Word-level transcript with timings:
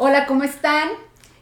Hola, 0.00 0.26
¿cómo 0.26 0.44
están? 0.44 0.90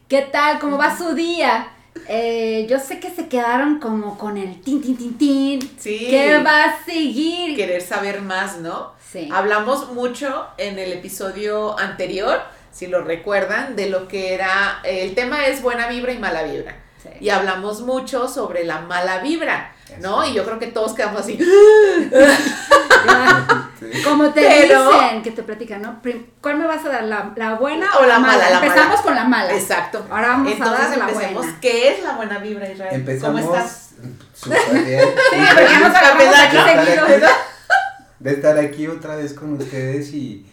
¿Qué 0.09 0.23
tal? 0.23 0.59
¿Cómo 0.59 0.79
va 0.79 0.97
su 0.97 1.15
día? 1.15 1.69
Eh, 2.09 2.67
yo 2.71 2.79
sé 2.79 3.01
que 3.01 3.11
se 3.11 3.29
quedaron 3.29 3.81
como 3.81 4.17
con 4.17 4.39
el 4.39 4.63
tin, 4.63 4.81
tin, 4.81 4.97
tin, 4.97 5.19
tin. 5.19 5.61
Sí. 5.79 6.07
¿Qué 6.09 6.43
va 6.43 6.65
a 6.65 6.85
seguir? 6.87 7.55
Querer 7.55 7.83
saber 7.83 8.23
más, 8.23 8.57
¿no? 8.61 8.95
Sí. 9.13 9.29
Hablamos 9.31 9.93
mucho 9.93 10.47
en 10.57 10.79
el 10.79 10.95
episodio 10.95 11.79
anterior, 11.79 12.41
si 12.73 12.87
lo 12.87 13.05
recuerdan, 13.05 13.77
de 13.77 13.91
lo 13.91 14.09
que 14.09 14.33
era, 14.33 14.81
el 14.85 15.15
tema 15.15 15.49
es 15.49 15.61
buena 15.61 15.89
vibra 15.89 16.13
y 16.13 16.19
mala 16.19 16.45
vibra. 16.45 16.79
Sí. 17.03 17.11
Y 17.21 17.29
hablamos 17.29 17.83
mucho 17.83 18.27
sobre 18.27 18.65
la 18.65 18.81
mala 18.81 19.19
vibra, 19.19 19.75
¿no? 20.01 20.27
Y 20.27 20.33
yo 20.33 20.47
creo 20.47 20.59
que 20.59 20.69
todos 20.69 20.95
quedamos 20.95 21.21
así. 21.21 21.39
Sí. 23.79 24.03
Como 24.03 24.31
te 24.33 24.41
Pero- 24.41 24.91
dicen, 24.91 25.23
que 25.23 25.31
te 25.33 25.43
platican, 25.43 25.83
¿no? 25.83 26.01
¿Cuál 26.41 26.59
me 26.59 26.67
vas 26.67 26.85
a 26.85 26.89
dar? 26.89 27.05
¿La, 27.05 27.33
la 27.37 27.55
buena 27.57 27.87
O 28.01 28.07
la 28.07 28.19
mala, 28.19 28.49
la 28.51 28.57
Empezamos 28.57 28.91
mala. 28.97 29.03
con 29.03 29.15
la 29.15 29.25
mala. 29.25 29.55
Exacto. 29.55 30.07
Ahora 30.11 30.29
vamos 30.29 30.49
a 30.49 30.53
Entonces 30.55 30.89
dar 30.89 30.99
la 30.99 31.07
buena. 31.09 31.59
¿Qué 31.61 31.93
es 31.93 32.03
la 32.03 32.17
buena 32.17 32.39
vibra, 32.39 32.71
Israel? 32.71 32.95
Empezamos 32.95 33.43
¿Cómo 33.43 33.55
estás? 33.57 33.91
súper 34.35 34.85
bien. 34.85 35.01
Sí, 35.31 35.37
porque 35.55 35.65
ya 35.71 35.81
nos 35.81 35.97
aquí 35.97 36.19
de, 36.19 36.25
estar 36.25 36.87
seguido. 36.87 37.05
aquí, 37.05 37.23
de 38.21 38.31
estar 38.33 38.59
aquí 38.59 38.87
otra 38.89 39.17
vez 39.17 39.35
con 39.35 39.53
ustedes 39.55 40.13
y 40.15 40.47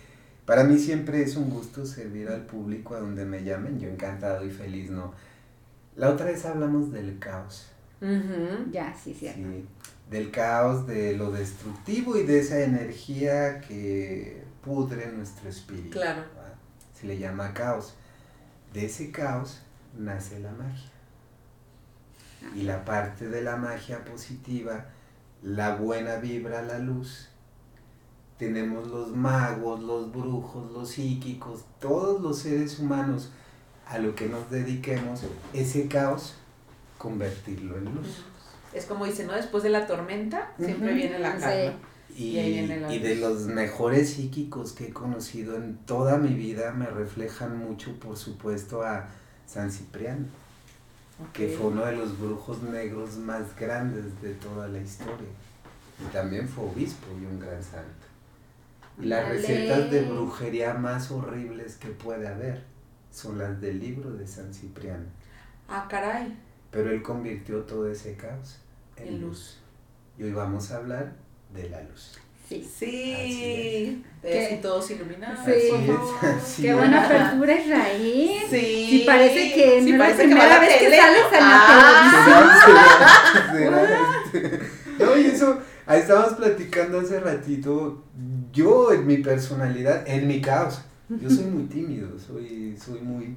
para 0.45 0.63
mí 0.65 0.77
siempre 0.77 1.21
es 1.23 1.35
un 1.37 1.49
gusto 1.49 1.85
servir 1.85 2.27
al 2.29 2.41
público 2.41 2.95
a 2.95 2.99
donde 2.99 3.23
me 3.25 3.43
llamen. 3.43 3.79
Yo 3.79 3.87
encantado 3.89 4.45
y 4.45 4.49
feliz, 4.51 4.89
¿no? 4.91 5.13
La 5.95 6.09
otra 6.09 6.25
vez 6.25 6.43
hablamos 6.45 6.91
del 6.91 7.19
caos. 7.19 7.67
Ujú. 8.01 8.69
Ya, 8.71 8.93
sí, 9.01 9.13
cierto. 9.17 9.39
Sí, 9.39 9.65
del 10.09 10.31
caos, 10.31 10.85
de 10.87 11.15
lo 11.15 11.31
destructivo 11.31 12.17
y 12.17 12.23
de 12.23 12.39
esa 12.39 12.61
energía 12.61 13.61
que 13.61 14.43
pudre 14.63 15.11
nuestro 15.11 15.49
espíritu. 15.49 15.91
Claro. 15.91 16.23
Se 16.93 17.07
le 17.07 17.17
llama 17.17 17.53
caos. 17.53 17.95
De 18.73 18.85
ese 18.85 19.11
caos 19.11 19.61
nace 19.97 20.39
la 20.39 20.51
magia. 20.51 20.89
Y 22.55 22.63
la 22.63 22.83
parte 22.83 23.29
de 23.29 23.41
la 23.41 23.55
magia 23.55 24.03
positiva, 24.03 24.85
la 25.41 25.75
buena 25.75 26.17
vibra, 26.17 26.61
la 26.61 26.79
luz. 26.79 27.29
Tenemos 28.37 28.87
los 28.87 29.15
magos, 29.15 29.81
los 29.81 30.11
brujos, 30.11 30.71
los 30.71 30.89
psíquicos, 30.89 31.65
todos 31.79 32.21
los 32.21 32.39
seres 32.39 32.79
humanos 32.79 33.31
a 33.87 33.97
lo 33.99 34.15
que 34.15 34.27
nos 34.27 34.49
dediquemos, 34.49 35.21
ese 35.53 35.87
caos, 35.87 36.35
convertirlo 36.97 37.77
en 37.77 37.85
luz. 37.95 38.23
Es 38.73 38.85
como 38.85 39.05
dice, 39.05 39.25
¿no? 39.25 39.33
Después 39.33 39.63
de 39.63 39.69
la 39.69 39.85
tormenta, 39.85 40.51
siempre 40.57 40.93
viene 40.93 41.19
la 41.19 41.35
Sí. 41.35 41.41
calma. 41.41 41.73
Y, 42.15 42.23
Y 42.25 42.39
ahí 42.39 42.51
viene 42.53 42.79
la 42.79 42.93
y 42.93 42.99
luz. 42.99 43.07
de 43.07 43.15
los 43.15 43.41
mejores 43.47 44.09
psíquicos 44.11 44.73
que 44.73 44.87
he 44.87 44.93
conocido 44.93 45.55
en 45.57 45.77
toda 45.85 46.17
mi 46.17 46.33
vida 46.33 46.71
me 46.71 46.85
reflejan 46.85 47.57
mucho, 47.57 47.99
por 47.99 48.17
supuesto, 48.17 48.83
a 48.83 49.07
San 49.47 49.71
Cipriano, 49.71 50.25
que 51.33 51.47
fue 51.49 51.67
uno 51.67 51.85
de 51.85 51.95
los 51.95 52.19
brujos 52.19 52.61
negros 52.63 53.17
más 53.17 53.55
grandes 53.55 54.21
de 54.21 54.33
toda 54.35 54.67
la 54.67 54.79
historia. 54.79 55.27
Y 55.99 56.11
también 56.11 56.47
fue 56.47 56.65
obispo 56.65 57.07
y 57.19 57.25
un 57.25 57.39
gran 57.39 57.63
santo. 57.63 58.05
Y 59.01 59.05
las 59.05 59.27
recetas 59.27 59.89
de 59.89 60.03
brujería 60.03 60.73
más 60.75 61.09
horribles 61.09 61.77
que 61.77 61.87
puede 61.89 62.27
haber 62.27 62.63
son 63.11 63.39
las 63.39 63.59
del 63.59 63.79
libro 63.79 64.11
de 64.11 64.27
San 64.27 64.53
Cipriano. 64.53 65.05
Ah, 65.67 65.87
caray. 65.89 66.35
Pero 66.69 66.91
él 66.91 67.01
convirtió 67.01 67.61
todo 67.61 67.89
ese 67.89 68.15
caos 68.15 68.57
en, 68.97 69.21
luz. 69.21 69.57
Y 70.17 70.23
hoy 70.23 70.31
vamos 70.31 70.71
a 70.71 70.77
hablar 70.77 71.13
de 71.53 71.69
la 71.69 71.81
luz. 71.81 72.17
Sí. 72.49 72.67
Sí. 72.77 74.03
Y 74.23 74.55
todos 74.61 74.89
iluminados. 74.91 75.39
Sí. 75.45 75.51
Así 76.21 76.61
Qué 76.61 76.69
es. 76.69 76.75
buena 76.75 77.05
apertura, 77.05 77.55
Israel. 77.59 78.29
Sí. 78.49 78.87
Sí, 78.89 79.03
parece 79.05 79.53
que 79.53 79.81
no 79.81 79.83
Sí, 79.85 79.91
es 79.93 79.97
la 79.97 79.97
parece 79.97 80.17
que 80.21 80.27
primera 80.27 80.45
a 80.45 80.49
la 80.49 80.59
vez 80.59 80.77
que 80.77 80.85
tele. 80.85 80.97
sales 80.97 81.23
en 81.31 81.39
Ah. 81.41 82.59
la 82.65 83.55
¿Será? 83.55 83.55
¿Será? 83.55 83.85
¿Será? 83.85 84.09
Este, 84.33 84.59
No, 85.03 85.17
y 85.17 85.25
eso, 85.25 85.59
ahí 85.87 86.01
estábamos 86.01 86.33
platicando 86.33 86.99
hace 86.99 87.19
ratito, 87.19 88.03
yo 88.51 88.91
en 88.93 89.07
mi 89.07 89.17
personalidad, 89.17 90.03
en 90.07 90.27
mi 90.27 90.39
caos, 90.41 90.81
yo 91.09 91.29
soy 91.29 91.45
muy 91.45 91.63
tímido, 91.63 92.09
soy, 92.19 92.77
soy 92.77 92.99
muy... 93.01 93.35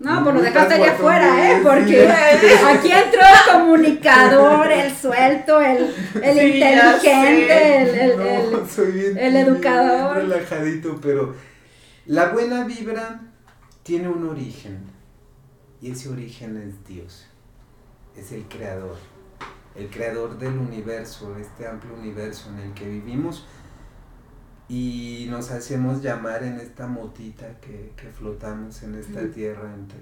No, 0.00 0.22
pues 0.22 0.34
lo 0.34 0.42
dejaste 0.42 0.74
allá 0.74 0.92
afuera, 0.92 1.50
¿eh? 1.52 1.60
Porque 1.62 2.08
aquí 2.08 2.90
entró 2.92 3.20
el 3.20 3.52
comunicador, 3.52 4.70
el 4.70 4.94
suelto, 4.94 5.60
el, 5.60 5.94
el 6.22 6.38
Sí, 6.38 6.40
inteligente, 6.40 7.82
el, 7.82 8.20
el, 8.20 8.52
No, 8.52 8.66
soy 8.68 8.92
bien 8.92 9.16
el 9.16 9.32
tímido, 9.32 9.54
educador. 9.54 10.16
relajadito, 10.16 10.98
pero 11.00 11.34
la 12.06 12.30
buena 12.30 12.64
vibra 12.64 13.20
tiene 13.82 14.08
un 14.08 14.28
origen, 14.28 14.80
y 15.80 15.92
ese 15.92 16.08
origen 16.08 16.56
es 16.56 16.84
Dios, 16.86 17.26
es 18.16 18.32
el 18.32 18.42
creador, 18.44 18.96
el 19.76 19.88
creador 19.90 20.38
del 20.38 20.58
universo, 20.58 21.36
este 21.38 21.66
amplio 21.66 21.94
universo 21.94 22.50
en 22.50 22.58
el 22.58 22.74
que 22.74 22.86
vivimos, 22.88 23.46
y 24.68 25.26
nos 25.30 25.50
hacemos 25.50 26.02
llamar 26.02 26.42
en 26.42 26.58
esta 26.58 26.86
motita 26.86 27.60
que, 27.60 27.92
que 27.96 28.08
flotamos 28.08 28.82
en 28.82 28.94
esta 28.94 29.28
tierra 29.30 29.74
entre 29.74 29.98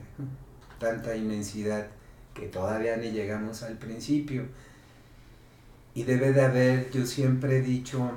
tanta 0.78 1.16
inmensidad 1.16 1.88
que 2.34 2.46
todavía 2.46 2.96
ni 2.96 3.10
llegamos 3.10 3.62
al 3.62 3.78
principio. 3.78 4.44
Y 5.94 6.04
debe 6.04 6.32
de 6.32 6.42
haber, 6.42 6.90
yo 6.90 7.04
siempre 7.06 7.58
he 7.58 7.62
dicho 7.62 8.12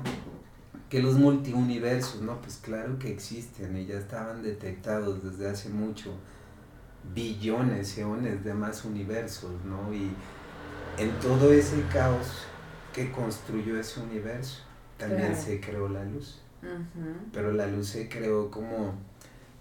que 0.88 1.02
los 1.02 1.16
multiuniversos, 1.16 2.22
¿no? 2.22 2.40
Pues 2.40 2.56
claro 2.56 2.98
que 2.98 3.10
existen 3.10 3.76
y 3.76 3.86
ya 3.86 3.98
estaban 3.98 4.42
detectados 4.42 5.22
desde 5.22 5.50
hace 5.50 5.68
mucho, 5.68 6.14
billones, 7.14 7.98
eones 7.98 8.44
de 8.44 8.54
más 8.54 8.84
universos, 8.84 9.52
¿no? 9.64 9.92
Y 9.92 10.10
en 10.98 11.10
todo 11.20 11.52
ese 11.52 11.82
caos 11.92 12.46
que 12.94 13.12
construyó 13.12 13.78
ese 13.78 14.00
universo, 14.00 14.62
también 14.98 15.28
Claro. 15.32 15.42
se 15.42 15.60
creó 15.60 15.88
la 15.88 16.04
luz. 16.04 16.40
Ujú. 16.62 17.14
Pero 17.32 17.52
la 17.52 17.66
luz 17.66 17.88
se 17.90 18.08
creó 18.08 18.50
como 18.50 18.94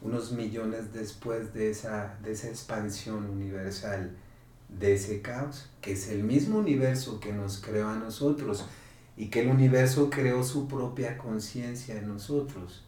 unos 0.01 0.31
millones 0.31 0.93
después 0.93 1.53
de 1.53 1.69
esa, 1.71 2.15
de 2.23 2.31
esa 2.31 2.47
expansión 2.47 3.29
universal, 3.29 4.11
de 4.69 4.93
ese 4.95 5.21
caos, 5.21 5.69
que 5.81 5.93
es 5.93 6.09
el 6.09 6.23
mismo 6.23 6.59
universo 6.59 7.19
que 7.19 7.31
nos 7.33 7.59
creó 7.59 7.89
a 7.89 7.95
nosotros 7.95 8.65
y 9.17 9.29
que 9.29 9.41
el 9.41 9.47
universo 9.49 10.09
creó 10.09 10.43
su 10.43 10.67
propia 10.67 11.17
conciencia 11.17 11.95
en 11.97 12.07
nosotros. 12.07 12.83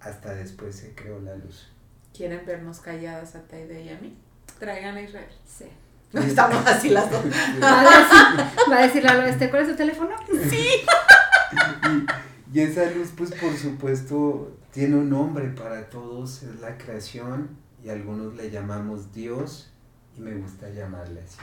Hasta 0.00 0.34
después 0.34 0.76
se 0.76 0.94
creó 0.94 1.20
la 1.20 1.34
luz. 1.36 1.68
¿Quieren 2.14 2.44
vernos 2.46 2.80
calladas 2.80 3.34
a 3.34 3.42
Taide 3.42 3.82
y 3.82 3.88
a 3.88 3.98
mí? 3.98 4.16
Traigan 4.58 4.96
a 4.96 5.02
Israel. 5.02 5.26
Sí. 5.46 5.64
Estamos 6.12 6.64
así 6.66 6.90
las 6.90 7.10
dos. 7.10 7.24
Va 7.62 7.80
a 7.80 7.82
decir, 7.82 8.70
va 8.70 8.78
a 8.78 8.82
decir 8.86 9.02
Lalo, 9.02 9.22
este, 9.26 9.50
¿cuál 9.50 9.62
es 9.62 9.68
su 9.70 9.74
teléfono? 9.76 10.10
Y 12.52 12.60
esa 12.60 12.84
luz, 12.90 13.08
pues 13.16 13.32
por 13.32 13.56
supuesto, 13.56 14.52
tiene 14.72 14.96
un 14.96 15.10
nombre 15.10 15.46
para 15.48 15.88
todos, 15.88 16.42
es 16.42 16.60
la 16.60 16.76
creación 16.78 17.56
y 17.82 17.88
algunos 17.90 18.34
le 18.34 18.50
llamamos 18.50 19.12
Dios 19.12 19.70
y 20.16 20.20
me 20.20 20.34
gusta 20.34 20.68
llamarle 20.70 21.20
así. 21.22 21.38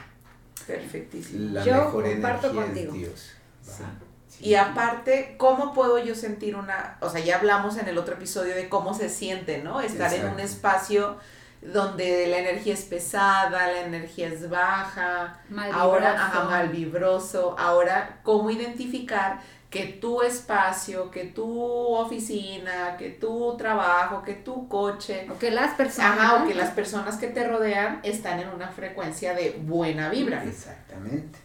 Perfectísimo. 0.66 1.53
La 1.53 1.63
Yo 1.66 1.73
mejor 1.73 2.03
comparto 2.11 2.47
energía 2.51 2.66
contigo. 2.66 2.94
es 2.94 3.00
Dios. 3.00 3.31
¿va? 3.69 3.73
Sí. 3.73 3.84
Sí. 4.29 4.47
Y 4.50 4.56
aparte, 4.56 5.35
¿cómo 5.38 5.73
puedo 5.73 6.00
yo 6.01 6.16
sentir 6.16 6.56
una, 6.56 6.97
o 7.01 7.09
sea, 7.09 7.19
ya 7.19 7.38
hablamos 7.38 7.78
en 7.78 7.88
el 7.90 7.97
otro 7.97 8.13
episodio 8.13 8.56
de 8.56 8.69
cómo 8.69 8.94
se 8.94 9.09
siente, 9.09 9.61
¿no? 9.61 9.81
Estar 9.81 10.13
en 10.13 10.22
un 10.22 10.40
Exacto. 10.40 10.44
espacio 10.44 11.17
donde 11.61 12.28
la 12.28 12.38
energía 12.40 12.73
es 12.73 12.84
pesada, 12.84 13.67
la 13.67 13.81
energía 13.81 14.29
es 14.29 14.50
baja, 14.50 15.41
Mal 15.49 15.70
ahora 15.73 16.14
ajá, 16.14 16.46
mal 16.46 16.70
vibroso, 16.70 17.55
ahora 17.59 18.20
cómo 18.23 18.49
identificar 18.49 19.41
que 19.72 19.85
tu 20.02 20.22
espacio, 20.22 21.09
que 21.09 21.23
tu 21.23 21.50
oficina, 21.96 22.97
que 22.97 23.09
tu 23.12 23.56
trabajo, 23.58 24.22
que 24.22 24.34
tu 24.34 24.68
coche, 24.68 25.26
O 25.34 25.40
que 25.40 25.50
las 25.50 25.73
personas. 25.76 26.20
ajá, 26.20 26.44
o 26.44 26.47
que 26.47 26.53
las 26.53 26.72
personas 26.72 27.16
que 27.16 27.28
te 27.28 27.47
rodean 27.47 28.02
están 28.03 28.40
en 28.41 28.50
una 28.50 28.68
frecuencia 28.68 29.34
de 29.34 29.58
buena 29.66 30.09
vibra. 30.09 30.44
Exactamente. 30.44 31.40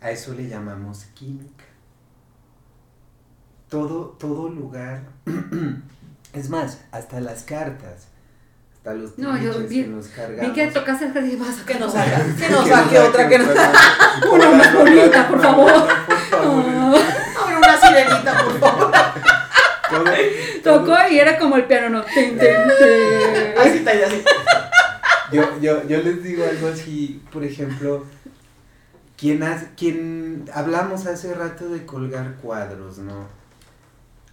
A 0.00 0.10
eso 0.10 0.34
le 0.34 0.48
llamamos 0.48 1.04
química. 1.14 1.64
Todo, 3.68 4.16
todo 4.18 4.48
lugar, 4.48 5.02
es 6.32 6.50
más, 6.50 6.80
hasta 6.90 7.20
las 7.20 7.44
cartas, 7.44 8.08
hasta 8.74 8.94
los 8.94 9.16
No, 9.16 9.38
yo 9.38 9.52
vi- 9.68 9.82
que 9.84 9.88
nos 9.88 10.08
Vi 10.08 10.12
cargamos. 10.16 10.52
que 10.56 10.66
tocaste 10.66 11.04
el 11.04 11.12
jardín, 11.12 11.38
vas 11.38 11.60
a 11.60 11.64
Que 11.66 11.74
nos 11.78 11.94
haga, 11.94 12.18
que 12.36 12.48
nos 12.48 12.66
saque 12.68 12.98
otra, 12.98 13.28
que 13.28 13.38
nos 13.38 13.48
Una 14.32 14.50
más 14.50 14.74
bonita, 14.74 15.28
por 15.28 15.40
favor. 15.40 15.70
Por 18.08 18.58
favor. 18.58 18.92
Todo- 20.62 20.84
Tocó 20.84 20.96
y 21.10 21.18
era 21.18 21.38
como 21.38 21.56
el 21.56 21.64
piano, 21.64 21.88
no. 21.90 22.04
Tin, 22.04 22.38
tin. 22.38 22.38
Así 23.58 23.78
está, 23.78 23.94
y 23.94 24.02
así. 24.02 24.22
Yo, 25.32 25.60
yo, 25.60 25.86
yo 25.88 25.98
les 26.02 26.22
digo 26.22 26.44
algo 26.44 26.68
así, 26.68 27.22
por 27.32 27.44
ejemplo, 27.44 28.04
quien, 29.16 29.42
hace- 29.42 29.70
quien 29.76 30.44
hablamos 30.54 31.06
hace 31.06 31.34
rato 31.34 31.68
de 31.70 31.84
colgar 31.86 32.34
cuadros, 32.36 32.98
¿no? 32.98 33.26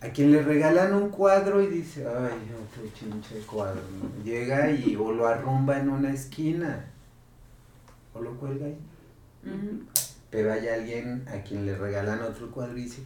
A 0.01 0.09
quien 0.09 0.31
le 0.31 0.41
regalan 0.43 0.93
un 0.93 1.09
cuadro 1.09 1.61
y 1.61 1.67
dice, 1.67 2.05
ay, 2.07 2.51
otro 2.53 2.83
chinche 2.97 3.39
cuadro. 3.47 3.81
¿no? 3.99 4.23
Llega 4.23 4.69
y 4.69 4.95
o 4.95 5.11
lo 5.11 5.27
arrumba 5.27 5.77
en 5.77 5.89
una 5.89 6.13
esquina 6.13 6.85
o 8.13 8.21
lo 8.21 8.31
cuelga 8.37 8.67
ahí. 8.67 8.77
Pero 10.29 10.51
hay 10.51 10.67
alguien 10.67 11.25
a 11.33 11.41
quien 11.41 11.65
le 11.65 11.73
regalan 11.75 12.21
otro 12.21 12.51
cuadro 12.51 12.77
y 12.77 12.81
dice, 12.83 13.01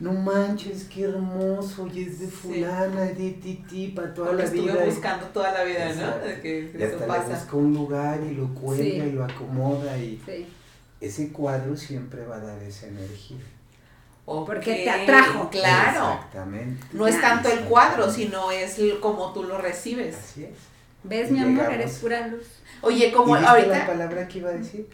no 0.00 0.12
manches, 0.12 0.84
qué 0.92 1.04
hermoso, 1.04 1.86
y 1.94 2.02
es 2.02 2.18
de 2.18 2.26
Sí. 2.26 2.32
fulana, 2.32 3.02
de 3.02 3.30
titi, 3.40 3.88
para 3.88 4.12
toda 4.12 4.32
Lo 4.32 4.38
la 4.38 4.44
estuve 4.44 4.72
vida. 4.72 4.84
buscando 4.84 5.26
toda 5.26 5.52
la 5.52 5.62
vida, 5.62 5.84
¿no? 5.84 5.90
Exacto. 5.92 6.26
De 6.26 6.40
que 6.40 6.58
Y 6.76 6.82
eso 6.82 6.94
hasta 6.96 7.00
le 7.06 7.06
pasa. 7.06 7.28
busca 7.38 7.56
un 7.56 7.72
lugar 7.74 8.20
y 8.28 8.34
lo 8.34 8.52
cuelga 8.52 8.82
Sí. 8.84 8.90
y 9.08 9.12
lo 9.12 9.24
acomoda 9.24 9.96
y 9.96 10.20
Sí. 10.26 10.46
ese 11.00 11.28
cuadro 11.32 11.76
siempre 11.76 12.26
va 12.26 12.36
a 12.36 12.40
dar 12.40 12.60
esa 12.62 12.88
energía. 12.88 13.38
Porque 14.24 14.74
te 14.84 14.90
atrajo. 14.90 15.48
Claro. 15.50 16.14
Exactamente. 16.14 16.84
No 16.92 17.06
es 17.06 17.20
tanto 17.20 17.48
el 17.48 17.60
cuadro, 17.60 18.10
sino 18.10 18.50
es 18.50 18.76
como 19.00 19.32
tú 19.32 19.44
lo 19.44 19.56
recibes. 19.58 20.16
Así 20.16 20.44
es. 20.44 20.50
¿Ves, 21.04 21.30
mi 21.30 21.38
amor? 21.38 21.52
Llegamos. 21.66 21.74
Eres 21.74 21.98
pura 21.98 22.26
luz. 22.26 22.42
Oye, 22.82 23.12
como 23.12 23.36
¿Y 23.36 23.38
viste 23.38 23.44
la 23.44 23.50
ahorita. 23.52 23.86
palabra 23.86 24.26
que 24.26 24.38
iba 24.38 24.50
a 24.50 24.54
decir? 24.54 24.88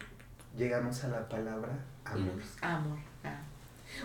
Llegamos 0.57 1.03
a 1.05 1.09
la 1.09 1.29
palabra 1.29 1.71
amor. 2.05 2.43
Amor. 2.61 2.99
ah. 3.25 3.41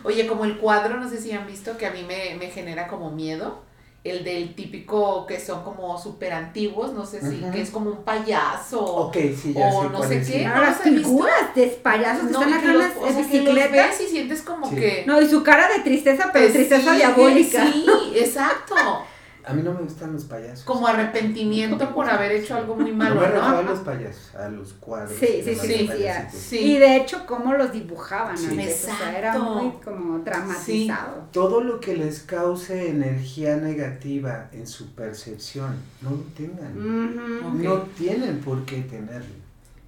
Oye, 0.03 0.27
como 0.27 0.45
el 0.45 0.57
cuadro, 0.57 0.97
no 0.99 1.09
sé 1.09 1.19
si 1.21 1.31
han 1.31 1.47
visto 1.47 1.77
que 1.77 1.85
a 1.85 1.91
mí 1.91 2.03
me, 2.03 2.35
me 2.35 2.47
genera 2.49 2.87
como 2.87 3.11
miedo. 3.11 3.65
El 4.03 4.23
del 4.23 4.55
típico 4.55 5.25
que 5.25 5.37
son 5.37 5.63
como 5.65 5.97
súper 5.97 6.31
antiguos, 6.31 6.93
no 6.93 7.05
sé 7.05 7.19
si, 7.19 7.41
que 7.51 7.61
es 7.61 7.71
como 7.71 7.89
un 7.89 8.03
payaso. 8.03 8.79
Ok, 8.81 9.17
sí, 9.35 9.53
ya 9.53 9.67
o 9.67 9.83
sé 9.83 9.89
no 9.89 10.03
sé 10.03 10.17
es. 10.19 10.27
qué. 10.31 10.45
¿No 10.47 10.61
visto? 10.61 10.83
figuras 10.83 11.55
de 11.55 11.67
payasos 11.67 12.27
que 12.27 12.31
No, 12.31 12.39
están 12.41 12.49
y 12.49 12.53
acá 12.53 12.61
que 12.61 12.71
en 12.71 12.77
las 12.79 12.95
o 12.95 12.99
sea, 13.01 13.11
que 13.15 13.23
bicicletas. 13.23 14.01
y 14.01 14.07
sientes 14.07 14.41
como 14.43 14.69
Sí. 14.69 14.75
que. 14.77 15.03
No, 15.05 15.21
y 15.21 15.27
su 15.27 15.43
cara 15.43 15.67
de 15.67 15.79
tristeza, 15.79 16.29
pero 16.31 16.47
que 16.47 16.53
tristeza 16.53 16.91
sí, 16.91 16.97
diabólica. 16.97 17.65
Sí, 17.71 17.85
exacto. 18.15 18.75
A 19.47 19.53
mí 19.53 19.61
no 19.63 19.71
me 19.73 19.81
gustan 19.81 20.11
los 20.11 20.25
payasos. 20.25 20.65
Como 20.65 20.87
arrepentimiento 20.87 21.93
por 21.93 22.09
haber 22.09 22.33
hecho 22.33 22.55
algo 22.55 22.75
muy 22.75 22.91
No 22.91 22.97
malo, 22.97 23.15
me 23.15 23.21
refiero 23.27 23.45
a 23.45 23.61
¿no? 23.61 23.69
los 23.69 23.79
payasos, 23.79 24.35
a 24.35 24.49
los 24.49 24.73
cuadros. 24.73 25.17
Sí, 25.17 25.41
sí, 25.43 25.55
sí, 25.55 25.89
sí. 26.33 26.57
Y 26.59 26.77
de 26.79 26.97
hecho, 26.97 27.25
cómo 27.25 27.53
los 27.53 27.71
dibujaban 27.71 28.37
Sí. 28.37 28.47
antes. 28.51 28.83
O 28.83 28.95
sea, 28.97 29.17
era 29.17 29.29
Exacto. 29.33 29.53
muy 29.53 29.71
como 29.83 30.19
dramatizado. 30.19 31.27
Todo 31.31 31.61
lo 31.63 31.79
que 31.79 31.95
les 31.95 32.23
cause 32.23 32.89
energía 32.89 33.55
negativa 33.55 34.49
en 34.51 34.67
su 34.67 34.93
percepción, 34.95 35.75
no 36.01 36.09
lo 36.11 36.23
tengan. 36.35 37.63
No 37.63 37.81
tienen 37.97 38.39
por 38.39 38.65
qué 38.65 38.81
tenerlo. 38.81 39.33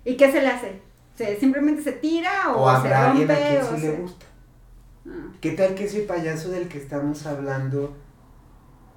¿Y 0.06 0.16
qué 0.16 0.32
se 0.32 0.42
le 0.42 0.48
hace? 0.48 0.80
¿Se, 1.18 1.38
¿Simplemente 1.38 1.84
se 1.84 1.92
tira 1.92 2.54
o, 2.56 2.64
O 2.64 2.72
se 2.72 2.78
habrá 2.78 3.12
alguien 3.12 3.28
rompe? 3.28 3.44
a 3.44 3.50
quien 3.50 3.62
o 3.62 3.76
sí 3.76 3.82
se- 3.82 3.92
le 3.92 3.98
gusta. 3.98 4.26
Ah. 5.06 5.12
¿Qué 5.42 5.52
tal 5.52 5.76
que 5.76 5.84
ese 5.84 6.02
payaso 6.04 6.50
del 6.50 6.70
que 6.70 6.78
estamos 6.78 7.26
hablando, 7.26 7.94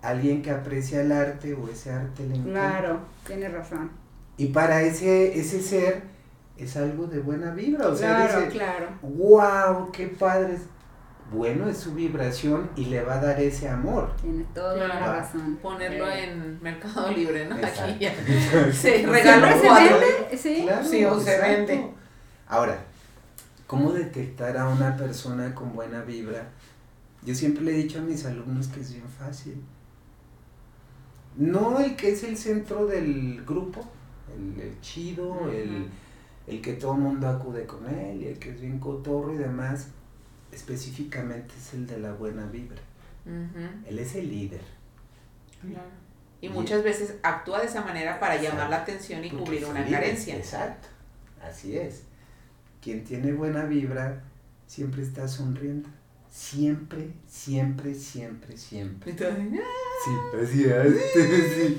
alguien 0.02 0.42
que 0.42 0.50
aprecia 0.50 1.00
el 1.00 1.12
arte 1.12 1.54
o 1.54 1.68
ese 1.68 1.90
arte 1.92 2.24
le 2.26 2.34
encanta? 2.36 2.50
Claro, 2.52 3.00
tiene 3.26 3.48
razón. 3.48 3.90
Y 4.36 4.46
para 4.48 4.82
ese, 4.82 5.38
ese 5.38 5.62
ser 5.62 6.02
es 6.56 6.76
algo 6.76 7.06
de 7.06 7.20
buena 7.20 7.52
vibra. 7.52 7.88
O 7.88 7.96
sea, 7.96 8.16
claro, 8.26 8.38
dice, 8.40 8.50
claro. 8.52 8.86
wow, 9.02 9.90
qué 9.92 10.08
padre. 10.08 10.54
es". 10.54 10.62
Bueno, 11.32 11.66
es 11.66 11.78
su 11.78 11.94
vibración 11.94 12.68
y 12.76 12.86
le 12.86 13.02
va 13.02 13.14
a 13.14 13.20
dar 13.24 13.40
ese 13.40 13.66
amor. 13.68 14.14
Tienes 14.20 14.52
toda 14.52 14.86
la 14.86 14.98
razón. 14.98 15.56
Ponerlo 15.62 16.06
Eh, 16.06 16.24
en 16.24 16.62
Mercado 16.62 17.10
Libre, 17.10 17.46
¿no? 17.48 17.56
Exacto. 17.56 17.84
Aquí 17.84 17.98
ya. 18.00 18.12
¿Siempre 18.72 19.22
un 19.22 19.60
se 19.60 19.70
vende? 19.70 20.36
Sí. 20.36 20.62
Claro, 20.66 20.84
Sí, 20.84 21.04
o 21.06 21.18
se 21.18 21.40
vende. 21.40 21.90
Ahora, 22.48 22.76
¿cómo 23.66 23.92
detectar 23.92 24.58
a 24.58 24.68
una 24.68 24.94
persona 24.94 25.54
con 25.54 25.72
buena 25.72 26.02
vibra? 26.02 26.48
Yo 27.24 27.34
siempre 27.34 27.64
le 27.64 27.72
he 27.72 27.76
dicho 27.76 27.98
a 28.00 28.02
mis 28.02 28.26
alumnos 28.26 28.66
que 28.68 28.80
es 28.80 28.92
bien 28.92 29.08
fácil. 29.08 29.62
No 31.36 31.80
el 31.80 31.96
que 31.96 32.10
es 32.12 32.22
el 32.24 32.36
centro 32.36 32.86
del 32.86 33.44
grupo, 33.44 33.80
el, 34.36 34.60
el 34.60 34.80
chido, 34.80 35.50
el, 35.50 35.86
el 36.46 36.60
que 36.60 36.74
todo 36.74 36.94
el 36.94 37.00
mundo 37.00 37.28
acude 37.28 37.66
con 37.66 37.86
él, 37.88 38.22
y 38.22 38.26
el 38.28 38.38
que 38.38 38.50
es 38.50 38.60
bien 38.60 38.78
cotorro 38.78 39.32
y 39.34 39.38
demás, 39.38 39.88
específicamente 40.52 41.54
es 41.58 41.74
el 41.74 41.86
de 41.86 41.98
la 41.98 42.12
buena 42.12 42.46
vibra. 42.46 42.80
Ujú, 43.24 43.88
Él 43.88 43.98
es 43.98 44.14
el 44.14 44.28
líder. 44.28 44.60
claro. 45.60 46.02
Y 46.40 46.48
muchas 46.48 46.82
veces 46.82 47.14
actúa 47.22 47.60
de 47.60 47.66
esa 47.66 47.82
manera 47.84 48.18
para 48.18 48.36
llamar 48.42 48.68
la 48.68 48.78
atención 48.78 49.24
y 49.24 49.30
cubrir 49.30 49.64
una 49.64 49.84
líder, 49.84 50.00
carencia. 50.00 50.36
Exacto, 50.36 50.88
así 51.40 51.78
es. 51.78 52.02
Quien 52.82 53.04
tiene 53.04 53.32
buena 53.32 53.64
vibra 53.64 54.24
siempre 54.66 55.02
está 55.02 55.28
sonriendo. 55.28 55.88
Siempre, 56.32 57.10
siempre, 57.28 57.94
siempre, 57.94 58.56
siempre. 58.56 59.14
"Ah". 59.20 59.36
Sí, 60.04 60.10
así 60.42 60.64
es. 60.64 60.96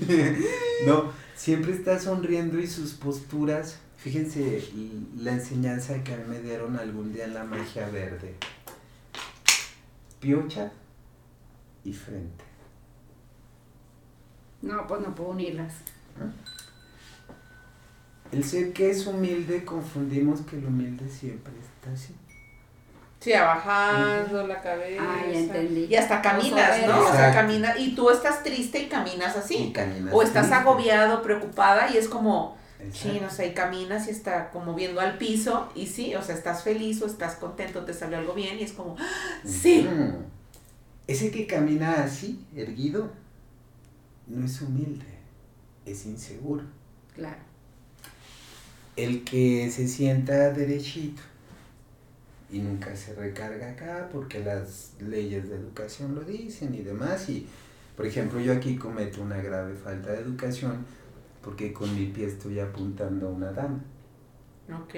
sí. 0.05 0.45
No, 0.85 1.11
siempre 1.35 1.71
está 1.73 1.99
sonriendo 1.99 2.59
y 2.59 2.67
sus 2.67 2.93
posturas. 2.93 3.79
Fíjense 3.97 4.63
la 5.17 5.31
enseñanza 5.31 6.03
que 6.03 6.13
a 6.13 6.17
mí 6.17 6.23
me 6.27 6.39
dieron 6.41 6.75
algún 6.77 7.13
día 7.13 7.25
en 7.25 7.33
la 7.33 7.45
magia 7.45 7.87
verde. 7.89 8.35
Piocha 10.19 10.71
y 11.85 11.93
frente. 11.93 12.43
No, 14.61 14.85
pues 14.87 15.01
no 15.01 15.15
puedo 15.15 15.29
unirlas. 15.31 15.73
El 18.31 18.43
ser 18.43 18.73
que 18.73 18.89
es 18.91 19.07
humilde 19.07 19.63
confundimos 19.65 20.41
que 20.41 20.57
el 20.57 20.65
humilde 20.65 21.09
siempre 21.09 21.53
está 21.59 21.91
así. 21.93 22.13
Sí, 23.23 23.31
bajando 23.31 24.47
la 24.47 24.61
cabeza. 24.61 25.01
Ah, 25.01 25.23
ya 25.31 25.39
entendí. 25.39 25.85
Y 25.85 25.95
hasta 25.95 26.21
caminas, 26.21 26.81
¿no? 26.81 26.87
Exacto. 26.87 27.05
O 27.05 27.15
sea, 27.15 27.33
camina, 27.33 27.77
y 27.79 27.95
tú 27.95 28.09
estás 28.09 28.43
triste 28.43 28.81
y 28.81 28.87
caminas 28.87 29.33
Y 29.35 29.39
así. 29.39 29.71
caminas 29.73 30.13
O 30.13 30.21
estás 30.21 30.47
triste. 30.47 30.55
agobiado, 30.61 31.21
preocupada 31.21 31.89
y 31.89 31.95
es 31.95 32.09
como, 32.09 32.57
sí, 32.91 33.19
no 33.21 33.29
sé, 33.29 33.47
y 33.47 33.53
caminas 33.53 34.09
y 34.09 34.11
está 34.11 34.49
como 34.49 34.73
viendo 34.75 34.99
al 34.99 35.17
piso 35.17 35.69
y 35.73 35.87
sí, 35.87 36.13
o 36.15 36.21
sea, 36.21 36.35
estás 36.35 36.63
feliz 36.63 37.01
o 37.01 37.05
estás 37.05 37.35
contento, 37.35 37.85
te 37.85 37.93
salió 37.93 38.17
algo 38.17 38.33
bien 38.33 38.59
y 38.59 38.63
es 38.63 38.73
como, 38.73 38.97
¡ah! 38.99 39.41
sí. 39.45 39.87
Ese 41.07 41.31
que 41.31 41.47
camina 41.47 42.03
así, 42.03 42.45
erguido, 42.53 43.09
no 44.27 44.45
es 44.45 44.61
humilde, 44.61 45.05
es 45.85 46.05
inseguro. 46.05 46.63
Claro. 47.15 47.39
El 48.97 49.23
que 49.23 49.71
se 49.71 49.87
sienta 49.87 50.51
derechito 50.51 51.21
y 52.53 52.59
nunca 52.59 52.95
se 52.95 53.13
recarga 53.15 53.71
acá 53.71 54.09
porque 54.11 54.39
las 54.43 54.93
leyes 54.99 55.49
de 55.49 55.55
educación 55.55 56.15
lo 56.15 56.21
dicen 56.21 56.73
y 56.75 56.81
demás. 56.81 57.27
Y, 57.29 57.47
por 57.97 58.05
ejemplo, 58.05 58.39
yo 58.39 58.53
aquí 58.53 58.75
cometo 58.77 59.21
una 59.21 59.37
grave 59.41 59.73
falta 59.75 60.11
de 60.11 60.19
educación 60.19 60.85
porque 61.41 61.73
con 61.73 61.93
mi 61.95 62.05
pie 62.07 62.27
estoy 62.27 62.59
apuntando 62.59 63.27
a 63.27 63.31
una 63.31 63.51
dama. 63.51 63.81
Ok. 64.71 64.93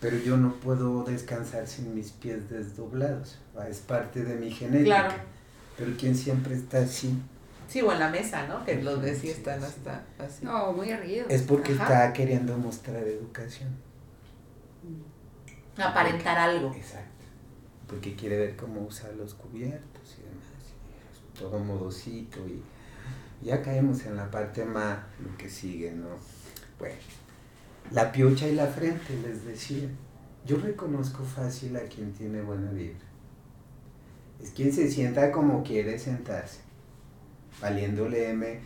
Pero 0.00 0.16
yo 0.18 0.36
no 0.36 0.54
puedo 0.56 1.02
descansar 1.04 1.66
sin 1.66 1.94
mis 1.94 2.10
pies 2.12 2.48
desdoblados. 2.50 3.38
va, 3.56 3.68
Es 3.68 3.78
parte 3.78 4.24
de 4.24 4.36
mi 4.36 4.50
genética. 4.50 4.84
Claro. 5.08 5.14
Pero 5.76 5.92
quien 5.96 6.14
siempre 6.14 6.54
está 6.54 6.78
así 6.78 7.14
Sí, 7.68 7.82
o 7.82 7.92
en 7.92 7.98
la 7.98 8.08
mesa, 8.08 8.46
¿no? 8.48 8.64
Que 8.64 8.82
los 8.82 9.00
ves 9.02 9.18
y 9.18 9.26
Sí, 9.26 9.28
están 9.30 9.60
sí. 9.60 9.66
hasta 9.66 10.02
así. 10.18 10.44
No, 10.44 10.72
muy 10.72 10.88
erguido. 10.90 11.26
es 11.28 11.42
porque 11.42 11.72
Ajá. 11.74 11.82
está 11.82 12.12
queriendo 12.14 12.56
mostrar 12.56 13.02
educación. 13.06 13.68
Aparentar 15.78 16.38
algo. 16.38 16.72
Exacto. 16.74 17.24
Porque 17.86 18.14
quiere 18.14 18.38
ver 18.38 18.56
cómo 18.56 18.82
usa 18.82 19.10
los 19.12 19.34
cubiertos 19.34 20.18
y 20.18 20.22
demás. 20.22 21.34
y 21.34 21.38
todo 21.38 21.58
modosito 21.58 22.40
y 22.46 22.62
ya 23.42 23.62
caemos 23.62 24.04
en 24.04 24.16
la 24.16 24.30
parte 24.30 24.64
más, 24.64 24.98
lo 25.20 25.36
que 25.38 25.48
sigue, 25.48 25.92
¿no? 25.92 26.08
Bueno, 26.78 26.96
la 27.92 28.12
piocha 28.12 28.48
y 28.48 28.54
la 28.54 28.66
frente, 28.66 29.16
les 29.22 29.44
decía. 29.44 29.88
Yo 30.44 30.56
reconozco 30.56 31.24
fácil 31.24 31.76
a 31.76 31.82
quien 31.82 32.12
tiene 32.12 32.40
buena 32.42 32.70
vibra. 32.70 33.06
Es 34.42 34.50
quien 34.50 34.72
se 34.72 34.90
sienta 34.90 35.30
como 35.30 35.62
quiere 35.62 35.98
sentarse, 35.98 36.60
valiéndole 37.60 38.30
M 38.30 38.60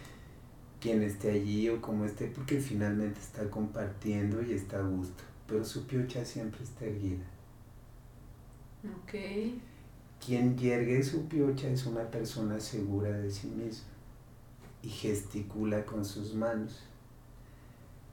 quien 0.80 1.02
esté 1.02 1.30
allí 1.30 1.68
o 1.68 1.80
como 1.80 2.04
esté, 2.04 2.26
porque 2.26 2.58
finalmente 2.58 3.20
está 3.20 3.48
compartiendo 3.48 4.42
y 4.42 4.52
está 4.52 4.78
a 4.78 4.82
gusto. 4.82 5.22
Pero 5.46 5.64
su 5.64 5.86
piocha 5.86 6.24
siempre 6.24 6.62
está 6.62 6.84
erguida. 6.86 7.24
Ok. 8.84 9.14
Quien 10.24 10.56
yergue 10.56 11.02
su 11.02 11.26
piocha 11.28 11.68
es 11.68 11.84
una 11.86 12.02
persona 12.10 12.58
segura 12.60 13.10
de 13.10 13.30
sí 13.30 13.48
misma 13.48 13.86
y 14.82 14.88
gesticula 14.88 15.84
con 15.84 16.04
sus 16.04 16.34
manos. 16.34 16.82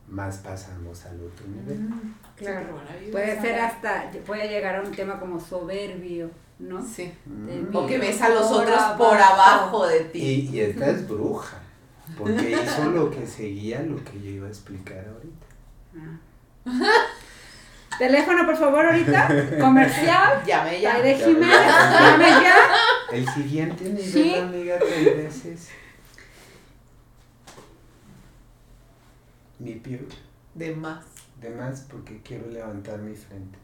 Más 0.08 0.38
pasamos 0.38 1.06
al 1.06 1.22
otro 1.24 1.48
nivel. 1.48 1.80
Mm, 1.82 2.16
Claro. 2.36 2.80
Puede 3.12 3.40
ser 3.42 3.60
hasta, 3.60 4.10
puede 4.26 4.48
llegar 4.48 4.76
a 4.78 4.82
un 4.82 4.92
tema 4.92 5.20
como 5.20 5.40
soberbio, 5.40 6.32
¿no? 6.58 6.84
Sí. 6.84 7.12
Mm. 7.28 7.76
O 7.76 7.86
que 7.86 8.00
ves 8.00 8.20
a 8.22 8.30
los 8.30 8.48
Por 8.48 8.62
otros 8.64 8.82
por 8.98 9.18
abajo. 9.18 9.42
abajo 9.84 9.88
de 9.88 10.00
ti. 10.06 10.20
Y, 10.20 10.50
y 10.56 10.60
esta 10.62 10.90
es 10.90 11.08
bruja, 11.08 11.60
porque 12.18 12.52
hizo 12.52 12.90
lo 12.92 13.12
que 13.12 13.28
seguía 13.28 13.84
lo 13.84 14.04
que 14.04 14.20
yo 14.20 14.30
iba 14.32 14.48
a 14.48 14.50
explicar 14.50 15.08
ahorita. 15.08 15.46
Ah. 15.96 16.20
Teléfono, 18.00 18.46
por 18.46 18.56
favor, 18.58 18.86
ahorita. 18.86 19.28
Comercial. 19.60 20.42
Llame 20.46 20.82
ya. 20.82 20.98
Llame 21.04 22.30
ya. 22.30 22.56
El 23.12 23.28
siguiente 23.30 23.84
nivel, 23.84 24.04
Sí. 24.04 24.36
amiga, 24.36 24.80
tal 24.80 24.88
vez 25.18 25.46
es 25.46 25.70
mi 29.60 29.74
pie 29.76 30.02
De 30.56 30.74
más. 30.76 31.04
de 31.42 31.50
más 31.50 31.82
porque 31.90 32.22
quiero 32.24 32.48
levantar 32.48 33.00
mi 33.00 33.16
frente. 33.16 33.58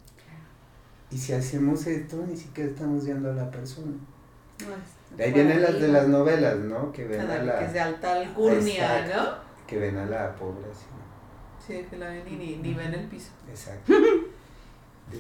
Y 1.11 1.17
si 1.17 1.33
hacemos 1.33 1.85
esto, 1.87 2.17
ni 2.27 2.35
siquiera 2.35 2.69
estamos 2.71 3.05
viendo 3.05 3.29
a 3.31 3.33
la 3.33 3.49
persona. 3.49 3.93
De 5.15 5.23
ahí 5.23 5.31
vienen 5.31 5.61
las 5.61 5.79
de 5.79 5.87
las 5.87 6.07
novelas, 6.07 6.57
¿no? 6.57 6.91
Que 6.91 7.05
ven 7.05 7.19
a 7.21 7.23
Ándale, 7.23 7.53
que 7.59 7.65
es 7.65 7.73
de 7.73 7.79
la, 7.79 7.85
alta 7.85 8.13
alcurnia, 8.15 8.99
Exacto. 8.99 9.23
¿no? 9.31 9.45
que 9.67 9.79
ven 9.79 9.97
a 9.97 10.05
la 10.05 10.35
pobre 10.35 10.65
así. 10.71 10.85
Sí, 11.65 11.85
que 11.89 11.97
la 11.97 12.09
ven 12.09 12.23
y 12.27 12.35
ni, 12.35 12.55
ni 12.57 12.73
ven 12.73 12.93
el 12.93 13.07
piso. 13.07 13.31
Exacto. 13.49 13.93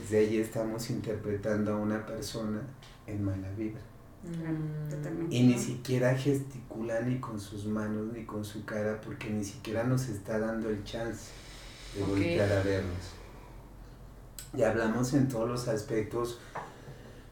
Desde 0.01 0.19
ahí 0.19 0.37
estamos 0.39 0.89
interpretando 0.89 1.73
a 1.73 1.77
una 1.77 2.05
persona 2.05 2.61
en 3.07 3.23
mala 3.23 3.49
vibra. 3.57 3.81
Mm. 4.23 4.89
totalmente. 4.89 5.35
Y 5.35 5.43
ni 5.43 5.59
siquiera 5.59 6.15
gesticula 6.15 6.99
ni 7.01 7.19
con 7.19 7.39
sus 7.39 7.65
manos 7.65 8.11
ni 8.11 8.25
con 8.25 8.43
su 8.43 8.65
cara 8.65 8.99
porque 8.99 9.29
ni 9.29 9.43
siquiera 9.45 9.83
nos 9.83 10.07
está 10.09 10.39
dando 10.39 10.69
el 10.69 10.83
chance 10.83 11.29
de 11.95 12.01
Ok. 12.01 12.09
voltear 12.09 12.51
a 12.51 12.63
vernos. 12.63 13.13
Y 14.57 14.63
hablamos 14.63 15.13
en 15.13 15.27
todos 15.27 15.47
los 15.47 15.67
aspectos, 15.67 16.39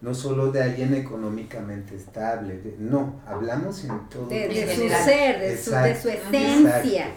no 0.01 0.13
solo 0.13 0.51
de 0.51 0.61
alguien 0.61 0.93
económicamente 0.93 1.95
estable, 1.95 2.57
de- 2.59 2.75
no, 2.77 3.21
hablamos 3.25 3.83
en 3.85 4.07
todo. 4.09 4.27
De, 4.27 4.47
de 4.49 4.67
su 4.67 4.81
general. 4.81 5.03
ser, 5.05 5.39
de 5.39 5.57
su, 5.57 5.71
de 5.71 5.99
su 6.01 6.09
Exacto, 6.09 6.37
esencia. 6.37 7.07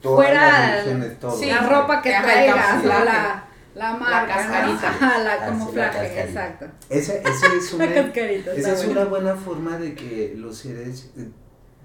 Todas 0.00 0.26
Fuera 0.28 0.48
las 0.48 0.84
religiones, 0.84 1.18
todo. 1.20 1.36
sí, 1.38 1.46
La 1.46 1.68
ropa 1.68 2.00
que 2.00 2.10
la, 2.12 2.22
camuflaje. 2.22 3.04
la, 3.04 3.47
la 3.78 3.96
marca, 3.96 4.20
¿no? 4.22 4.50
cascarita. 4.52 4.88
Ajá, 4.90 5.18
la 5.24 5.24
la 5.36 5.46
camuflaje, 5.46 6.20
exacto. 6.22 6.66
Esa, 6.90 7.14
esa 7.14 7.46
es 7.56 7.72
una, 7.72 7.86
La 7.86 7.94
cascarita. 7.94 8.52
esa 8.52 8.58
está 8.58 8.72
es 8.72 8.84
buena. 8.86 9.00
una 9.00 9.10
buena 9.10 9.34
forma 9.36 9.78
de 9.78 9.94
que 9.94 10.34
los 10.36 10.58
seres 10.58 11.10
eh, 11.16 11.28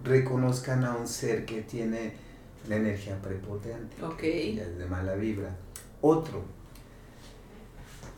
reconozcan 0.04 0.84
a 0.86 0.96
un 0.96 1.08
ser 1.08 1.46
que 1.46 1.62
tiene 1.62 2.14
la 2.68 2.76
energía 2.78 3.22
prepotente, 3.22 4.02
Ok. 4.04 4.18
que 4.18 4.56
ya 4.56 4.64
es 4.64 4.78
de 4.78 4.86
mala 4.86 5.16
vibra. 5.16 5.50
Otro, 6.02 6.44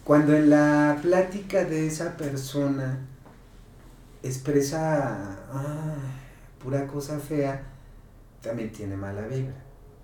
cuando 0.03 0.35
en 0.35 0.49
la 0.49 0.97
plática 1.01 1.65
de 1.65 1.87
esa 1.87 2.15
persona 2.15 2.99
expresa 4.23 5.37
ah, 5.51 5.95
pura 6.63 6.87
cosa 6.87 7.19
fea, 7.19 7.61
también 8.41 8.71
tiene 8.71 8.95
mala 8.95 9.21
vibra. 9.27 9.55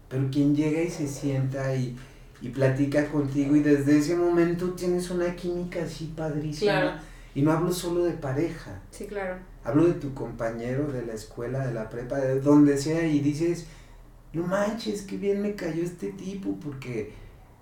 Pero 0.10 0.30
quien 0.32 0.56
llega 0.56 0.82
y 0.82 0.90
se 0.90 1.08
sienta 1.08 1.74
y, 1.75 1.96
y 2.41 2.50
platica 2.50 3.05
contigo 3.12 3.55
y 3.55 3.62
desde 3.62 3.98
ese 4.00 4.15
momento 4.15 4.71
tienes 4.71 5.10
una 5.12 5.36
química 5.36 5.83
así 5.83 6.13
padrísima. 6.15 6.71
Claro. 6.71 7.01
Y 7.33 7.41
no 7.43 7.51
hablo 7.51 7.71
solo 7.71 8.03
de 8.03 8.12
pareja, 8.13 8.81
Sí, 8.91 9.05
claro. 9.05 9.38
hablo 9.63 9.86
de 9.88 9.93
tu 9.93 10.13
compañero 10.13 10.91
de 10.91 11.05
la 11.05 11.13
escuela, 11.13 11.65
de 11.65 11.74
la 11.74 11.89
prepa, 11.89 12.17
de 12.17 12.41
donde 12.41 12.77
sea 12.77 13.05
y 13.07 13.19
dices, 13.21 13.67
no 14.33 14.45
manches, 14.48 15.03
qué 15.03 15.17
bien 15.17 15.41
me 15.41 15.55
cayó 15.55 15.83
este 15.83 16.12
tipo 16.12 16.57
porque, 16.60 17.13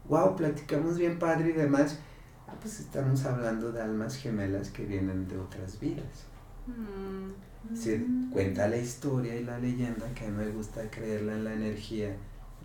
wow, 0.07 0.35
platicamos 0.35 0.97
bien 0.97 1.19
padre 1.19 1.49
y 1.49 1.53
demás. 1.53 1.99
Ah, 2.47 2.55
pues 2.59 2.79
estamos 2.79 3.23
hablando 3.25 3.71
de 3.71 3.81
almas 3.81 4.15
gemelas 4.15 4.69
que 4.69 4.85
vienen 4.85 5.27
de 5.27 5.37
otras 5.37 5.79
vidas. 5.79 6.25
Mm, 6.65 7.75
Se 7.75 8.03
cuenta 8.31 8.67
la 8.67 8.77
historia 8.77 9.35
y 9.35 9.43
la 9.43 9.59
leyenda 9.59 10.07
que 10.15 10.25
a 10.25 10.29
mí 10.29 10.37
me 10.45 10.49
gusta 10.51 10.89
creerla 10.89 11.33
en 11.33 11.43
la 11.43 11.53
energía. 11.53 12.15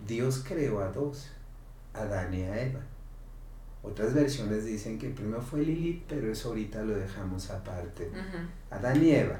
Dios 0.07 0.43
creó 0.47 0.79
a 0.79 0.87
dos, 0.91 1.29
Adán 1.95 2.33
y 2.33 2.43
a 2.43 2.61
Eva. 2.61 2.79
Otras 3.83 4.13
versiones 4.13 4.65
dicen 4.65 4.97
que 4.97 5.09
primero 5.09 5.41
fue 5.41 5.61
Lilith, 5.61 6.03
pero 6.07 6.31
eso 6.31 6.49
ahorita 6.49 6.81
lo 6.83 6.95
dejamos 6.95 7.51
aparte. 7.51 8.09
Ujú. 8.09 8.37
Adán 8.71 9.03
y 9.03 9.11
Eva. 9.11 9.39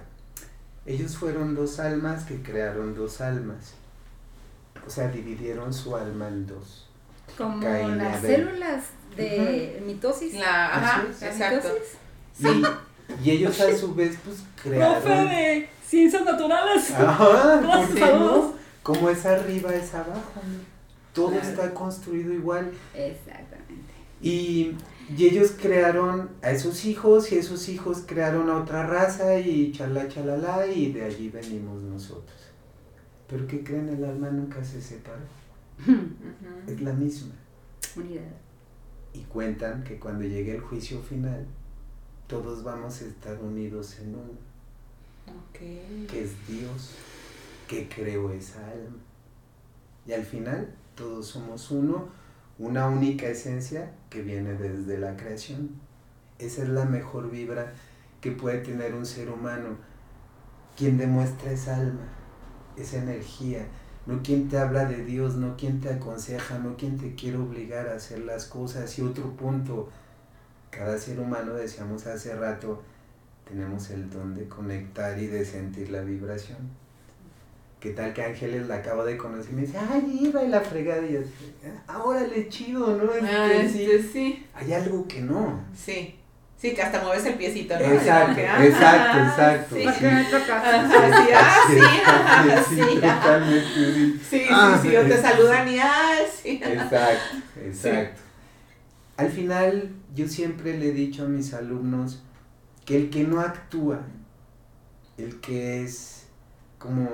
Ellos 0.85 1.17
fueron 1.17 1.55
dos 1.55 1.79
almas 1.79 2.25
que 2.25 2.41
crearon 2.43 2.93
dos 2.93 3.21
almas. 3.21 3.73
O 4.85 4.89
sea, 4.89 5.07
dividieron 5.07 5.73
su 5.73 5.95
alma 5.95 6.27
en 6.27 6.45
dos. 6.45 6.87
Como 7.35 7.59
Caín 7.59 7.97
las 7.97 8.21
células 8.21 8.83
de 9.17 9.81
mitosis. 9.83 10.35
La, 10.35 10.67
ajá, 10.67 11.01
Así 11.01 11.07
es. 11.09 11.21
¿La 11.21 11.27
exacto. 11.29 11.69
mitosis? 12.37 13.23
Y, 13.23 13.27
y 13.27 13.31
ellos 13.31 13.59
a 13.59 13.75
su 13.75 13.95
vez, 13.95 14.15
pues, 14.23 14.43
crearon... 14.61 15.27
de 15.27 15.69
ciencias 15.83 16.23
naturales. 16.23 16.91
Ajá, 16.91 17.61
¿por 17.61 17.95
qué 17.95 17.99
no? 18.01 18.53
Como 18.83 19.09
es 19.09 19.25
arriba, 19.25 19.73
es 19.73 19.91
abajo. 19.95 20.21
¿no? 20.35 20.74
Todo 21.15 21.29
Claro. 21.31 21.47
está 21.47 21.73
construido 21.73 22.31
igual. 22.33 22.71
Exactamente. 22.93 23.93
Y, 24.21 24.75
y 25.17 25.25
ellos 25.25 25.55
crearon 25.59 26.29
a 26.43 26.51
esos 26.51 26.85
hijos 26.85 27.31
y 27.31 27.37
esos 27.37 27.67
hijos 27.69 28.03
crearon 28.05 28.49
a 28.51 28.57
otra 28.57 28.85
raza 28.85 29.39
y 29.39 29.71
chala 29.71 30.07
chalala 30.07 30.67
y 30.67 30.91
de 30.91 31.03
allí 31.05 31.29
venimos 31.29 31.81
nosotros. 31.81 32.37
Pero 33.27 33.47
¿qué 33.47 33.63
creen? 33.63 33.89
El 33.89 34.03
alma 34.05 34.29
nunca 34.29 34.63
se 34.63 34.79
separó. 34.81 35.23
Es 36.67 36.81
la 36.81 36.93
misma. 36.93 37.33
Unidad. 37.95 38.21
Y 39.13 39.21
cuentan 39.23 39.83
que 39.83 39.97
cuando 39.99 40.25
llegue 40.25 40.55
el 40.55 40.61
juicio 40.61 41.01
final, 41.01 41.45
todos 42.27 42.63
vamos 42.63 43.01
a 43.01 43.05
estar 43.05 43.41
unidos 43.41 43.97
en 43.99 44.09
uno, 44.15 44.33
Ok. 45.27 45.59
que 46.09 46.23
es 46.23 46.31
Dios, 46.47 46.91
que 47.67 47.87
creó 47.87 48.31
esa 48.31 48.59
alma. 48.69 48.97
Y 50.07 50.13
al 50.13 50.23
final, 50.25 50.73
todos 50.95 51.27
somos 51.27 51.71
uno, 51.71 52.07
una 52.57 52.87
única 52.87 53.27
esencia 53.27 53.93
que 54.09 54.21
viene 54.21 54.53
desde 54.53 54.97
la 54.97 55.15
creación. 55.15 55.71
Esa 56.39 56.63
es 56.63 56.69
la 56.69 56.85
mejor 56.85 57.29
vibra 57.29 57.73
que 58.21 58.31
puede 58.31 58.59
tener 58.59 58.93
un 58.93 59.05
ser 59.05 59.29
humano. 59.29 59.77
Quien 60.77 60.97
demuestra 60.97 61.51
esa 61.51 61.77
alma, 61.77 62.07
esa 62.75 62.97
energía, 62.97 63.67
no 64.05 64.21
quien 64.21 64.49
te 64.49 64.57
habla 64.57 64.85
de 64.85 65.03
Dios, 65.03 65.35
no 65.35 65.57
quien 65.57 65.81
te 65.81 65.89
aconseja, 65.89 66.59
no 66.59 66.77
quien 66.77 66.97
te 66.97 67.15
quiere 67.15 67.37
obligar 67.37 67.87
a 67.87 67.95
hacer 67.95 68.19
las 68.19 68.45
cosas. 68.45 68.97
Y 68.99 69.01
otro 69.01 69.35
punto, 69.35 69.89
cada 70.69 70.97
ser 70.97 71.19
humano, 71.19 71.53
decíamos 71.53 72.05
hace 72.07 72.35
rato, 72.35 72.83
tenemos 73.47 73.89
el 73.89 74.09
don 74.09 74.33
de 74.33 74.47
conectar 74.47 75.17
y 75.17 75.27
de 75.27 75.45
sentir 75.45 75.89
la 75.91 76.01
vibración. 76.01 76.84
¿Qué 77.85 77.91
tal 77.91 78.13
que 78.13 78.23
Ángeles 78.23 78.65
la 78.67 78.77
acabo 78.77 79.05
de 79.05 79.15
conocer 79.15 79.51
y 79.51 79.55
me 79.57 79.61
dice, 79.61 79.77
ay, 79.77 80.17
iba 80.23 80.43
y 80.43 80.47
la 80.47 80.59
fregada 80.59 81.05
y 81.05 81.13
yo, 81.13 81.19
"Ah, 81.87 82.01
órale, 82.03 82.49
chido, 82.49 82.97
¿no? 82.97 83.13
Este, 83.13 83.29
Ah, 83.29 83.47
sí. 83.71 83.83
este, 83.83 84.03
sí. 84.11 84.45
Hay 84.55 84.73
algo 84.73 85.07
que 85.07 85.21
no. 85.21 85.63
Sí. 85.75 86.15
Sí, 86.57 86.73
que 86.73 86.81
hasta 86.81 87.03
mueves 87.03 87.23
el 87.27 87.35
piecito, 87.35 87.75
¿no? 87.77 87.85
Exacto, 87.85 88.41
ah, 88.49 88.65
exacto, 88.65 89.19
exacto. 89.19 89.75
Sí. 89.75 89.85
Ajá, 89.85 89.99
sí, 89.99 91.29
ah, 91.31 91.55
sí, 91.69 91.79
ah, 91.85 92.63
sí, 92.67 92.75
sí, 92.75 92.95
totalmente, 92.95 93.67
sí. 93.75 94.19
Sí, 94.31 94.39
sí, 94.39 94.45
Ah, 94.49 94.79
sí, 94.81 94.95
o 94.95 95.01
te 95.03 95.17
saludan 95.21 95.67
y 95.67 95.77
ah, 95.77 96.15
sí. 96.41 96.59
Exacto, 96.63 97.35
exacto. 97.63 98.21
Al 99.17 99.29
final, 99.29 99.91
yo 100.15 100.27
siempre 100.27 100.75
le 100.75 100.87
he 100.87 100.91
dicho 100.91 101.25
a 101.25 101.27
mis 101.27 101.53
alumnos 101.53 102.23
que 102.83 102.97
el 102.97 103.09
que 103.11 103.25
no 103.25 103.41
actúa, 103.41 103.99
el 105.19 105.39
que 105.39 105.83
es 105.83 106.25
como, 106.79 107.07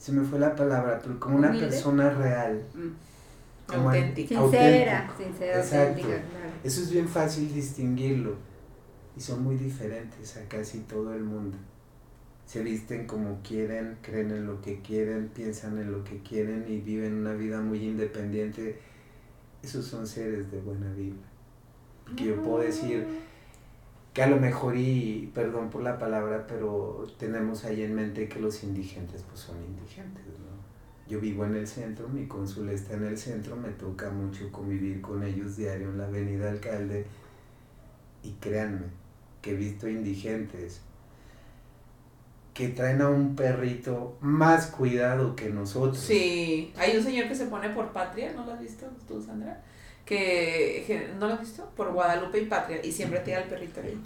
se 0.00 0.12
me 0.12 0.24
fue 0.24 0.38
la 0.40 0.54
palabra, 0.56 0.98
pero 1.02 1.20
como 1.20 1.36
una 1.36 1.50
Humilde. 1.50 1.66
persona 1.68 2.10
real, 2.10 2.62
Mm. 2.74 2.88
como 3.70 3.90
Auténtica. 3.90 4.40
Sincera, 4.40 5.00
auténtico. 5.06 5.28
sincera, 5.30 5.58
Exacto. 5.60 5.88
auténtica, 5.90 6.08
claro. 6.30 6.50
Eso 6.64 6.80
es 6.82 6.90
bien 6.90 7.06
fácil 7.08 7.54
distinguirlo. 7.54 8.34
Y 9.16 9.20
son 9.20 9.42
muy 9.44 9.56
diferentes 9.56 10.36
a 10.38 10.48
casi 10.48 10.80
todo 10.80 11.12
el 11.14 11.22
mundo. 11.22 11.56
Se 12.46 12.62
visten 12.62 13.06
como 13.06 13.40
quieren, 13.46 13.98
creen 14.02 14.30
en 14.30 14.46
lo 14.46 14.60
que 14.62 14.80
quieren, 14.80 15.28
piensan 15.28 15.78
en 15.78 15.92
lo 15.92 16.02
que 16.02 16.18
quieren 16.22 16.64
y 16.66 16.78
viven 16.80 17.14
una 17.14 17.34
vida 17.34 17.60
muy 17.60 17.84
independiente. 17.84 18.78
Esos 19.62 19.84
son 19.84 20.06
seres 20.06 20.50
de 20.50 20.58
buena 20.60 20.90
vibra. 20.94 21.28
Porque 22.06 22.24
yo 22.24 22.42
puedo 22.42 22.60
decir 22.64 23.06
que 24.12 24.22
a 24.22 24.26
lo 24.26 24.36
mejor, 24.36 24.76
y 24.76 25.30
perdón 25.34 25.70
por 25.70 25.82
la 25.82 25.98
palabra, 25.98 26.46
pero 26.48 27.06
tenemos 27.18 27.64
ahí 27.64 27.82
en 27.82 27.94
mente 27.94 28.28
que 28.28 28.40
los 28.40 28.62
indigentes 28.64 29.22
pues 29.22 29.40
son 29.40 29.56
indigentes, 29.62 30.24
¿no? 30.26 30.50
Yo 31.08 31.20
vivo 31.20 31.44
en 31.44 31.56
el 31.56 31.66
centro, 31.66 32.08
mi 32.08 32.26
cónsul 32.26 32.68
está 32.70 32.94
en 32.94 33.04
el 33.04 33.18
centro, 33.18 33.56
me 33.56 33.70
toca 33.70 34.10
mucho 34.10 34.50
convivir 34.52 35.00
con 35.00 35.22
ellos 35.22 35.56
diario 35.56 35.90
en 35.90 35.98
la 35.98 36.06
avenida 36.06 36.50
Alcalde 36.50 37.06
y 38.22 38.32
créanme 38.40 38.86
que 39.42 39.52
he 39.52 39.56
visto 39.56 39.88
indigentes 39.88 40.82
que 42.54 42.68
traen 42.68 43.00
a 43.00 43.08
un 43.08 43.36
perrito 43.36 44.18
más 44.20 44.66
cuidado 44.66 45.34
que 45.34 45.50
nosotros. 45.50 45.98
Sí, 45.98 46.72
hay 46.76 46.96
un 46.96 47.02
señor 47.02 47.28
que 47.28 47.34
se 47.34 47.46
pone 47.46 47.70
por 47.70 47.92
Patria, 47.92 48.32
¿no 48.34 48.44
lo 48.44 48.52
has 48.52 48.60
visto 48.60 48.86
tú, 49.08 49.20
Sandra? 49.20 49.62
Que, 50.14 50.82
que- 50.88 51.08
¿no 51.20 51.28
lo 51.28 51.34
has 51.34 51.40
visto? 51.40 51.70
Por 51.76 51.92
Guadalupe 51.92 52.40
y 52.40 52.46
Patria, 52.46 52.80
y 52.84 52.90
siempre 52.90 53.20
tira 53.20 53.38
al 53.38 53.44
perrito 53.44 53.80
ahí. 53.80 53.96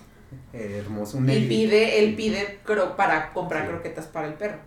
Eh, 0.52 0.82
hermoso, 0.84 1.16
un 1.16 1.30
Y 1.30 1.46
pide, 1.46 1.98
él 2.04 2.14
pide 2.14 2.58
cro- 2.62 2.94
para 2.94 3.32
comprar 3.32 3.62
Sí. 3.62 3.68
croquetas 3.70 4.06
para 4.08 4.26
el 4.28 4.34
perro. 4.34 4.58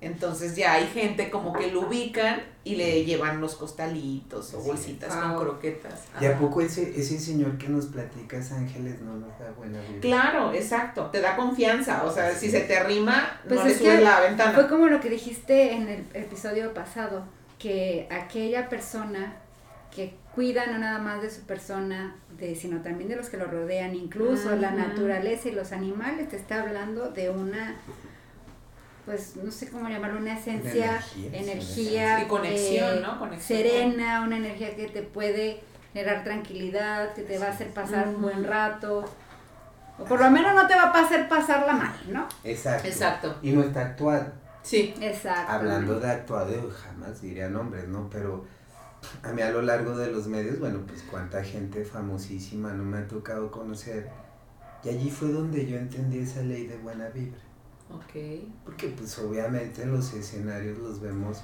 Entonces 0.00 0.54
ya 0.56 0.72
hay 0.74 0.86
gente 0.86 1.28
como 1.30 1.52
que 1.52 1.70
lo 1.70 1.82
ubican 1.86 2.42
y 2.62 2.76
le 2.76 3.04
llevan 3.04 3.40
los 3.40 3.54
costalitos 3.56 4.52
o 4.54 4.60
bolsitas 4.60 5.14
con 5.14 5.32
Wow. 5.32 5.40
croquetas. 5.42 6.04
¿Y 6.20 6.26
a 6.26 6.38
poco 6.38 6.60
ese, 6.62 6.98
ese 6.98 7.18
señor 7.18 7.56
que 7.58 7.68
nos 7.68 7.86
platicas, 7.86 8.52
Ángeles, 8.52 9.00
no 9.00 9.14
nos 9.16 9.38
da 9.38 9.50
buena 9.56 9.80
vida? 9.80 10.00
Claro, 10.00 10.52
exacto. 10.54 11.06
Te 11.10 11.20
da 11.20 11.36
confianza. 11.36 12.04
O 12.04 12.12
sea, 12.12 12.34
si 12.34 12.50
se 12.50 12.60
te 12.60 12.76
arrima, 12.76 13.40
Pues 13.46 13.60
no 13.60 13.66
le 13.66 13.72
es 13.72 13.78
subes 13.78 13.98
que 13.98 14.00
la 14.04 14.20
ventana. 14.20 14.52
Fue 14.52 14.68
como 14.68 14.86
lo 14.88 15.00
que 15.00 15.10
dijiste 15.10 15.72
en 15.72 15.88
el 15.88 16.04
episodio 16.14 16.72
pasado, 16.74 17.24
que 17.58 18.06
aquella 18.10 18.68
persona 18.68 19.36
que 19.94 20.16
cuida 20.34 20.66
no 20.66 20.78
nada 20.78 20.98
más 20.98 21.22
de 21.22 21.30
su 21.30 21.42
persona, 21.42 22.16
de, 22.38 22.56
sino 22.56 22.82
también 22.82 23.08
de 23.08 23.16
los 23.16 23.28
que 23.28 23.36
lo 23.36 23.46
rodean, 23.46 23.94
incluso 23.94 24.54
la 24.56 24.72
naturaleza 24.72 25.48
y 25.48 25.52
los 25.52 25.72
animales, 25.72 26.28
te 26.28 26.36
está 26.36 26.62
hablando 26.62 27.10
de 27.10 27.30
una, 27.30 27.76
pues 29.06 29.36
no 29.36 29.50
sé 29.50 29.70
cómo 29.70 29.88
llamarlo, 29.88 30.18
una 30.18 30.36
esencia, 30.36 31.00
energía, 31.16 31.40
energía, 31.40 32.18
sí, 32.20 32.26
conexión, 32.26 32.98
eh, 32.98 33.00
¿no? 33.00 33.18
Conexión. 33.18 33.58
serena, 33.60 34.22
una 34.22 34.36
energía 34.36 34.74
que 34.74 34.88
te 34.88 35.02
puede 35.02 35.60
generar 35.92 36.24
tranquilidad, 36.24 37.14
que 37.14 37.22
te 37.22 37.38
va 37.38 37.46
a 37.46 37.50
hacer 37.50 37.68
pasar 37.68 38.08
un 38.08 38.20
buen 38.20 38.42
rato, 38.42 39.04
o 39.98 40.04
por 40.04 40.20
lo 40.20 40.28
menos 40.30 40.54
no 40.54 40.66
te 40.66 40.74
va 40.74 40.90
a 40.90 41.04
hacer 41.04 41.28
pasarla 41.28 41.72
mal, 41.72 41.94
¿no? 42.08 42.26
Exacto. 42.42 42.88
Exacto. 42.88 43.38
Y 43.42 43.52
no 43.52 43.62
está 43.62 43.82
actuado. 43.82 44.32
Sí. 44.62 44.92
Exacto. 45.00 45.52
Hablando 45.52 46.00
de 46.00 46.10
actuado, 46.10 46.70
jamás 46.70 47.20
diría 47.20 47.48
nombres, 47.48 47.86
¿no? 47.86 48.08
Pero 48.10 48.44
a 49.22 49.32
mí 49.32 49.42
a 49.42 49.50
lo 49.50 49.62
largo 49.62 49.96
de 49.96 50.10
los 50.10 50.26
medios, 50.26 50.58
bueno, 50.58 50.80
pues 50.86 51.02
cuánta 51.10 51.42
gente 51.42 51.84
famosísima 51.84 52.72
no 52.72 52.84
me 52.84 52.98
ha 52.98 53.08
tocado 53.08 53.50
conocer. 53.50 54.10
Y 54.84 54.88
allí 54.90 55.10
fue 55.10 55.28
donde 55.30 55.66
yo 55.66 55.78
entendí 55.78 56.18
esa 56.18 56.42
ley 56.42 56.66
de 56.66 56.76
buena 56.76 57.08
vibra. 57.08 57.40
Ok. 57.90 58.44
Porque 58.64 58.88
pues 58.88 59.18
obviamente 59.18 59.82
en 59.82 59.92
los 59.92 60.12
escenarios 60.12 60.78
los 60.78 61.00
vemos, 61.00 61.42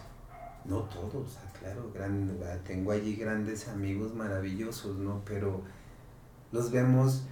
no 0.65 0.81
todos, 0.85 1.39
ah, 1.43 1.53
claro, 1.59 1.91
gran, 1.95 2.37
ah, 2.45 2.57
tengo 2.67 2.93
allí 2.93 3.17
grandes 3.17 3.69
amigos 3.69 4.15
maravillosos, 4.15 4.99
¿no? 4.99 5.23
Pero 5.25 5.63
los 6.53 6.71
vemos, 6.71 7.25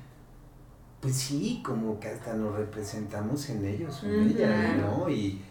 pues 1.00 1.14
sí, 1.14 1.62
como 1.64 2.00
que 2.00 2.08
hasta 2.08 2.34
nos 2.34 2.56
representamos 2.56 3.48
en 3.50 3.64
ellos, 3.64 4.02
en 4.02 4.10
Ujú. 4.10 4.28
ellas, 4.30 4.76
¿no? 4.78 5.10
Y, 5.10 5.42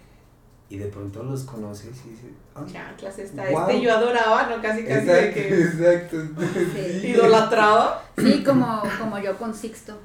y 0.70 0.78
de 0.78 0.88
pronto 0.88 1.24
los 1.24 1.44
conoces 1.44 1.96
y 2.06 2.10
dices, 2.10 2.32
"Ay, 2.56 2.66
Chanclas 2.72 3.20
está. 3.20 3.46
Guau. 3.50 3.70
Este 3.70 3.82
yo 3.82 3.94
adoraba, 3.94 4.48
¿no? 4.48 4.62
Casi 4.62 4.84
casi 4.84 5.06
de 5.06 5.30
exacto, 5.30 5.34
que 5.34 5.62
exacto. 5.64 6.18
Sí. 6.74 7.08
idolatraba. 7.08 8.04
Sí, 8.18 8.44
como, 8.44 8.84
como 9.00 9.18
yo 9.20 9.38
con 9.38 9.54
Sixto. 9.54 9.98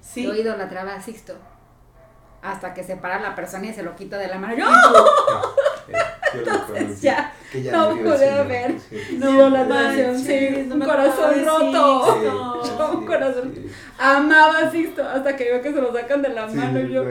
Sí. 0.00 0.24
Yo 0.24 0.34
idolatraba 0.34 0.94
a 0.94 1.00
Sixto. 1.02 1.34
Hasta 2.42 2.74
que 2.74 2.84
se 2.84 2.96
para 2.96 3.20
la 3.20 3.34
persona 3.34 3.66
y 3.66 3.74
se 3.74 3.82
lo 3.82 3.94
quita 3.96 4.18
de 4.18 4.28
la 4.28 4.38
mano. 4.38 4.56
¡Yo! 4.56 4.66
Eh, 5.88 5.92
yo 6.34 6.40
lo 6.52 6.66
conocí, 6.66 7.00
ya, 7.00 7.32
que 7.52 7.62
ya 7.62 7.72
no 7.72 7.90
pude 7.96 8.78
sí. 8.90 9.16
No, 9.18 9.30
idolatración, 9.30 10.18
sí, 10.18 10.32
manches, 10.32 10.66
no 10.66 10.74
un 10.74 10.78
me 10.80 10.86
corazón 10.86 11.34
roto. 11.44 12.14
Sí, 12.20 12.26
No. 12.26 12.64
sí, 12.64 12.70
un 12.98 13.06
corazón. 13.06 13.52
sí. 13.54 13.66
Amaba 13.98 14.58
a 14.58 14.70
Sixto 14.70 15.02
hasta 15.08 15.36
que 15.36 15.44
veo 15.44 15.62
que 15.62 15.72
se 15.72 15.80
lo 15.80 15.92
sacan 15.92 16.22
de 16.22 16.28
la 16.30 16.48
Sí, 16.50 16.56
mano 16.56 16.80
y 16.80 16.92
yo. 16.92 17.04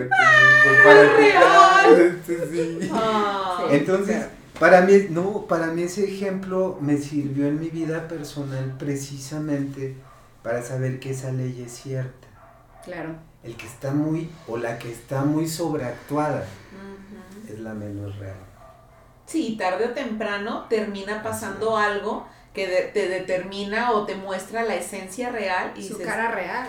para 0.84 1.04
real! 1.18 2.22
Sí, 2.28 2.36
sí. 2.52 2.90
Ah. 2.94 3.66
Sí. 3.70 3.76
Entonces, 3.76 4.26
para 4.60 4.82
mí, 4.82 5.08
no, 5.10 5.46
para 5.48 5.68
mí 5.68 5.84
ese 5.84 6.04
ejemplo 6.06 6.78
me 6.82 6.98
sirvió 6.98 7.48
en 7.48 7.60
mi 7.60 7.70
vida 7.70 8.08
personal 8.08 8.76
precisamente 8.78 9.96
para 10.44 10.62
saber 10.62 11.00
que 11.00 11.12
esa 11.12 11.32
ley 11.32 11.64
es 11.66 11.72
cierta. 11.74 12.28
Claro. 12.84 13.16
El 13.44 13.56
que 13.56 13.66
está 13.66 13.92
muy, 13.92 14.30
o 14.48 14.58
la 14.58 14.78
que 14.80 14.92
está 14.92 15.24
muy 15.24 15.48
sobreactuada, 15.48 16.46
es 17.52 17.60
la 17.60 17.74
menos 17.74 18.18
real. 18.18 18.36
Sí, 19.26 19.56
tarde 19.58 19.86
o 19.86 19.90
temprano 19.92 20.66
termina 20.70 21.22
pasando 21.24 21.78
algo 21.78 22.28
que 22.54 22.68
de- 22.68 22.84
te 22.94 23.08
determina 23.10 23.92
o 23.92 24.06
te 24.06 24.16
muestra 24.16 24.64
la 24.64 24.76
esencia 24.76 25.30
real 25.30 25.74
y 25.76 25.82
Su 25.84 25.98
dices, 25.98 26.08
cara 26.08 26.32
real. 26.32 26.68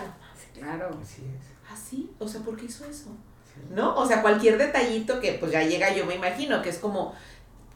Claro. 0.53 0.89
Así 1.01 1.21
es. 1.23 1.45
¿Ah, 1.71 1.75
sí? 1.77 2.11
O 2.19 2.27
sea, 2.27 2.41
¿por 2.41 2.57
qué 2.57 2.65
hizo 2.65 2.83
eso? 2.85 3.09
sí. 3.53 3.61
¿No? 3.71 3.95
O 3.95 4.05
sea, 4.05 4.21
cualquier 4.21 4.57
detallito 4.57 5.19
que 5.19 5.33
pues 5.33 5.51
ya 5.51 5.63
llega, 5.63 5.93
yo 5.93 6.05
me 6.05 6.15
imagino 6.15 6.61
que 6.61 6.69
es 6.69 6.77
como 6.79 7.13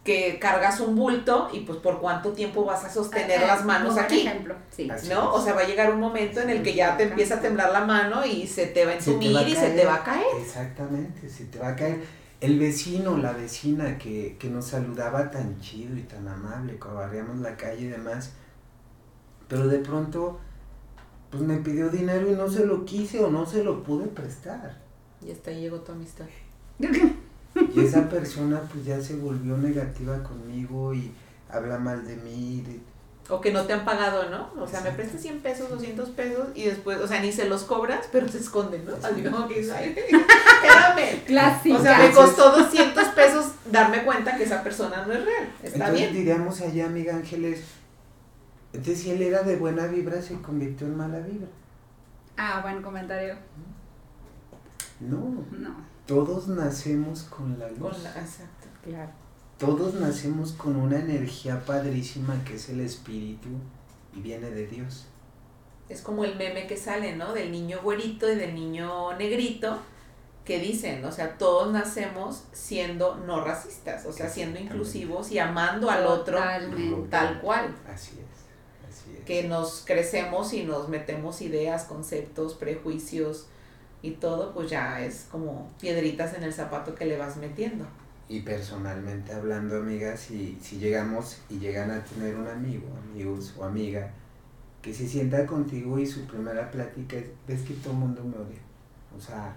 que 0.03 0.39
cargas 0.39 0.79
un 0.79 0.95
bulto 0.95 1.47
y 1.53 1.59
pues 1.59 1.77
por 1.77 2.01
cuánto 2.01 2.31
tiempo 2.33 2.65
vas 2.65 2.83
a 2.83 2.89
sostener 2.89 3.39
Ah, 3.43 3.47
las 3.47 3.61
ah, 3.61 3.65
manos 3.65 3.97
aquí. 3.99 4.21
ejemplo. 4.25 4.55
Sí. 4.71 4.89
Así 4.89 5.09
¿No? 5.09 5.35
es. 5.35 5.39
O 5.39 5.43
sea, 5.43 5.53
va 5.53 5.61
a 5.61 5.67
llegar 5.67 5.91
un 5.93 5.99
momento 5.99 6.41
en 6.41 6.49
el 6.49 6.63
que 6.63 6.73
ya 6.73 6.97
te 6.97 7.03
empieza 7.03 7.35
a 7.35 7.39
temblar 7.39 7.71
la 7.71 7.81
mano 7.81 8.25
y 8.25 8.47
se 8.47 8.65
te 8.67 8.83
va 8.83 8.91
a 8.91 8.95
entumir 8.95 9.47
y 9.47 9.51
se 9.53 9.61
caer. 9.61 9.75
te 9.75 9.85
va 9.85 9.95
a 9.95 10.03
caer. 10.03 10.25
Exactamente, 10.41 11.29
se 11.29 11.45
te 11.45 11.59
va 11.59 11.69
a 11.69 11.75
caer. 11.75 11.99
El 12.41 12.59
vecino, 12.59 13.17
la 13.17 13.31
vecina 13.31 13.97
que, 13.97 14.35
que 14.37 14.49
nos 14.49 14.65
saludaba 14.65 15.31
tan 15.31 15.59
chido 15.61 15.95
y 15.95 16.01
tan 16.01 16.27
amable, 16.27 16.77
cuando 16.77 16.99
barríamos 16.99 17.37
la 17.37 17.55
calle 17.55 17.85
y 17.85 17.87
demás, 17.87 18.31
pero 19.47 19.67
de 19.67 19.79
pronto, 19.79 20.39
pues 21.29 21.43
me 21.43 21.57
pidió 21.57 21.89
dinero 21.89 22.29
y 22.29 22.35
no 22.35 22.49
se 22.49 22.65
lo 22.65 22.83
quise 22.83 23.23
o 23.23 23.29
no 23.29 23.45
se 23.45 23.63
lo 23.63 23.83
pude 23.83 24.07
prestar. 24.07 24.79
Y 25.25 25.31
hasta 25.31 25.51
ahí 25.51 25.61
llegó 25.61 25.81
tu 25.81 25.91
amistad. 25.91 26.25
Y 26.79 27.79
esa 27.81 28.09
persona 28.09 28.61
pues 28.71 28.85
ya 28.85 29.01
se 29.01 29.15
volvió 29.15 29.57
negativa 29.57 30.23
conmigo 30.23 30.93
y 30.93 31.11
habla 31.49 31.77
mal 31.77 32.05
de 32.05 32.15
mí. 32.17 32.63
O 33.31 33.39
que 33.39 33.51
no 33.51 33.63
te 33.65 33.71
han 33.73 33.85
pagado, 33.85 34.29
¿no? 34.29 34.51
O 34.61 34.67
sea, 34.67 34.81
me 34.81 34.91
prestas 34.91 35.21
100 35.21 35.39
pesos, 35.39 35.69
200 35.69 36.09
pesos 36.09 36.49
y 36.53 36.63
después, 36.65 36.99
o 36.99 37.07
sea, 37.07 37.21
ni 37.21 37.31
se 37.31 37.47
los 37.47 37.63
cobras, 37.63 38.07
pero 38.11 38.27
se 38.27 38.39
esconden, 38.39 38.83
¿no? 38.85 38.91
Así 39.01 39.23
como 39.23 39.47
que 39.47 39.59
dices, 39.59 39.71
"Ay, 39.73 39.95
espérame. 39.97 41.23
Clásica. 41.25 41.77
O 41.77 41.81
sea, 41.81 41.97
me 41.97 42.11
costó 42.11 42.51
200 42.51 43.07
pesos 43.09 43.45
darme 43.71 44.03
cuenta 44.03 44.35
que 44.35 44.43
esa 44.43 44.61
persona 44.61 45.05
no 45.07 45.13
es 45.13 45.23
real. 45.25 45.49
Está 45.63 45.77
Entonces 45.77 45.97
bien. 45.97 46.13
diríamos 46.13 46.59
allá, 46.61 46.85
amiga 46.87 47.15
Ángeles, 47.15 47.61
entonces 48.73 49.01
si 49.03 49.11
él 49.11 49.21
era 49.21 49.43
de 49.43 49.55
buena 49.55 49.87
vibra, 49.87 50.21
se 50.21 50.35
convirtió 50.41 50.87
en 50.87 50.97
mala 50.97 51.19
vibra. 51.19 51.47
Ah, 52.37 52.59
buen 52.61 52.81
comentario. 52.81 53.35
No, 54.99 55.45
No, 55.57 55.75
todos 56.05 56.47
nacemos 56.49 57.23
con 57.23 57.57
la 57.57 57.67
luz. 57.69 57.79
Con 57.79 58.03
la- 58.03 58.09
exacto. 58.11 58.67
claro. 58.83 59.11
Todos 59.61 59.93
nacemos 59.93 60.53
con 60.53 60.75
una 60.75 60.97
energía 60.97 61.63
padrísima 61.63 62.43
que 62.43 62.55
es 62.55 62.69
el 62.69 62.79
espíritu 62.79 63.49
y 64.17 64.19
viene 64.19 64.49
de 64.49 64.65
Dios. 64.65 65.05
Es 65.87 66.01
como 66.01 66.25
el 66.25 66.35
meme 66.35 66.65
que 66.65 66.75
sale, 66.77 67.15
¿no? 67.15 67.33
Del 67.33 67.51
niño 67.51 67.79
güerito 67.83 68.27
y 68.31 68.35
del 68.35 68.55
niño 68.55 69.15
negrito, 69.17 69.77
que 70.45 70.57
dicen, 70.57 71.05
o 71.05 71.11
sea, 71.11 71.37
todos 71.37 71.71
nacemos 71.71 72.45
siendo 72.53 73.17
no 73.17 73.43
racistas, 73.43 74.03
o 74.07 74.11
sea, 74.11 74.27
siendo 74.29 74.59
inclusivos 74.59 75.31
y 75.31 75.37
amando 75.37 75.91
al 75.91 76.07
otro 76.07 76.39
Totalmente. 76.39 77.09
tal 77.09 77.39
cual. 77.39 77.75
Así 77.87 78.13
es, 78.19 78.89
así 78.89 79.15
es. 79.15 79.25
que 79.25 79.43
nos 79.43 79.83
crecemos 79.85 80.53
y 80.53 80.63
nos 80.63 80.89
metemos 80.89 81.39
ideas, 81.43 81.83
conceptos, 81.83 82.55
prejuicios 82.55 83.45
y 84.01 84.11
todo, 84.11 84.53
pues 84.55 84.71
ya 84.71 85.05
es 85.05 85.27
como 85.31 85.69
piedritas 85.79 86.33
en 86.33 86.41
el 86.41 86.53
zapato 86.53 86.95
que 86.95 87.05
le 87.05 87.17
vas 87.17 87.37
metiendo. 87.37 87.85
Y 88.31 88.39
personalmente 88.39 89.33
hablando, 89.33 89.75
amigas, 89.75 90.21
si, 90.21 90.57
si 90.61 90.77
llegamos 90.77 91.41
y 91.49 91.59
llegan 91.59 91.91
a 91.91 92.01
tener 92.01 92.37
un 92.37 92.47
amigo, 92.47 92.87
amigos 93.11 93.53
o 93.57 93.65
amiga, 93.65 94.09
que 94.81 94.93
se 94.93 95.05
sienta 95.05 95.45
contigo 95.45 95.99
y 95.99 96.05
su 96.05 96.25
primera 96.25 96.71
plática 96.71 97.17
es, 97.17 97.25
ves 97.45 97.61
que 97.63 97.73
todo 97.73 97.91
el 97.91 97.99
mundo 97.99 98.23
me 98.23 98.37
odia. 98.37 98.61
O 99.17 99.19
sea, 99.19 99.53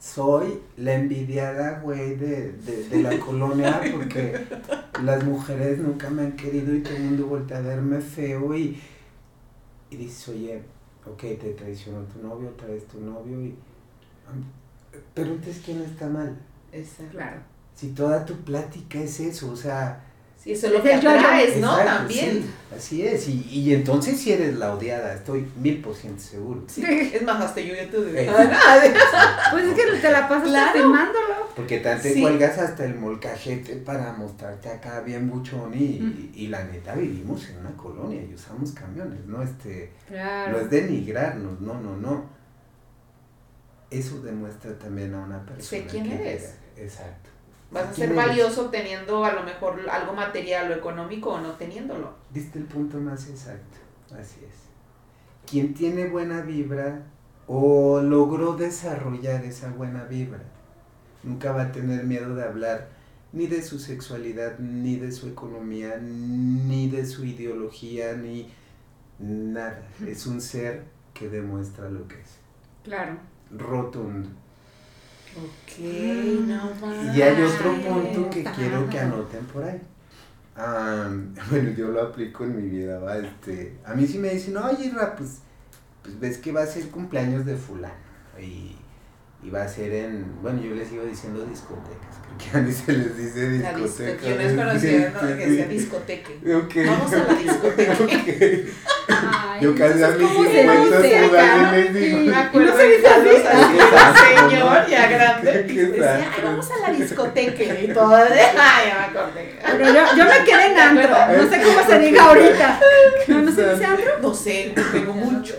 soy 0.00 0.58
la 0.76 0.94
envidiada, 0.94 1.78
güey, 1.78 2.16
de, 2.16 2.50
de, 2.54 2.88
de 2.88 3.02
la 3.04 3.16
colonia 3.24 3.80
porque 3.92 4.48
las 5.04 5.22
mujeres 5.22 5.78
nunca 5.78 6.10
me 6.10 6.22
han 6.22 6.32
querido 6.32 6.74
y 6.74 6.80
todo 6.80 6.96
el 6.96 7.04
mundo 7.04 7.26
voltea 7.28 7.58
a 7.58 7.60
verme 7.60 8.00
feo 8.00 8.52
y, 8.52 8.82
y 9.90 9.96
dices, 9.96 10.28
oye, 10.30 10.60
ok, 11.06 11.20
te 11.20 11.54
traicionó 11.56 12.00
tu 12.06 12.20
novio, 12.20 12.50
traes 12.56 12.84
tu 12.88 12.98
novio 12.98 13.44
y... 13.44 13.54
Pero 15.14 15.34
entonces, 15.34 15.62
¿quién 15.64 15.82
está 15.82 16.08
mal? 16.08 16.36
Exacto. 16.72 17.12
Claro. 17.12 17.51
Si 17.74 17.88
toda 17.88 18.24
tu 18.24 18.34
plática 18.44 18.98
es 19.00 19.18
eso, 19.20 19.50
o 19.50 19.56
sea... 19.56 20.04
Sí, 20.38 20.50
eso 20.52 20.66
es 20.66 20.72
lo 20.72 20.82
que 20.82 20.92
atraes, 20.94 21.58
¿no? 21.58 21.70
exacto, 21.78 21.98
También. 21.98 22.42
sí, 22.42 22.50
así 22.76 23.06
es, 23.06 23.28
y, 23.28 23.46
y 23.48 23.74
entonces 23.74 24.18
si 24.18 24.32
eres 24.32 24.56
la 24.56 24.74
odiada, 24.74 25.14
estoy 25.14 25.46
mil 25.56 25.80
por 25.80 25.94
ciento 25.94 26.20
seguro. 26.20 26.64
Sí. 26.66 26.82
Es 26.84 27.22
más, 27.22 27.40
hasta 27.44 27.60
yo 27.60 27.74
ya 27.76 27.88
te 27.88 27.96
Eh. 27.98 28.28
Pues 29.52 29.64
es 29.66 29.74
que 29.74 29.98
te 30.00 30.10
la 30.10 30.28
pasas 30.28 30.48
Claro. 30.48 30.92
Porque 31.54 31.78
tanto 31.78 32.02
te 32.02 32.14
Sí. 32.14 32.20
cuelgas 32.20 32.58
hasta 32.58 32.84
el 32.84 32.96
molcajete 32.96 33.76
para 33.76 34.12
mostrarte 34.14 34.68
acá 34.68 35.00
bien 35.02 35.30
buchón 35.30 35.72
y, 35.74 36.00
Mm. 36.00 36.32
y 36.34 36.48
la 36.48 36.64
neta 36.64 36.94
vivimos 36.96 37.48
en 37.48 37.58
una 37.58 37.70
colonia 37.76 38.20
y 38.28 38.34
usamos 38.34 38.72
camiones, 38.72 39.24
¿no? 39.26 39.42
Este, 39.44 39.92
Claro. 40.08 40.52
no 40.52 40.58
es 40.58 40.70
denigrarnos, 40.70 41.60
no, 41.60 41.80
no, 41.80 41.96
no. 41.96 42.24
Eso 43.90 44.20
demuestra 44.22 44.76
también 44.78 45.14
a 45.14 45.18
una 45.20 45.44
persona. 45.46 45.84
quién 45.88 46.04
que 46.08 46.14
eres. 46.14 46.42
llega- 46.42 46.84
Exacto. 46.84 47.30
Vas 47.72 47.84
a 47.84 47.90
¿Quién 47.92 48.08
ser 48.08 48.16
valioso 48.16 48.68
teniendo 48.68 49.24
a 49.24 49.32
lo 49.32 49.42
mejor 49.42 49.80
algo 49.90 50.12
material 50.12 50.70
o 50.70 50.74
económico 50.74 51.30
o 51.30 51.40
no 51.40 51.52
teniéndolo. 51.52 52.14
Diste 52.30 52.58
el 52.58 52.66
punto 52.66 52.98
más 52.98 53.28
exacto, 53.28 53.78
así 54.14 54.40
es. 54.44 54.54
Quien 55.50 55.72
tiene 55.72 56.06
buena 56.06 56.42
vibra 56.42 57.02
o 57.46 58.00
logró 58.00 58.54
desarrollar 58.54 59.44
esa 59.44 59.70
buena 59.70 60.04
vibra, 60.04 60.42
nunca 61.22 61.52
va 61.52 61.62
a 61.62 61.72
tener 61.72 62.04
miedo 62.04 62.34
de 62.34 62.44
hablar 62.44 62.88
ni 63.32 63.46
de 63.46 63.62
su 63.62 63.78
sexualidad, 63.78 64.58
ni 64.58 64.96
de 64.96 65.10
su 65.10 65.28
economía, 65.28 65.96
ni 65.98 66.88
de 66.88 67.06
su 67.06 67.24
ideología, 67.24 68.14
ni 68.14 68.52
nada. 69.18 69.82
Es 70.06 70.26
un 70.26 70.40
ser 70.40 70.84
que 71.14 71.28
demuestra 71.28 71.88
lo 71.88 72.06
que 72.06 72.20
es. 72.20 72.38
Claro. 72.84 73.16
Rotundo. 73.50 74.28
Ok, 75.36 75.78
no 76.46 76.74
más. 76.80 77.16
Y 77.16 77.22
hay 77.22 77.42
otro 77.42 77.74
punto 77.80 78.30
que 78.30 78.44
quiero 78.44 78.88
que 78.88 78.98
anoten 78.98 79.44
por 79.46 79.64
ahí. 79.64 79.80
Ah, 80.56 81.10
bueno, 81.50 81.70
yo 81.70 81.88
lo 81.88 82.02
aplico 82.02 82.44
en 82.44 82.56
mi 82.56 82.68
vida, 82.68 82.98
¿va? 82.98 83.16
Este, 83.16 83.78
a 83.84 83.94
mí 83.94 84.06
sí 84.06 84.18
me 84.18 84.30
dicen, 84.30 84.56
oye, 84.56 84.90
Ra, 84.90 85.16
pues, 85.16 85.38
pues 86.02 86.18
ves 86.20 86.38
que 86.38 86.52
va 86.52 86.62
a 86.62 86.66
ser 86.66 86.90
cumpleaños 86.90 87.46
de 87.46 87.56
fulano. 87.56 87.94
Y, 88.38 88.76
y 89.42 89.50
va 89.50 89.62
a 89.64 89.68
ser 89.68 89.92
en, 89.92 90.24
bueno, 90.40 90.62
yo 90.62 90.74
les 90.74 90.88
sigo 90.88 91.02
diciendo 91.04 91.44
discotecas, 91.44 92.14
creo 92.38 92.52
que 92.52 92.58
a 92.58 92.60
mí 92.60 92.72
se 92.72 92.92
les 92.92 93.16
dice 93.16 93.58
La 93.58 93.72
discoteca. 93.74 94.26
Yo 94.28 94.34
no 94.36 94.40
es 94.42 94.52
conocida, 94.52 95.10
¿no? 95.10 95.20
Que 95.20 95.34
decía 95.46 95.66
discoteque. 95.66 96.54
Ok. 96.54 96.74
Vamos 96.86 97.12
a 97.12 97.16
la 97.32 97.34
discoteca. 97.34 97.92
Ok. 99.02 99.08
Ay, 99.08 99.60
Yo 99.62 99.74
casi 99.74 100.00
a 100.02 100.08
mis 100.10 100.28
¿cómo 100.28 100.44
se 100.44 100.62
50 100.62 101.00
dice 101.00 101.28
todavía 101.28 101.54
acá? 101.68 101.72
les 101.76 101.94
digo. 101.94 102.18
Y- 102.18 102.28
Me 102.28 102.36
acuerdo 102.36 102.70
no 102.70 102.76
se 102.76 102.82
de 102.84 102.96
dice 102.96 103.08
así. 103.08 104.48
Señor, 104.48 104.86
ya 104.88 105.08
grande. 105.08 105.66
Qué 105.66 105.84
Decía. 105.86 106.30
"Ay, 106.34 106.40
vamos 106.44 106.70
a 106.70 106.78
la 106.88 106.94
discoteca. 106.98 107.80
Y 107.80 107.88
todo 107.92 108.16
de, 108.16 108.40
ay, 108.40 108.88
ya 108.88 108.94
me 109.12 109.18
acordé. 109.18 109.58
Pero 109.60 109.84
yo, 109.92 110.16
yo 110.16 110.24
me 110.24 110.44
quedé 110.44 110.66
en 110.72 110.78
antro. 110.78 111.08
No 111.42 111.50
sé 111.50 111.62
cómo 111.62 111.86
se 111.86 111.98
diga 111.98 112.24
ahorita. 112.24 112.80
No, 113.28 113.42
no 113.42 113.52
se 113.52 113.70
dice 113.72 113.84
antro. 113.84 114.18
No 114.20 114.34
sé, 114.34 114.74
tengo 114.92 115.12
mucho. 115.14 115.54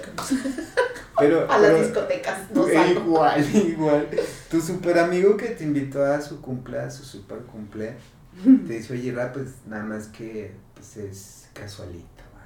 Pero, 1.23 1.51
A 1.51 1.57
las 1.57 1.79
discotecas 1.79 2.51
no 2.51 2.67
salgo. 2.67 3.01
Igual, 3.01 3.55
igual. 3.55 4.09
Tu 4.49 4.62
super 4.62 4.99
amigo 4.99 5.38
que 5.38 5.47
te 5.49 5.63
invitó 5.63 6.03
a 6.05 6.21
su 6.21 6.41
cumple, 6.41 6.79
a 6.79 6.89
su 6.91 7.03
super 7.03 7.39
cumple, 7.39 7.95
te 8.43 8.73
dice, 8.73 8.93
oye, 8.93 9.13
pues 9.33 9.49
nada 9.67 9.83
más 9.83 10.07
que 10.07 10.53
pues, 10.73 10.97
es 10.97 11.49
casualito. 11.53 12.23
va". 12.36 12.43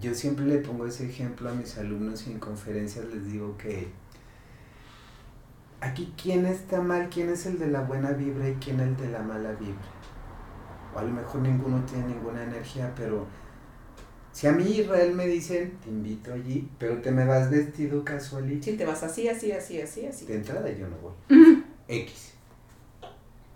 Yo 0.00 0.14
siempre 0.14 0.44
le 0.44 0.58
pongo 0.58 0.86
ese 0.86 1.06
ejemplo 1.08 1.48
a 1.50 1.54
mis 1.54 1.78
alumnos 1.78 2.26
y 2.26 2.32
en 2.32 2.38
conferencias 2.38 3.04
les 3.06 3.26
digo 3.26 3.56
que 3.56 3.88
aquí 5.80 6.12
quién 6.20 6.46
está 6.46 6.80
mal, 6.80 7.08
quién 7.08 7.30
es 7.30 7.46
el 7.46 7.58
de 7.58 7.68
la 7.68 7.80
buena 7.82 8.10
vibra 8.12 8.48
y 8.48 8.54
quién 8.54 8.80
el 8.80 8.96
de 8.96 9.08
la 9.08 9.22
mala 9.22 9.52
vibra. 9.52 9.90
O 10.94 10.98
a 10.98 11.02
lo 11.02 11.10
mejor 11.10 11.40
ninguno 11.42 11.84
tiene 11.84 12.08
ninguna 12.08 12.42
energía, 12.42 12.92
pero 12.96 13.26
si 14.32 14.46
a 14.46 14.52
mí 14.52 14.64
Israel 14.64 15.14
me 15.14 15.26
dicen, 15.26 15.72
te 15.82 15.90
invito 15.90 16.32
allí, 16.32 16.68
pero 16.78 17.00
te 17.00 17.10
me 17.10 17.24
vas 17.24 17.50
vestido 17.50 18.04
casualito, 18.04 18.64
Si 18.64 18.72
te 18.76 18.84
vas 18.86 19.02
así, 19.02 19.28
así, 19.28 19.52
así, 19.52 19.80
así, 19.80 20.06
así. 20.06 20.24
de 20.26 20.36
entrada 20.36 20.70
yo 20.70 20.86
no 20.88 20.96
voy. 20.98 21.62
X. 21.88 22.32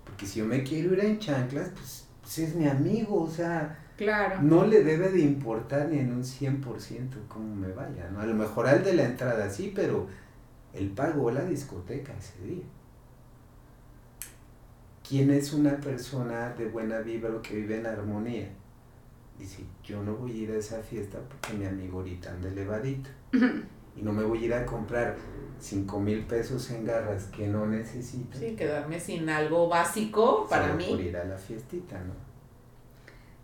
Porque 0.05 0.27
si 0.27 0.41
yo 0.41 0.45
me 0.47 0.63
quiero 0.63 0.93
ir 0.95 1.01
en 1.05 1.19
chanclas, 1.19 1.71
pues, 1.71 2.07
pues 2.23 2.39
es 2.39 2.55
mi 2.55 2.67
amigo, 2.69 3.23
o 3.23 3.31
sea, 3.31 3.79
Claro. 3.97 4.43
no 4.43 4.67
le 4.67 4.83
debe 4.83 5.09
de 5.11 5.21
importar 5.21 5.89
ni 5.89 5.99
en 5.99 6.13
un 6.13 6.25
100% 6.25 7.17
cómo 7.29 7.55
me 7.55 7.69
vaya, 7.73 8.09
¿no? 8.13 8.21
A 8.21 8.27
lo 8.27 8.35
mejor 8.35 8.67
al 8.67 8.83
de 8.83 8.95
la 8.95 9.05
entrada 9.05 9.49
sí, 9.51 9.73
pero 9.75 10.09
él 10.73 10.91
pagó 10.91 11.31
la 11.31 11.45
discoteca 11.45 12.13
ese 12.19 12.45
día. 12.45 12.65
¿Quién 15.09 15.31
es 15.31 15.53
una 15.53 15.77
persona 15.77 16.51
de 16.59 16.67
buena 16.67 16.99
vibra 17.01 17.31
o 17.35 17.43
que 17.43 17.55
vive 17.57 17.79
en 17.79 17.87
armonía? 17.87 18.49
Dice, 19.39 19.65
yo 19.83 20.03
no 20.03 20.15
voy 20.15 20.31
a 20.31 20.35
ir 20.35 20.51
a 20.53 20.57
esa 20.57 20.81
fiesta 20.83 21.19
porque 21.29 21.55
mi 21.59 21.67
amigo 21.67 21.99
ahorita 21.99 22.31
anda 22.31 22.49
elevadito. 22.49 23.11
Y 23.97 24.03
no 24.03 24.13
me 24.13 24.23
voy 24.25 24.43
a 24.43 24.47
ir 24.47 24.55
a 24.55 24.67
comprar 24.67 25.17
5 25.61 26.01
mil 26.01 26.25
pesos 26.25 26.71
en 26.71 26.85
garras 26.85 27.25
que 27.25 27.47
no 27.47 27.67
necesito. 27.67 28.39
Sí, 28.39 28.55
quedarme 28.57 29.01
sin 29.01 29.29
algo 29.29 29.69
básico 29.69 30.47
para 30.49 30.69
solo 30.69 30.85
por 30.85 30.99
mí. 30.99 31.05
ir 31.05 31.17
a 31.17 31.25
la 31.25 31.39
fiestita, 31.39 31.99
¿no? 32.01 32.13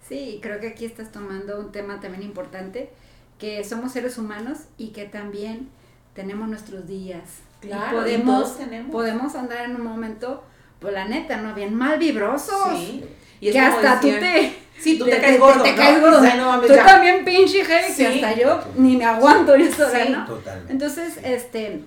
Sí, 0.07 0.41
creo 0.43 0.59
que 0.61 0.69
aquí 0.69 0.85
estás 0.85 1.13
tomando 1.13 1.61
un 1.61 1.71
tema 1.71 2.01
también 2.01 2.25
importante, 2.25 2.91
que 3.39 3.63
somos 3.63 3.93
seres 3.93 4.19
humanos 4.19 4.59
y 4.77 4.89
que 4.89 5.05
también 5.05 5.69
tenemos 6.15 6.49
nuestros 6.49 6.87
días. 6.87 7.23
Claro, 7.61 7.99
y 7.99 8.01
podemos, 8.01 8.59
tenemos. 8.59 8.91
podemos 8.91 9.35
andar 9.35 9.67
en 9.67 9.77
un 9.77 9.83
momento, 9.83 10.43
pues 10.81 10.93
la 10.95 11.07
neta, 11.07 11.41
¿no? 11.41 11.55
Bien 11.55 11.75
mal 11.75 11.99
vibrosos. 11.99 12.77
Sí. 12.77 13.05
Y 13.41 13.49
es 13.49 13.53
que 13.53 13.61
hasta 13.61 13.97
decían, 13.97 14.15
tú 14.15 14.21
te... 14.21 14.53
Sí, 14.81 14.99
tú 14.99 15.05
te, 15.05 15.13
te- 15.13 15.21
caes 15.21 15.39
gordo. 15.39 15.63
te 15.63 15.71
¿no? 15.73 15.77
caes 15.77 16.01
gordo. 16.01 16.19
O 16.19 16.23
sea, 16.23 16.37
no 16.37 16.47
mames, 16.47 16.69
Tú 16.69 16.75
ya. 16.75 16.85
también 16.87 17.25
pinche 17.25 17.65
heavy, 17.65 17.93
Sí. 17.93 17.97
que 18.03 18.07
hasta 18.09 18.35
yo 18.35 18.61
ni 18.77 18.97
me 18.97 19.05
aguanto 19.05 19.57
yo 19.57 19.71
sola, 19.73 20.05
Sí. 20.05 20.13
¿no? 20.13 20.25
Totalmente. 20.27 20.73
Entonces, 20.73 21.19
este, 21.23 21.83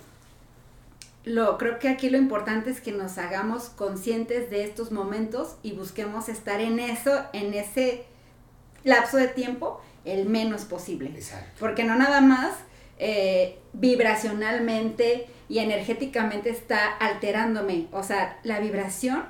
lo, 1.26 1.58
creo 1.58 1.80
que 1.80 1.88
aquí 1.90 2.10
lo 2.10 2.18
importante 2.18 2.70
es 2.70 2.82
que 2.82 2.92
nos 2.92 3.18
hagamos 3.18 3.70
conscientes 3.70 4.50
de 4.50 4.64
estos 4.66 4.92
momentos 4.92 5.56
y 5.64 5.72
busquemos 5.72 6.28
estar 6.30 6.60
en 6.62 6.80
eso, 6.80 7.24
en 7.34 7.54
ese 7.54 8.04
lapso 8.84 9.18
de 9.18 9.28
tiempo, 9.30 9.82
el 10.06 10.26
menos 10.26 10.64
posible. 10.66 11.10
Exacto. 11.16 11.50
Porque 11.60 11.86
no 11.86 11.96
nada 11.96 12.20
más 12.22 12.52
eh, 13.00 13.58
vibracionalmente 13.74 15.28
y 15.50 15.60
energéticamente 15.60 16.50
está 16.50 16.88
alterándome. 17.00 17.88
O 17.92 18.04
sea, 18.04 18.38
la 18.44 18.60
vibración 18.60 19.24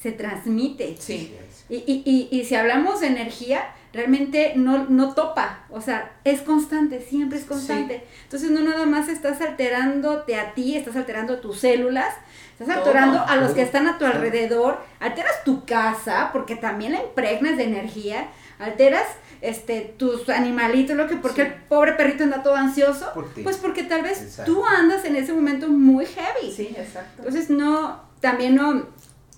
se 0.00 0.12
transmite. 0.12 0.96
Sí. 0.98 1.36
Y, 1.68 1.76
y, 1.76 2.02
y, 2.04 2.28
y 2.40 2.44
si 2.44 2.54
hablamos 2.54 3.00
de 3.00 3.08
energía, 3.08 3.62
realmente 3.92 4.52
no, 4.56 4.86
no 4.88 5.14
topa, 5.14 5.64
o 5.70 5.80
sea, 5.80 6.12
es 6.24 6.40
constante, 6.42 7.00
siempre 7.00 7.38
es 7.38 7.44
constante. 7.44 8.04
Entonces 8.24 8.50
no 8.50 8.60
nada 8.60 8.86
más 8.86 9.08
estás 9.08 9.40
alterándote 9.40 10.36
a 10.36 10.54
ti, 10.54 10.76
estás 10.76 10.96
alterando 10.96 11.38
tus 11.40 11.58
células, 11.60 12.14
estás 12.58 12.76
alterando 12.76 13.20
a 13.20 13.36
los 13.36 13.52
que 13.52 13.62
están 13.62 13.86
a 13.88 13.98
tu 13.98 14.04
alrededor, 14.06 14.78
alteras 15.00 15.44
tu 15.44 15.64
casa, 15.64 16.30
porque 16.32 16.56
también 16.56 16.92
la 16.92 17.02
impregnas 17.02 17.56
de 17.56 17.64
energía, 17.64 18.28
alteras 18.58 19.06
este 19.40 19.80
tus 19.96 20.28
animalitos, 20.28 20.96
lo 20.96 21.08
que 21.08 21.16
porque 21.16 21.42
Sí. 21.44 21.48
el 21.48 21.54
pobre 21.64 21.92
perrito 21.94 22.24
anda 22.24 22.42
todo 22.42 22.56
ansioso, 22.56 23.10
Por 23.14 23.28
pues 23.42 23.56
porque 23.56 23.84
tal 23.84 24.02
vez 24.02 24.20
Exacto. 24.22 24.52
tú 24.52 24.64
andas 24.64 25.04
en 25.04 25.16
ese 25.16 25.32
momento 25.32 25.68
muy 25.68 26.04
heavy. 26.06 26.52
Sí, 26.54 26.74
exacto. 26.76 27.22
Entonces 27.22 27.48
no, 27.48 28.02
también 28.20 28.54
no, 28.54 28.86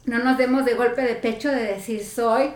no 0.04 0.18
nos 0.18 0.36
demos 0.38 0.64
de 0.64 0.74
golpe 0.74 1.02
de 1.02 1.14
pecho 1.14 1.48
de 1.50 1.62
decir 1.64 2.04
soy 2.04 2.50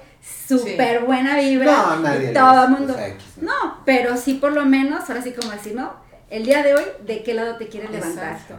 súper 0.49 1.05
buena 1.05 1.39
vibra 1.39 1.73
No, 1.73 1.97
nadie 2.01 2.31
y 2.31 2.35
todo 2.35 2.65
el 2.65 2.71
mundo. 2.71 2.93
o 2.95 2.97
sea, 2.97 3.09
X, 3.09 3.25
¿no? 3.41 3.53
Pero 3.85 4.17
sí 4.17 4.35
por 4.35 4.53
lo 4.53 4.65
menos, 4.65 5.09
ahora 5.09 5.23
sí 5.23 5.33
como 5.33 5.53
decir, 5.53 5.75
¿no? 5.75 6.05
El 6.29 6.45
día 6.45 6.65
de 6.65 6.75
hoy, 6.75 6.83
¿de 7.07 7.23
qué 7.23 7.35
lado 7.35 7.55
te 7.57 7.69
quieres 7.69 7.89
levantar? 7.91 8.33
Exacto. 8.33 8.57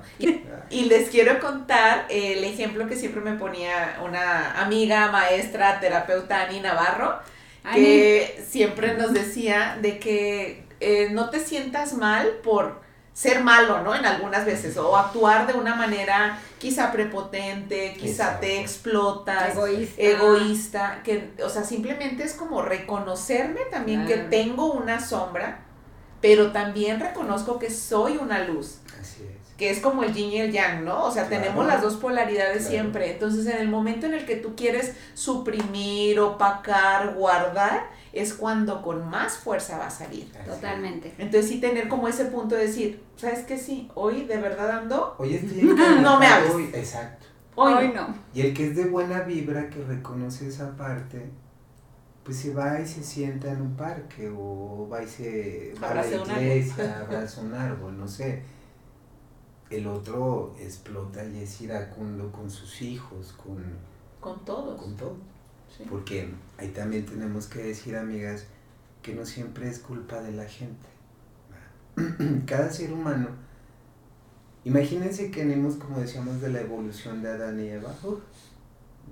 Y 0.69 0.85
les 0.85 1.09
quiero 1.09 1.39
contar 1.41 2.05
el 2.09 2.41
ejemplo 2.45 2.87
que 2.87 2.95
siempre 2.95 3.19
me 3.19 3.33
ponía 3.33 3.99
una 4.05 4.61
amiga, 4.61 5.11
maestra, 5.11 5.81
terapeuta, 5.81 6.43
Ani 6.43 6.61
Navarro, 6.61 7.19
Ani. 7.65 7.81
que 7.81 8.43
siempre 8.47 8.95
nos 8.95 9.13
decía 9.13 9.77
de 9.81 9.99
que 9.99 10.63
eh, 10.79 11.09
no 11.11 11.29
te 11.29 11.41
sientas 11.41 11.91
mal 11.93 12.27
por 12.41 12.79
ser 13.17 13.43
malo, 13.43 13.81
¿no? 13.81 13.95
En 13.95 14.05
algunas 14.05 14.45
veces, 14.45 14.77
o 14.77 14.95
actuar 14.95 15.47
de 15.47 15.53
una 15.53 15.73
manera 15.73 16.37
quizá 16.59 16.91
prepotente, 16.91 17.95
quizá 17.99 18.39
te 18.39 18.59
explotas, 18.61 19.53
Egoísta. 19.53 20.01
egoísta, 20.03 21.01
que, 21.03 21.31
o 21.43 21.49
sea, 21.49 21.63
simplemente 21.63 22.21
es 22.23 22.35
como 22.35 22.61
reconocerme 22.61 23.61
también 23.71 24.05
que 24.05 24.17
tengo 24.17 24.71
una 24.71 24.99
sombra, 24.99 25.61
pero 26.21 26.51
también 26.51 26.99
reconozco 26.99 27.57
que 27.57 27.71
soy 27.71 28.17
una 28.17 28.43
luz 28.43 28.81
Así 29.01 29.23
es. 29.23 29.55
que 29.57 29.71
es 29.71 29.79
como 29.79 30.03
el 30.03 30.13
yin 30.13 30.31
y 30.33 30.37
el 30.39 30.51
yang, 30.51 30.85
¿no? 30.85 31.05
O 31.05 31.11
sea, 31.11 31.25
Claro. 31.27 31.43
tenemos 31.43 31.65
las 31.65 31.81
dos 31.81 31.95
polaridades 31.95 32.57
Claro. 32.59 32.69
siempre. 32.69 33.11
Entonces, 33.13 33.47
en 33.47 33.57
el 33.57 33.67
momento 33.67 34.05
en 34.05 34.13
el 34.13 34.27
que 34.27 34.35
tú 34.35 34.55
quieres 34.55 34.93
suprimir, 35.15 36.19
opacar, 36.19 37.15
guardar, 37.15 37.87
es 38.13 38.33
cuando 38.33 38.81
con 38.81 39.09
más 39.09 39.37
fuerza 39.37 39.77
va 39.77 39.87
a 39.87 39.91
salir. 39.91 40.31
Totalmente. 40.45 41.13
Entonces, 41.17 41.49
sí 41.49 41.59
tener 41.59 41.87
como 41.87 42.07
ese 42.07 42.25
punto 42.25 42.55
de 42.55 42.67
decir, 42.67 43.03
¿sabes 43.15 43.45
qué? 43.45 43.57
Sí, 43.57 43.89
hoy 43.95 44.25
de 44.25 44.37
verdad 44.37 44.71
ando, 44.71 45.15
Hoy 45.17 45.35
estoy 45.35 45.61
No 46.01 46.19
me 46.19 46.25
hables. 46.27 46.53
hoy- 46.55 46.69
Exacto. 46.73 47.25
hoy, 47.55 47.73
Hoy 47.73 47.87
no. 47.89 48.07
no. 48.09 48.15
Y 48.33 48.41
el 48.41 48.53
que 48.53 48.67
es 48.67 48.75
de 48.75 48.85
buena 48.85 49.21
vibra, 49.21 49.69
que 49.69 49.83
reconoce 49.83 50.47
esa 50.47 50.75
parte, 50.75 51.29
pues 52.23 52.37
se 52.37 52.53
va 52.53 52.79
y 52.79 52.85
se 52.85 53.03
sienta 53.03 53.49
en 53.51 53.61
un 53.61 53.75
parque 53.75 54.29
o 54.35 54.87
va 54.91 55.01
y 55.03 55.07
se 55.07 55.73
va 55.81 55.91
a 55.91 55.93
la 55.95 56.05
iglesia, 56.07 56.99
abraza 57.07 57.41
un 57.41 57.53
árbol, 57.53 57.97
no 57.97 58.07
sé. 58.07 58.43
El 59.69 59.85
otro 59.87 60.55
explota 60.59 61.23
y 61.25 61.39
es 61.43 61.61
iracundo 61.61 62.31
con 62.31 62.49
sus 62.49 62.81
hijos, 62.81 63.33
con, 63.33 63.61
con 64.21 64.43
todos. 64.45 64.81
con 64.81 64.95
todo. 64.95 65.15
Porque 65.89 66.29
ahí 66.57 66.69
también 66.69 67.05
tenemos 67.05 67.47
que 67.47 67.61
decir, 67.61 67.95
amigas, 67.95 68.45
que 69.01 69.13
no 69.13 69.25
siempre 69.25 69.69
es 69.69 69.79
culpa 69.79 70.21
de 70.21 70.31
la 70.31 70.45
gente. 70.45 70.87
Cada 72.45 72.71
ser 72.71 72.91
humano, 72.91 73.29
imagínense 74.65 75.31
que 75.31 75.45
venimos, 75.45 75.75
como 75.75 75.99
decíamos, 75.99 76.41
de 76.41 76.49
la 76.49 76.61
evolución 76.61 77.21
de 77.21 77.29
Adán 77.29 77.59
y 77.59 77.69
Eva. 77.69 77.95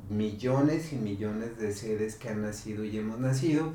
millones 0.10 0.92
y 0.92 0.98
millones 0.98 1.58
de 1.58 1.74
seres 1.74 2.16
que 2.16 2.30
han 2.30 2.42
nacido 2.42 2.84
y 2.84 2.98
hemos 2.98 3.20
nacido. 3.20 3.74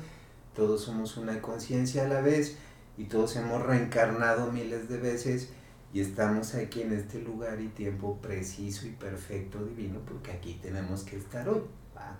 Todos 0.55 0.83
somos 0.83 1.17
una 1.17 1.41
conciencia 1.41 2.05
a 2.05 2.09
la 2.09 2.21
vez 2.21 2.57
y 2.97 3.05
todos 3.05 3.35
hemos 3.37 3.65
reencarnado 3.65 4.51
miles 4.51 4.89
de 4.89 4.97
veces 4.97 5.49
y 5.93 6.01
estamos 6.01 6.55
aquí 6.55 6.81
en 6.81 6.93
este 6.93 7.21
lugar 7.21 7.59
y 7.59 7.67
tiempo 7.67 8.19
preciso 8.21 8.85
y 8.85 8.91
perfecto 8.91 9.63
divino 9.65 9.99
porque 10.05 10.31
aquí 10.31 10.59
tenemos 10.61 11.03
que 11.03 11.17
estar 11.17 11.47
hoy. 11.49 11.61
¿va? 11.95 12.17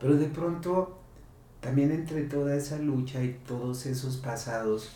Pero 0.00 0.14
de 0.16 0.26
pronto, 0.26 0.98
también 1.60 1.90
entre 1.90 2.22
toda 2.22 2.54
esa 2.56 2.76
lucha 2.78 3.22
y 3.22 3.32
todos 3.46 3.86
esos 3.86 4.16
pasados, 4.18 4.90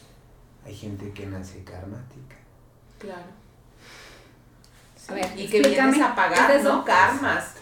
hay 0.64 0.74
gente 0.74 1.10
que 1.12 1.26
nace 1.26 1.64
karmática. 1.64 2.36
Claro. 2.98 3.24
A 5.08 5.14
ver, 5.14 5.26
y 5.38 5.48
que 5.48 5.60
vienes 5.60 6.00
a 6.00 6.10
¿qué 6.10 6.14
pagar, 6.16 6.50
es? 6.52 6.62
¿no? 6.64 6.84
Karmas. 6.84 7.54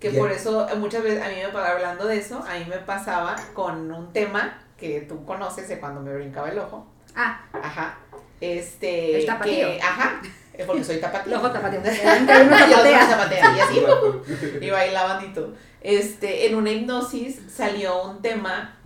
Que 0.00 0.10
por 0.10 0.30
eso 0.30 0.68
eh, 0.68 0.74
muchas 0.76 1.02
veces 1.02 1.22
a 1.22 1.28
mí 1.28 1.34
me 1.36 1.48
pasaba 1.48 1.70
hablando 1.76 2.06
de 2.06 2.18
eso, 2.18 2.38
a 2.46 2.58
mí 2.58 2.64
me 2.68 2.76
pasaba 2.78 3.36
con 3.54 3.90
un 3.90 4.12
tema 4.12 4.58
que 4.76 5.00
tú 5.02 5.24
conoces 5.24 5.68
de 5.68 5.80
cuando 5.80 6.00
me 6.00 6.14
brincaba 6.14 6.50
el 6.50 6.58
ojo. 6.58 6.86
Ah, 7.16 7.40
Ajá. 7.52 7.98
Este. 8.40 9.20
El 9.20 9.26
tapatío. 9.26 9.54
que- 9.68 9.80
ajá. 9.82 10.20
Eh, 10.56 10.64
Porque 10.66 10.84
soy 10.84 10.96
Y 10.96 11.30
los 11.30 11.42
zapatean, 13.08 13.56
y 13.56 13.60
así. 13.60 13.82
y 14.60 14.70
bailaban 14.70 15.24
y 15.24 15.32
todo. 15.32 15.52
Este, 15.80 16.46
en 16.46 16.54
una 16.54 16.70
hipnosis 16.70 17.40
salió 17.52 18.04
un 18.04 18.22
tema 18.22 18.78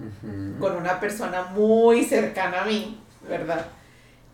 con 0.58 0.76
una 0.76 0.98
persona 0.98 1.44
muy 1.44 2.04
cercana 2.04 2.62
a 2.62 2.64
mí, 2.64 3.00
¿verdad? 3.28 3.66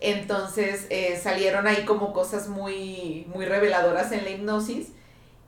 Entonces 0.01 0.87
eh, 0.91 1.19
salieron 1.23 1.67
ahí 1.67 1.85
como 1.85 2.13
cosas 2.13 2.49
muy, 2.49 3.27
muy 3.35 3.47
reveladoras 3.47 4.13
en 4.13 4.25
la 4.25 4.31
hipnosis 4.31 4.89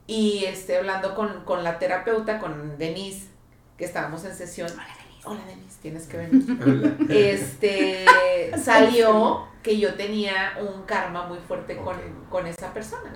y 0.07 0.45
este, 0.47 0.77
hablando 0.77 1.15
con, 1.15 1.45
con 1.45 1.65
la 1.65 1.79
terapeuta, 1.79 2.39
con 2.39 2.79
Denise, 2.79 3.29
que 3.79 3.85
estábamos 3.85 4.25
en 4.25 4.35
sesión. 4.35 4.69
Hola 4.73 4.87
Denise. 4.99 5.27
Hola 5.27 5.41
Denise, 5.47 5.79
tienes 5.83 6.07
que 6.07 6.17
venir. 6.17 6.59
Hola. 6.63 6.97
Este, 7.09 8.05
salió 8.63 9.47
que 9.67 9.81
yo 9.81 9.95
tenía 9.95 10.59
un 10.61 10.83
karma 10.85 11.27
muy 11.27 11.39
fuerte 11.39 11.77
con, 11.79 11.97
con 12.31 12.47
esa 12.47 12.73
persona. 12.73 13.13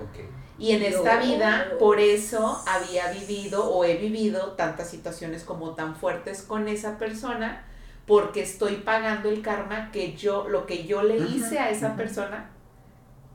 Y 0.59 0.73
en 0.73 0.83
esta 0.83 1.15
vida, 1.15 1.71
por 1.79 1.97
eso 2.01 2.61
había 2.67 3.09
vivido 3.13 3.63
o 3.71 3.85
he 3.85 3.95
vivido 3.95 4.51
tantas 4.57 4.89
situaciones 4.89 5.45
como 5.45 5.75
tan 5.75 5.95
fuertes 5.95 6.41
con 6.41 6.67
esa 6.67 6.97
persona, 6.97 7.63
porque 8.05 8.41
estoy 8.41 8.75
pagando 8.75 9.29
el 9.29 9.41
karma 9.41 9.91
que 9.93 10.13
yo, 10.17 10.49
lo 10.49 10.65
que 10.65 10.85
yo 10.85 11.03
le 11.03 11.19
hice 11.19 11.57
a 11.57 11.69
esa 11.69 11.95
persona 11.95 12.49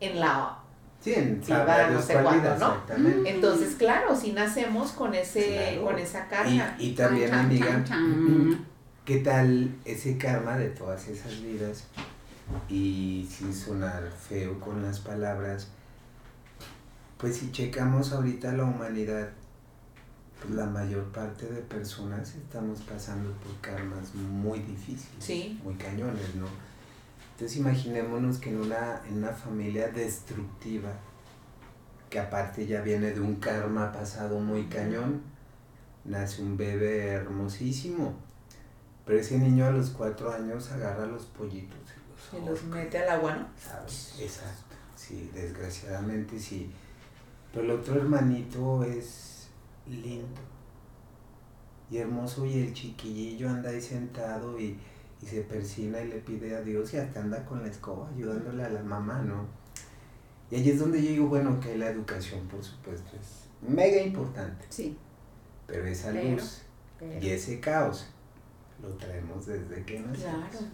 en 0.00 0.20
la... 0.20 0.58
Sí, 1.00 1.14
en 1.14 1.40
Sí, 1.42 1.52
sabrá 1.52 1.84
va, 1.84 1.90
no 1.92 2.02
sé 2.02 2.12
cuándo, 2.14 2.32
vida, 2.42 2.56
¿no? 2.58 2.66
exactamente. 2.66 3.30
Entonces, 3.30 3.76
claro, 3.76 4.14
si 4.14 4.32
nacemos 4.32 4.92
con 4.92 5.14
ese, 5.14 5.54
Claro. 5.70 5.84
con 5.86 5.98
esa 5.98 6.26
Y, 6.26 6.28
karma. 6.28 6.76
y 6.78 6.90
también, 6.92 7.30
chan, 7.30 7.38
amiga, 7.46 7.66
chan, 7.66 7.86
chan. 7.86 8.66
¿qué 9.06 9.18
tal 9.20 9.70
ese 9.86 10.18
karma 10.18 10.58
de 10.58 10.68
todas 10.68 11.08
esas 11.08 11.40
vidas? 11.40 11.86
Y 12.68 13.28
sin 13.30 13.52
sonar 13.54 14.10
feo 14.10 14.58
con 14.60 14.82
las 14.82 15.00
palabras, 15.00 15.68
pues 17.18 17.36
si 17.36 17.50
checamos 17.52 18.12
ahorita 18.12 18.52
la 18.52 18.64
humanidad, 18.64 19.30
pues 20.40 20.54
la 20.54 20.66
mayor 20.66 21.04
parte 21.12 21.46
de 21.46 21.62
personas 21.62 22.34
estamos 22.34 22.80
pasando 22.82 23.32
por 23.38 23.58
karmas 23.60 24.14
muy 24.14 24.60
difíciles, 24.60 25.16
Sí. 25.24 25.60
muy 25.64 25.74
cañones, 25.74 26.34
¿no? 26.34 26.46
Entonces 27.32 27.58
imaginémonos 27.58 28.38
que 28.38 28.50
en 28.50 28.60
una, 28.60 29.02
en 29.08 29.18
una 29.18 29.32
familia 29.32 29.88
destructiva, 29.88 30.90
que 32.10 32.18
aparte 32.20 32.66
ya 32.66 32.80
viene 32.80 33.12
de 33.12 33.20
un 33.20 33.36
karma 33.36 33.92
pasado 33.92 34.38
muy 34.38 34.66
cañón, 34.66 35.20
nace 36.04 36.42
un 36.42 36.56
bebé 36.56 37.08
hermosísimo. 37.08 38.14
Pero 39.04 39.18
ese 39.20 39.38
niño 39.38 39.66
a 39.66 39.70
los 39.70 39.90
cuatro 39.90 40.32
años 40.32 40.70
agarra 40.72 41.06
los 41.06 41.24
pollitos 41.26 41.78
y 42.32 42.36
Se 42.36 42.42
los 42.44 42.64
mete 42.64 42.98
al 42.98 43.08
agua, 43.10 43.36
¿no? 43.36 43.46
¿sabes? 43.58 44.16
Exacto, 44.20 44.76
sí, 44.94 45.30
desgraciadamente 45.34 46.38
sí. 46.38 46.70
Pero 47.52 47.64
el 47.64 47.70
otro 47.72 47.94
hermanito 47.96 48.82
es 48.84 49.48
lindo 49.86 50.40
y 51.90 51.98
hermoso 51.98 52.44
y 52.46 52.60
el 52.60 52.72
chiquillillo 52.74 53.48
anda 53.48 53.70
ahí 53.70 53.80
sentado 53.80 54.58
y, 54.58 54.78
y 55.22 55.26
se 55.26 55.42
persina 55.42 56.00
y 56.00 56.08
le 56.08 56.16
pide 56.18 56.56
a 56.56 56.60
Dios 56.60 56.92
y 56.94 56.96
hasta 56.98 57.20
anda 57.20 57.44
con 57.44 57.62
la 57.62 57.68
escoba 57.68 58.08
ayudándole 58.10 58.64
a 58.64 58.68
la 58.70 58.82
mamá, 58.82 59.22
¿no? 59.22 59.46
Y 60.50 60.56
ahí 60.56 60.70
es 60.70 60.78
donde 60.78 61.02
yo 61.02 61.10
digo, 61.10 61.26
bueno, 61.28 61.58
que 61.60 61.76
la 61.76 61.88
educación, 61.88 62.46
por 62.48 62.62
supuesto, 62.62 63.10
es 63.20 63.46
mega 63.68 64.00
importante, 64.02 64.64
Sí. 64.68 64.96
pero 65.66 65.86
esa 65.86 66.10
Pero- 66.12 66.30
luz 66.30 66.62
pero- 66.98 67.20
y 67.24 67.30
ese 67.30 67.60
caos 67.60 68.06
lo 68.82 68.88
traemos 68.94 69.46
desde 69.46 69.84
que 69.84 70.00
nacimos. 70.00 70.18
Claro. 70.18 70.66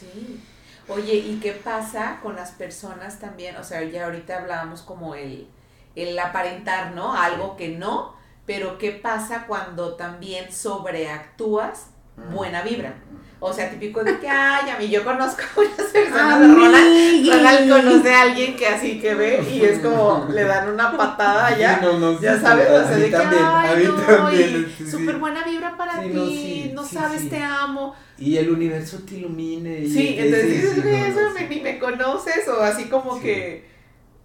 Sí. 0.00 0.40
Oye, 0.88 1.14
¿y 1.14 1.40
qué 1.40 1.52
pasa 1.52 2.20
con 2.22 2.36
las 2.36 2.52
personas 2.52 3.18
también? 3.20 3.56
O 3.56 3.64
sea, 3.64 3.82
ya 3.84 4.06
ahorita 4.06 4.38
hablábamos 4.38 4.82
como 4.82 5.14
el, 5.14 5.48
el 5.94 6.18
aparentar, 6.18 6.94
¿no? 6.94 7.14
Algo 7.14 7.56
que 7.56 7.68
no, 7.68 8.14
pero 8.46 8.78
¿qué 8.78 8.92
pasa 8.92 9.46
cuando 9.46 9.96
también 9.96 10.52
sobreactúas. 10.52 11.90
Buena 12.32 12.62
vibra? 12.62 12.94
O 13.40 13.52
sea, 13.52 13.70
típico 13.70 14.02
de 14.02 14.18
que, 14.18 14.28
ay, 14.28 14.68
a 14.68 14.76
mí 14.78 14.88
yo 14.88 15.04
conozco 15.04 15.42
a 15.42 15.60
muchas 15.60 15.86
personas, 15.92 16.34
Amigui. 16.42 16.54
Ronald, 16.56 17.28
Ronald 17.32 17.70
conoce 17.70 18.12
a 18.12 18.22
alguien 18.22 18.56
que 18.56 18.66
así 18.66 18.98
que 18.98 19.14
ve 19.14 19.40
y 19.48 19.64
es 19.64 19.78
como, 19.78 20.26
le 20.28 20.42
dan 20.42 20.68
una 20.68 20.96
patada 20.96 21.46
allá. 21.46 21.78
Sí, 21.78 21.84
no, 21.86 21.98
no, 22.00 22.20
Ya 22.20 22.34
sí, 22.34 22.42
sabes, 22.42 22.68
a 22.68 22.74
o 22.74 22.88
sea, 22.88 22.96
mí 22.96 23.02
de 23.02 23.10
que, 23.10 23.16
también, 23.16 23.42
a 23.44 23.60
ay, 23.62 23.76
mí 23.76 23.84
no, 23.84 23.94
también, 23.94 24.50
y 24.50 24.54
este, 24.72 24.84
sí. 24.86 24.90
súper 24.90 25.16
buena 25.18 25.44
vibra 25.44 25.76
para 25.76 26.02
Sí, 26.02 26.08
ti, 26.08 26.70
no, 26.74 26.82
no, 26.82 26.82
sí, 26.82 26.88
sí, 26.90 26.96
sabes, 26.96 27.20
sí. 27.20 27.28
te 27.28 27.40
amo. 27.40 27.94
Y 28.18 28.36
el 28.38 28.50
universo 28.50 28.98
te 29.08 29.14
ilumine. 29.14 29.78
Y 29.82 29.88
Sí, 29.88 30.16
entonces 30.18 30.46
dices, 30.50 30.72
sí, 30.74 30.80
"Güey, 30.80 30.98
no, 31.00 31.06
eso 31.06 31.20
no, 31.20 31.30
me- 31.34 31.38
sí. 31.40 31.46
ni 31.48 31.60
me 31.60 31.78
conoces, 31.78 32.48
o 32.48 32.60
así 32.60 32.86
como 32.86 33.14
Sí. 33.18 33.22
que. 33.22 33.68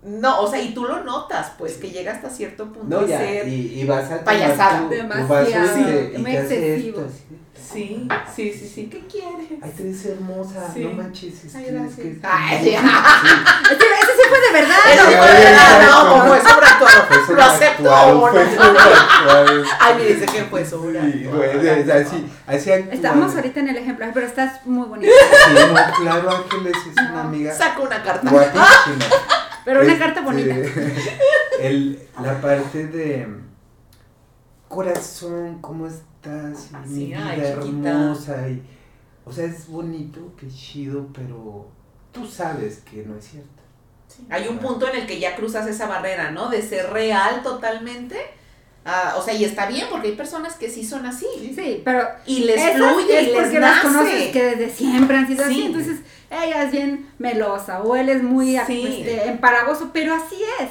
No, 0.02 0.42
o 0.42 0.50
sea, 0.50 0.60
y 0.60 0.74
tú 0.74 0.86
lo 0.86 1.04
notas, 1.04 1.52
pues, 1.60 1.76
Sí. 1.76 1.82
que 1.82 1.92
llega 1.92 2.14
hasta 2.14 2.32
cierto 2.32 2.66
punto 2.74 3.00
No, 3.00 3.06
a 3.06 3.08
ya, 3.08 3.20
ser. 3.20 3.48
y, 3.48 3.80
y 3.80 3.86
vas 3.86 4.12
a 4.12 4.24
payasada. 4.24 4.80
tu- 4.80 4.86
tu 4.86 4.90
Demasiado, 4.96 5.38
vaso 5.68 5.80
y 5.80 6.36
excesivo. 6.36 7.00
esto, 7.02 7.10
así. 7.10 7.24
Sí, 7.74 8.08
sí, 8.36 8.54
sí, 8.54 8.68
sí. 8.74 8.88
¿Qué 8.90 9.00
quieres? 9.08 9.60
Ay, 9.62 9.72
te 9.76 9.84
ves 9.84 10.06
hermosa, 10.06 10.72
Sí. 10.74 10.84
no 10.86 10.92
manches. 10.92 11.44
Es 11.46 11.56
Ay, 11.56 11.64
que, 11.64 11.70
es 11.70 11.76
gracias. 11.76 11.98
que- 11.98 12.20
Ay, 12.24 12.60
sí. 12.64 12.70
Ese, 12.70 13.76
ese 13.76 14.14
sí 14.14 14.24
fue 14.30 14.40
de 14.40 14.52
verdad. 14.62 14.78
Eso 14.94 15.04
no, 15.04 15.10
fue 15.10 15.18
ya, 15.18 15.34
verdad, 15.34 15.82
no, 15.88 16.36
es 16.36 16.44
sobreactuado. 16.44 17.06
Fue 17.26 17.36
Lo 17.36 17.44
acepto 17.44 18.20
fue 18.20 18.56
sobreactuado. 18.56 19.64
Ay, 19.80 19.96
me 19.96 20.04
dice 20.04 20.26
que 20.26 20.44
fue 20.44 20.66
sobreactuado. 20.66 21.44
es 21.44 21.90
así, 21.90 22.32
así. 22.48 22.72
Estamos 22.92 23.36
ahorita 23.36 23.60
en 23.62 23.70
el 23.70 23.78
ejemplo, 23.78 24.06
pero 24.14 24.26
estás 24.28 24.66
muy 24.66 24.88
bonita. 24.88 25.12
Sí, 25.48 25.54
no, 25.54 26.04
claro, 26.04 26.30
Ángeles 26.30 26.74
es 26.76 27.10
una 27.10 27.22
amiga 27.22 27.54
Saca 27.56 27.80
una 27.82 28.04
carta. 28.04 28.30
guapísima. 28.30 29.06
Pero 29.66 29.80
una 29.80 29.94
Este, 29.94 30.04
carta 30.06 30.20
bonita. 30.22 30.54
El, 31.62 31.98
la 32.22 32.42
parte 32.42 32.86
de 32.88 33.28
corazón, 34.68 35.60
¿cómo 35.62 35.88
estás? 36.24 36.70
Y 36.72 36.90
mi 36.90 36.96
Sí, 37.00 37.06
vida 37.08 37.28
ay, 37.30 37.38
chiquita. 37.38 37.90
hermosa. 37.90 38.50
Y, 38.50 38.62
o 39.26 39.32
sea, 39.32 39.46
es 39.46 39.68
bonito, 39.68 40.34
que 40.38 40.48
chido, 40.48 41.08
pero 41.14 41.68
tú 42.12 42.26
sabes 42.26 42.80
que 42.90 43.04
no 43.04 43.18
es 43.18 43.26
cierto. 43.26 43.50
Hay 44.30 44.48
un 44.48 44.60
punto 44.60 44.88
en 44.88 44.96
el 45.02 45.08
que 45.08 45.20
ya 45.20 45.36
cruzas 45.36 45.66
esa 45.68 45.88
barrera, 45.88 46.32
¿no? 46.32 46.50
De 46.50 46.62
ser 46.62 46.92
real 46.92 47.42
totalmente. 47.42 48.16
Ah, 48.86 49.16
o 49.18 49.22
sea, 49.24 49.34
y 49.34 49.46
está 49.46 49.66
bien, 49.66 49.88
porque 49.90 50.10
hay 50.10 50.16
personas 50.16 50.56
que 50.56 50.70
sí 50.70 50.84
son 50.86 51.06
así. 51.06 51.26
Sí, 51.56 51.82
pero 51.86 52.06
Y 52.26 52.42
les 52.42 52.58
esas 52.62 52.76
fluye, 52.76 53.18
es 53.22 53.28
y 53.28 53.32
les 53.32 53.42
porque 53.42 53.60
las 53.60 53.76
nace. 53.84 53.88
conoces 53.88 54.32
que 54.32 54.44
desde 54.44 54.70
siempre 54.70 55.18
han 55.18 55.26
sido 55.28 55.46
Sí. 55.46 55.52
así. 55.52 55.66
Entonces, 55.68 56.00
ella 56.30 56.64
es 56.64 56.72
bien 56.72 57.10
melosa 57.18 57.82
o 57.82 57.96
él 57.96 58.10
es 58.10 58.22
muy 58.22 58.58
Sí. 58.68 58.86
este, 58.86 59.28
empalagoso, 59.30 59.90
pero 59.94 60.14
así 60.14 60.36
es. 60.60 60.70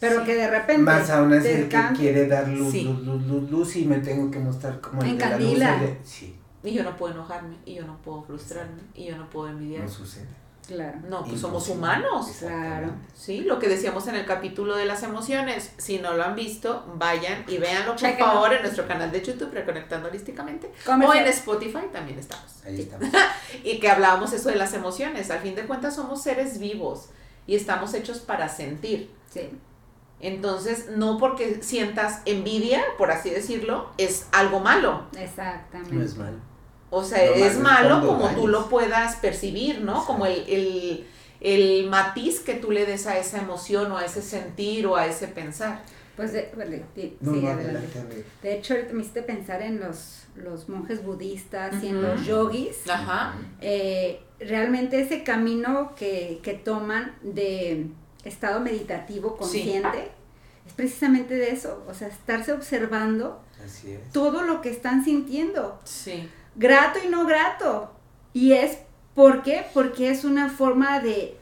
Pero 0.00 0.20
Sí. 0.20 0.26
que 0.26 0.34
de 0.36 0.48
repente 0.50 0.82
Más 0.82 1.10
aún 1.10 1.32
el 1.34 1.68
que 1.68 1.80
quiere 1.96 2.26
dar 2.28 2.46
luz, 2.48 2.72
Sí. 2.72 2.84
luz, 2.84 3.00
luz, 3.04 3.22
luz, 3.26 3.50
luz 3.50 3.76
y 3.76 3.84
me 3.84 3.98
tengo 3.98 4.30
que 4.30 4.38
mostrar 4.38 4.80
como 4.80 5.02
el 5.02 5.16
de 5.18 5.24
la 5.24 5.30
luz. 5.30 5.34
Encandila. 5.40 5.74
el 5.74 5.80
de- 5.80 5.98
Sí, 6.04 6.34
Y 6.64 6.72
yo 6.74 6.82
no 6.82 6.96
puedo 6.96 7.14
enojarme, 7.14 7.56
y 7.64 7.74
yo 7.76 7.86
no 7.86 7.96
puedo 8.02 8.22
frustrarme, 8.24 8.82
y 8.94 9.06
yo 9.06 9.16
no 9.16 9.30
puedo 9.30 9.48
envidiar. 9.48 9.84
no 9.84 9.88
sucede. 9.88 10.26
Claro. 10.66 10.98
No, 11.08 11.24
pues 11.24 11.40
somos 11.40 11.66
humanos. 11.70 12.28
Exactamente. 12.28 12.94
Sí, 13.14 13.40
lo 13.40 13.58
que 13.58 13.68
decíamos 13.68 14.06
en 14.08 14.16
el 14.16 14.26
capítulo 14.26 14.76
de 14.76 14.84
las 14.84 15.02
emociones. 15.02 15.72
Si 15.78 15.98
no 15.98 16.12
lo 16.12 16.22
han 16.24 16.34
visto, 16.34 16.84
vayan 16.98 17.44
y 17.48 17.56
véanlo 17.56 17.96
por 17.96 18.16
favor 18.18 18.52
en 18.52 18.60
nuestro 18.60 18.86
canal 18.86 19.10
de 19.10 19.22
YouTube, 19.22 19.50
Reconectando 19.50 20.08
Holísticamente. 20.08 20.70
O 20.86 21.14
en 21.14 21.26
Spotify 21.28 21.86
también 21.90 22.18
estamos. 22.18 22.62
Ahí 22.66 22.80
estamos. 22.82 23.08
Y 23.64 23.78
que 23.80 23.88
hablábamos 23.88 24.32
eso 24.34 24.50
de 24.50 24.56
las 24.56 24.74
emociones. 24.74 25.30
Al 25.30 25.38
fin 25.38 25.54
de 25.54 25.62
cuentas 25.62 25.94
somos 25.94 26.22
seres 26.22 26.58
vivos 26.58 27.08
y 27.46 27.54
estamos 27.56 27.94
hechos 27.94 28.18
para 28.18 28.46
sentir. 28.50 29.10
Sí. 29.32 29.48
Entonces, 30.20 30.86
no 30.96 31.16
porque 31.18 31.62
sientas 31.62 32.22
envidia, 32.24 32.82
por 32.96 33.10
así 33.10 33.30
decirlo, 33.30 33.88
es 33.98 34.26
algo 34.32 34.60
malo. 34.60 35.04
Exactamente. 35.16 35.94
No 35.94 36.02
es 36.02 36.16
malo. 36.16 36.36
O 36.90 37.04
sea, 37.04 37.22
es 37.22 37.58
malo 37.58 38.06
como 38.06 38.28
tú 38.30 38.48
lo 38.48 38.68
puedas 38.68 39.16
percibir, 39.16 39.82
¿no? 39.82 40.04
Como 40.06 40.24
el, 40.26 40.42
el, 40.48 41.06
el 41.40 41.88
matiz 41.90 42.40
que 42.40 42.54
tú 42.54 42.70
le 42.70 42.86
des 42.86 43.06
a 43.06 43.18
esa 43.18 43.38
emoción 43.38 43.92
o 43.92 43.98
a 43.98 44.04
ese 44.04 44.22
sentir 44.22 44.86
o 44.86 44.96
a 44.96 45.06
ese 45.06 45.28
pensar. 45.28 45.82
Pues, 46.16 46.32
de, 46.32 46.50
vale, 46.56 46.84
di- 46.96 47.16
No, 47.20 47.34
sí, 47.34 47.40
no, 47.42 47.48
adelante. 47.50 48.24
De 48.42 48.54
hecho, 48.56 48.74
ahorita 48.74 48.92
me 48.94 49.02
hiciste 49.02 49.22
pensar 49.22 49.62
en 49.62 49.78
los, 49.78 50.22
los 50.34 50.68
monjes 50.68 51.04
budistas 51.04 51.80
y 51.84 51.88
en 51.88 52.02
los 52.02 52.24
yogis. 52.26 52.88
Ajá. 52.90 53.36
Eh, 53.60 54.20
realmente 54.40 55.00
ese 55.00 55.22
camino 55.22 55.92
que, 55.94 56.40
que 56.42 56.54
toman 56.54 57.14
de 57.22 57.86
estado 58.28 58.60
meditativo 58.60 59.36
consciente 59.36 60.10
es 60.66 60.72
precisamente 60.74 61.34
de 61.34 61.50
eso, 61.50 61.82
o 61.88 61.94
sea, 61.94 62.08
estarse 62.08 62.52
observando 62.52 63.40
Así 63.64 63.92
es. 63.92 64.12
todo 64.12 64.42
lo 64.42 64.60
que 64.60 64.70
están 64.70 65.04
sintiendo, 65.04 65.80
Sí. 65.84 66.28
grato 66.56 66.98
y 67.04 67.08
no 67.08 67.24
grato. 67.26 67.92
Y 68.34 68.52
es, 68.52 68.78
¿por 69.14 69.42
qué? 69.42 69.64
Porque 69.74 70.10
es 70.10 70.24
una 70.24 70.50
forma 70.50 71.00
de, 71.00 71.36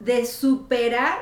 de 0.00 0.24
superar 0.26 1.18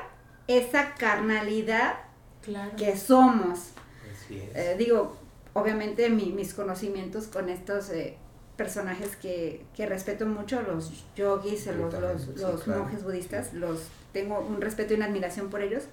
esa 0.47 0.95
carnalidad 0.95 1.95
Claro. 2.43 2.71
que 2.77 2.97
somos. 2.97 3.73
Así 4.15 4.39
es. 4.39 4.57
Eh, 4.57 4.77
digo, 4.79 5.17
obviamente 5.55 6.09
mi- 6.11 6.33
mis 6.33 6.55
conocimientos 6.55 7.27
con 7.27 7.49
estos 7.49 7.91
eh, 7.91 8.17
personajes 8.59 9.17
que, 9.17 9.65
que 9.75 9.87
respeto 9.87 10.27
mucho, 10.27 10.61
los 10.61 10.91
yogis, 11.17 11.65
Yo 11.65 11.73
los, 11.73 11.91
también, 11.91 12.13
los, 12.13 12.23
sí, 12.23 12.33
los 12.37 12.63
claro. 12.65 12.83
monjes 12.83 13.03
budistas, 13.05 13.55
los 13.55 13.81
tengo 14.13 14.41
un 14.41 14.61
respeto 14.61 14.93
y 14.93 14.97
una 14.99 15.07
admiración 15.07 15.49
por 15.49 15.63
ellos. 15.63 15.85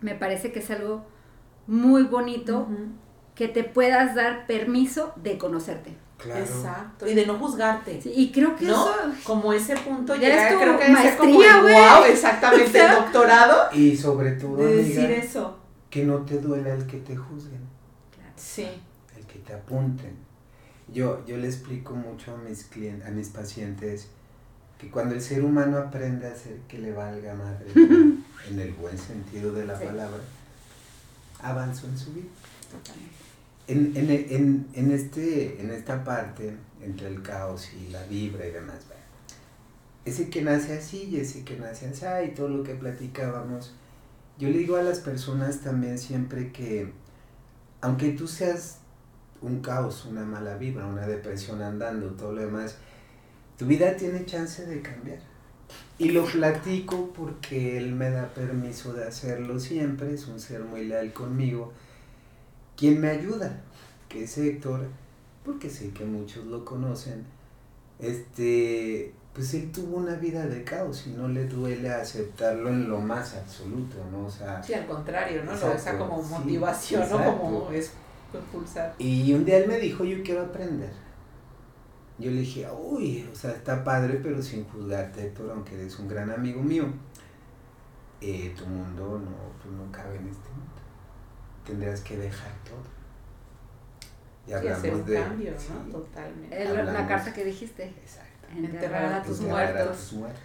Me 0.00 0.14
parece 0.14 0.52
que 0.52 0.60
es 0.60 0.70
algo 0.70 1.04
muy 1.66 2.04
bonito 2.04 2.68
que 3.34 3.48
te 3.48 3.64
puedas 3.64 4.14
dar 4.14 4.46
permiso 4.46 5.12
de 5.16 5.38
conocerte. 5.38 5.96
claro. 6.18 6.44
Exacto. 6.44 7.08
Y 7.08 7.14
de 7.14 7.24
no 7.26 7.38
juzgarte. 7.38 8.00
Sí, 8.02 8.12
y 8.14 8.30
creo 8.32 8.54
que 8.54 8.66
¿No? 8.66 8.74
eso 8.74 8.94
Como 9.24 9.52
ese 9.52 9.74
punto 9.76 10.14
Ya 10.14 10.28
llegar, 10.28 10.48
es 10.48 10.54
tu 10.54 10.60
creo 10.60 10.78
que 10.78 10.86
ser 10.94 11.16
como 11.16 11.38
maestría, 11.38 11.56
el 11.56 11.62
wow, 11.96 12.04
exactamente, 12.12 12.64
O 12.66 12.70
sea, 12.72 12.90
el 12.98 13.02
doctorado. 13.04 13.68
Y 13.72 13.96
sobre 13.96 14.32
todo, 14.32 14.56
De 14.58 14.76
decir 14.76 15.06
amiga, 15.06 15.22
eso. 15.22 15.56
que 15.88 16.04
no 16.04 16.18
te 16.18 16.38
duela 16.38 16.74
el 16.74 16.86
que 16.86 16.98
te 16.98 17.16
juzguen, 17.16 17.62
Sí. 18.36 18.68
el 19.16 19.24
que 19.26 19.38
te 19.38 19.54
apunten. 19.54 20.14
Yo, 20.92 21.24
yo 21.26 21.36
le 21.38 21.46
explico 21.46 21.94
mucho 21.94 22.34
a 22.34 22.38
mis 22.38 22.64
clientes, 22.64 23.06
a 23.06 23.10
mis 23.10 23.28
pacientes, 23.28 24.08
que 24.78 24.90
cuando 24.90 25.14
el 25.14 25.22
ser 25.22 25.44
humano 25.44 25.78
aprende 25.78 26.26
a 26.26 26.32
hacer 26.32 26.56
que 26.68 26.78
le 26.78 26.92
valga 26.92 27.34
madre, 27.34 27.66
en 27.74 28.58
el 28.58 28.72
buen 28.72 28.98
sentido 28.98 29.52
de 29.52 29.64
la 29.66 29.78
Sí. 29.78 29.84
palabra, 29.86 30.18
avanzó 31.40 31.86
en 31.86 31.98
su 31.98 32.12
vida. 32.12 32.26
En, 33.68 33.96
en, 33.96 34.10
en, 34.10 34.66
en, 34.74 34.90
este, 34.90 35.60
en 35.62 35.70
esta 35.70 36.02
parte, 36.04 36.56
entre 36.82 37.06
el 37.08 37.22
caos 37.22 37.70
y 37.72 37.90
la 37.90 38.02
vibra 38.06 38.46
y 38.46 38.50
demás, 38.50 38.78
bueno, 38.88 39.02
ese 40.04 40.28
que 40.30 40.42
nace 40.42 40.76
así 40.76 41.04
y 41.04 41.20
ese 41.20 41.44
que 41.44 41.56
nace 41.56 41.86
así 41.86 42.04
y 42.30 42.34
todo 42.34 42.48
lo 42.48 42.64
que 42.64 42.74
platicábamos, 42.74 43.72
yo 44.38 44.48
le 44.48 44.58
digo 44.58 44.76
a 44.76 44.82
las 44.82 44.98
personas 44.98 45.60
también 45.60 45.98
siempre 45.98 46.50
que, 46.50 46.92
aunque 47.80 48.10
tú 48.10 48.26
seas 48.26 48.78
un 49.42 49.60
caos, 49.60 50.06
una 50.06 50.24
mala 50.24 50.56
vibra, 50.56 50.86
una 50.86 51.06
depresión 51.06 51.60
andando, 51.62 52.08
todo 52.10 52.32
lo 52.32 52.40
demás, 52.42 52.76
tu 53.58 53.66
vida 53.66 53.96
tiene 53.96 54.24
chance 54.24 54.64
de 54.66 54.80
cambiar. 54.82 55.18
Y 55.98 56.10
lo 56.10 56.24
platico 56.24 57.10
porque 57.16 57.76
él 57.78 57.92
me 57.92 58.10
da 58.10 58.28
permiso 58.34 58.92
de 58.92 59.04
hacerlo 59.06 59.58
siempre, 59.60 60.14
es 60.14 60.26
un 60.26 60.38
ser 60.40 60.60
muy 60.64 60.84
leal 60.86 61.12
conmigo 61.12 61.72
quien 62.76 63.00
me 63.00 63.08
ayuda, 63.10 63.60
que 64.08 64.24
es 64.24 64.36
Héctor, 64.38 64.86
porque 65.44 65.70
sé 65.70 65.90
que 65.90 66.04
muchos 66.04 66.44
lo 66.46 66.64
conocen, 66.64 67.24
este, 68.00 69.12
pues 69.32 69.54
él 69.54 69.70
tuvo 69.72 69.96
una 69.98 70.16
vida 70.16 70.46
de 70.46 70.64
caos 70.64 71.06
y 71.06 71.10
no 71.10 71.28
le 71.28 71.46
duele 71.46 71.90
aceptarlo 71.90 72.68
en 72.70 72.88
lo 72.88 73.00
más 73.00 73.34
absoluto, 73.34 73.96
¿no? 74.10 74.26
O 74.26 74.30
sea, 74.30 74.62
Sí, 74.62 74.74
al 74.74 74.86
contrario, 74.86 75.44
¿no? 75.44 75.52
Lo- 75.52 75.56
Exacto, 75.56 75.76
esa 75.78 75.98
como 75.98 76.22
sí, 76.22 76.30
motivación, 76.30 77.00
¿no? 77.08 77.16
exacto. 77.18 77.40
Como 77.40 77.70
es 77.70 77.92
impulsar. 78.38 78.94
y 78.98 79.32
un 79.32 79.44
día 79.44 79.58
él 79.58 79.68
me 79.68 79.78
dijo, 79.78 80.04
yo 80.04 80.22
quiero 80.22 80.42
aprender. 80.42 80.92
Yo 82.18 82.30
le 82.30 82.40
dije, 82.40 82.68
uy, 82.70 83.28
o 83.32 83.34
sea, 83.34 83.50
está 83.52 83.82
padre, 83.82 84.20
pero 84.22 84.40
sin 84.42 84.64
juzgarte, 84.64 85.26
Héctor, 85.26 85.50
aunque 85.50 85.74
eres 85.74 85.98
un 85.98 86.08
gran 86.08 86.30
amigo 86.30 86.62
mío. 86.62 86.86
Eh, 88.20 88.54
tu 88.56 88.66
mundo 88.66 89.18
no, 89.18 89.30
pues 89.60 89.74
no 89.74 89.90
cabe 89.90 90.16
en 90.16 90.28
este 90.28 90.48
mundo. 90.50 90.72
Tendrás 91.66 92.00
que 92.02 92.16
dejar 92.18 92.52
todo. 92.64 92.82
Y 94.46 94.50
Sí, 94.50 94.54
hacer 94.54 94.72
hablamos 94.72 95.00
un 95.00 95.06
de... 95.06 95.14
cambio, 95.22 95.52
sí, 95.58 95.68
¿no? 95.86 95.90
Totalmente. 95.98 96.62
el- 96.62 96.74
la 96.74 96.80
hablamos- 96.80 97.08
carta 97.08 97.32
que 97.32 97.44
dijiste, 97.44 97.84
Exacto. 97.84 98.46
enterrar 98.56 99.12
a 99.14 99.22
tus 99.22 99.40
Enterrar 99.40 99.58
a 99.58 99.62
Enterrar 99.62 99.82
a 99.82 99.84
muertos. 99.86 100.08
tus 100.08 100.12
muertos. 100.18 100.42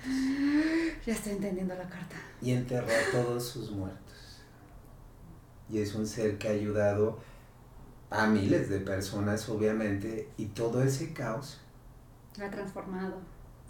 Ya 1.06 1.14
estoy 1.14 1.32
entendiendo 1.34 1.76
la 1.76 1.90
carta. 1.90 2.16
Y 2.42 2.52
enterró 2.54 2.88
a 2.88 3.12
todos 3.12 3.46
sus 3.48 3.72
muertos. 3.72 4.42
Y 5.70 5.80
es 5.80 5.94
un 5.96 6.08
ser 6.08 6.38
que 6.38 6.48
ha 6.48 6.52
ayudado 6.52 7.20
a 8.10 8.28
miles 8.28 8.70
de 8.70 8.80
personas, 8.80 9.48
obviamente, 9.50 10.30
y 10.38 10.48
todo 10.48 10.84
ese 10.84 11.14
caos 11.14 11.60
ha 12.42 12.50
transformado. 12.50 13.16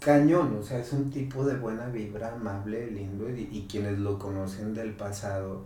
cañón, 0.00 0.56
o 0.60 0.62
sea, 0.62 0.78
es 0.78 0.92
un 0.92 1.10
tipo 1.10 1.44
de 1.44 1.56
buena 1.56 1.86
vibra, 1.88 2.34
amable, 2.34 2.90
lindo, 2.90 3.28
y, 3.30 3.48
y 3.52 3.66
quienes 3.68 3.98
lo 3.98 4.18
conocen 4.18 4.74
del 4.74 4.92
pasado, 4.94 5.62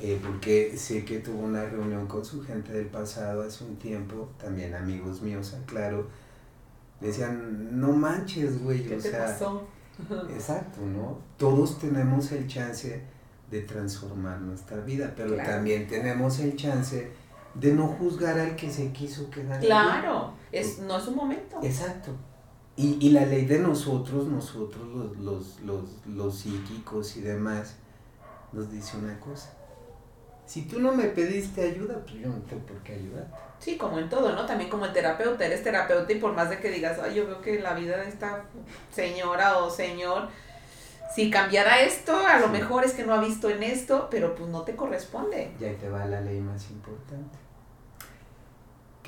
eh, 0.00 0.20
porque 0.24 0.76
sé 0.76 1.04
que 1.04 1.20
tuvo 1.20 1.40
una 1.42 1.64
reunión 1.66 2.06
con 2.06 2.24
su 2.24 2.42
gente 2.42 2.72
del 2.72 2.86
pasado 2.86 3.42
hace 3.42 3.64
un 3.64 3.76
tiempo, 3.76 4.30
también 4.38 4.74
amigos 4.74 5.22
míos, 5.22 5.54
aclaro, 5.54 6.08
decían, 7.00 7.80
no 7.80 7.92
manches, 7.92 8.62
güey, 8.62 8.84
¿Qué 8.86 8.96
o 8.96 9.00
te 9.00 9.10
sea, 9.10 9.26
pasó? 9.26 9.66
exacto, 10.30 10.80
¿no? 10.82 11.18
Todos 11.36 11.78
tenemos 11.78 12.30
el 12.32 12.46
chance 12.46 13.02
de 13.50 13.62
transformar 13.62 14.40
nuestra 14.40 14.78
vida, 14.78 15.12
pero 15.16 15.34
Claro. 15.34 15.50
también 15.50 15.86
tenemos 15.88 16.38
el 16.40 16.56
chance 16.56 17.10
de 17.58 17.72
no 17.72 17.86
juzgar 17.88 18.38
al 18.38 18.54
que 18.56 18.70
se 18.70 18.92
quiso 18.92 19.30
quedar. 19.30 19.60
Claro, 19.60 20.32
es, 20.52 20.78
no 20.78 20.96
es 20.96 21.06
un 21.08 21.16
momento. 21.16 21.58
Exacto. 21.62 22.12
Y, 22.76 22.96
y 23.04 23.10
la 23.10 23.26
ley 23.26 23.44
de 23.46 23.58
nosotros, 23.58 24.28
nosotros 24.28 24.86
los, 24.86 25.16
los, 25.18 25.60
los, 25.62 26.06
los 26.06 26.38
psíquicos 26.38 27.16
y 27.16 27.22
demás, 27.22 27.76
nos 28.52 28.70
dice 28.70 28.96
una 28.96 29.18
cosa. 29.18 29.50
Si 30.46 30.62
tú 30.62 30.80
no 30.80 30.92
me 30.92 31.04
pediste 31.04 31.62
ayuda, 31.62 32.00
pues 32.04 32.14
yo 32.14 32.28
no 32.28 32.36
tengo 32.48 32.64
por 32.64 32.78
qué 32.78 32.94
ayudarte. 32.94 33.36
Sí, 33.58 33.76
como 33.76 33.98
en 33.98 34.08
todo, 34.08 34.32
¿no? 34.32 34.46
También 34.46 34.70
como 34.70 34.86
el 34.86 34.92
terapeuta, 34.92 35.44
eres 35.44 35.64
terapeuta 35.64 36.10
y 36.12 36.20
por 36.20 36.32
más 36.32 36.48
de 36.48 36.60
que 36.60 36.70
digas, 36.70 36.98
ay, 37.02 37.16
yo 37.16 37.26
veo 37.26 37.40
que 37.42 37.60
la 37.60 37.74
vida 37.74 37.96
de 37.96 38.08
esta 38.08 38.44
señora 38.94 39.58
o 39.58 39.68
señor, 39.68 40.28
si 41.14 41.30
cambiara 41.30 41.80
esto, 41.80 42.16
a 42.26 42.38
lo 42.38 42.48
mejor 42.48 42.84
es 42.84 42.92
que 42.92 43.04
no 43.04 43.12
ha 43.12 43.20
visto 43.20 43.50
en 43.50 43.64
esto, 43.64 44.06
pero 44.10 44.34
pues 44.36 44.48
no 44.48 44.62
te 44.62 44.76
corresponde. 44.76 45.50
Y 45.60 45.64
ahí 45.64 45.74
te 45.74 45.88
va 45.88 46.06
la 46.06 46.20
ley 46.20 46.40
más 46.40 46.70
importante. 46.70 47.36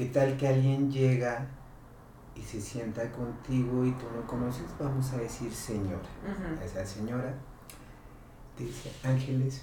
¿Qué 0.01 0.07
tal 0.07 0.35
que 0.39 0.49
alguien 0.49 0.91
llega 0.91 1.47
y 2.35 2.41
se 2.41 2.59
sienta 2.59 3.13
contigo 3.13 3.85
y 3.85 3.91
tú 3.91 4.07
no 4.17 4.27
conoces? 4.27 4.65
Vamos 4.79 5.13
a 5.13 5.19
decir 5.19 5.53
señora. 5.53 6.09
Ujú. 6.25 6.65
Esa 6.65 6.87
señora 6.87 7.35
te 8.57 8.65
dice, 8.65 8.91
Ángeles, 9.05 9.61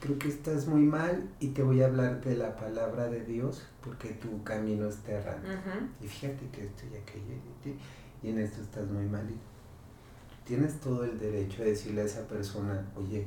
creo 0.00 0.18
que 0.18 0.28
estás 0.28 0.66
muy 0.66 0.80
mal 0.80 1.28
y 1.40 1.48
te 1.48 1.62
voy 1.62 1.82
a 1.82 1.88
hablar 1.88 2.24
de 2.24 2.36
la 2.38 2.56
palabra 2.56 3.08
de 3.08 3.22
Dios 3.26 3.66
porque 3.82 4.14
tu 4.14 4.42
camino 4.44 4.88
es 4.88 5.06
errante. 5.06 5.50
Y 6.00 6.08
fíjate 6.08 6.48
que 6.48 6.64
esto 6.64 6.84
y 6.90 6.96
aquello 6.96 7.34
y, 8.22 8.28
en 8.30 8.38
esto 8.38 8.62
estás 8.62 8.88
muy 8.88 9.04
mal. 9.04 9.28
Y 9.28 9.38
tienes 10.46 10.80
todo 10.80 11.04
el 11.04 11.18
derecho 11.18 11.60
a 11.60 11.66
decirle 11.66 12.00
a 12.00 12.04
esa 12.04 12.26
persona, 12.26 12.82
oye, 12.96 13.26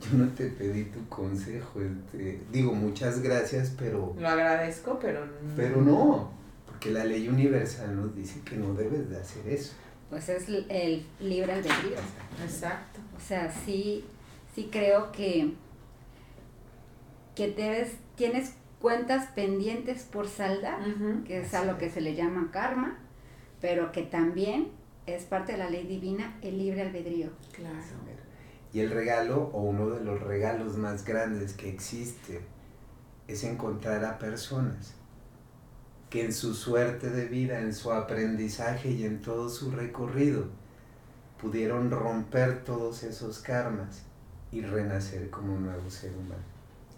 yo 0.00 0.18
no 0.18 0.28
te 0.28 0.46
pedí 0.48 0.84
tu 0.84 1.06
consejo. 1.08 1.80
este, 1.80 2.40
digo, 2.52 2.72
muchas 2.72 3.20
gracias, 3.22 3.74
pero, 3.78 4.14
Lo 4.18 4.28
agradezco, 4.28 4.98
pero... 5.00 5.26
pero 5.56 5.80
no, 5.80 6.30
porque 6.66 6.90
la 6.90 7.04
ley 7.04 7.28
universal 7.28 7.96
nos 7.96 8.14
dice 8.14 8.40
que 8.44 8.56
no 8.56 8.74
debes 8.74 9.08
de 9.08 9.18
hacer 9.18 9.48
eso. 9.48 9.74
Pues 10.10 10.28
es 10.28 10.48
el 10.48 11.06
libre 11.18 11.52
albedrío. 11.52 11.98
Exacto. 12.44 13.00
O 13.16 13.20
sea, 13.20 13.50
sí, 13.50 14.04
sí 14.54 14.68
creo 14.70 15.10
que, 15.10 15.54
que 17.34 17.50
debes, 17.50 17.94
tienes 18.14 18.52
cuentas 18.80 19.26
pendientes 19.34 20.04
por 20.04 20.28
saldar, 20.28 20.78
que 21.26 21.40
es 21.40 21.54
a 21.54 21.64
lo 21.64 21.78
que 21.78 21.90
se 21.90 22.00
le 22.00 22.14
llama 22.14 22.50
karma, 22.52 22.98
pero 23.60 23.90
que 23.90 24.02
también 24.02 24.68
es 25.06 25.24
parte 25.24 25.52
de 25.52 25.58
la 25.58 25.70
ley 25.70 25.86
divina 25.86 26.38
el 26.42 26.58
libre 26.58 26.82
albedrío. 26.82 27.30
Claro. 27.52 27.76
Y 28.72 28.80
el 28.80 28.90
regalo, 28.90 29.50
o 29.52 29.62
uno 29.62 29.88
de 29.90 30.02
los 30.04 30.20
regalos 30.22 30.76
más 30.76 31.04
grandes 31.04 31.54
que 31.54 31.68
existe, 31.70 32.42
es 33.28 33.42
encontrar 33.44 34.04
a 34.04 34.18
personas 34.18 34.94
que 36.10 36.24
en 36.24 36.32
su 36.32 36.54
suerte 36.54 37.10
de 37.10 37.26
vida, 37.26 37.58
en 37.60 37.74
su 37.74 37.92
aprendizaje 37.92 38.90
y 38.90 39.04
en 39.04 39.22
todo 39.22 39.48
su 39.48 39.70
recorrido, 39.72 40.44
pudieron 41.40 41.90
romper 41.90 42.64
todos 42.64 43.02
esos 43.02 43.40
karmas 43.40 44.02
y 44.52 44.62
renacer 44.62 45.28
como 45.30 45.54
un 45.54 45.66
nuevo 45.66 45.90
ser 45.90 46.12
humano, 46.16 46.42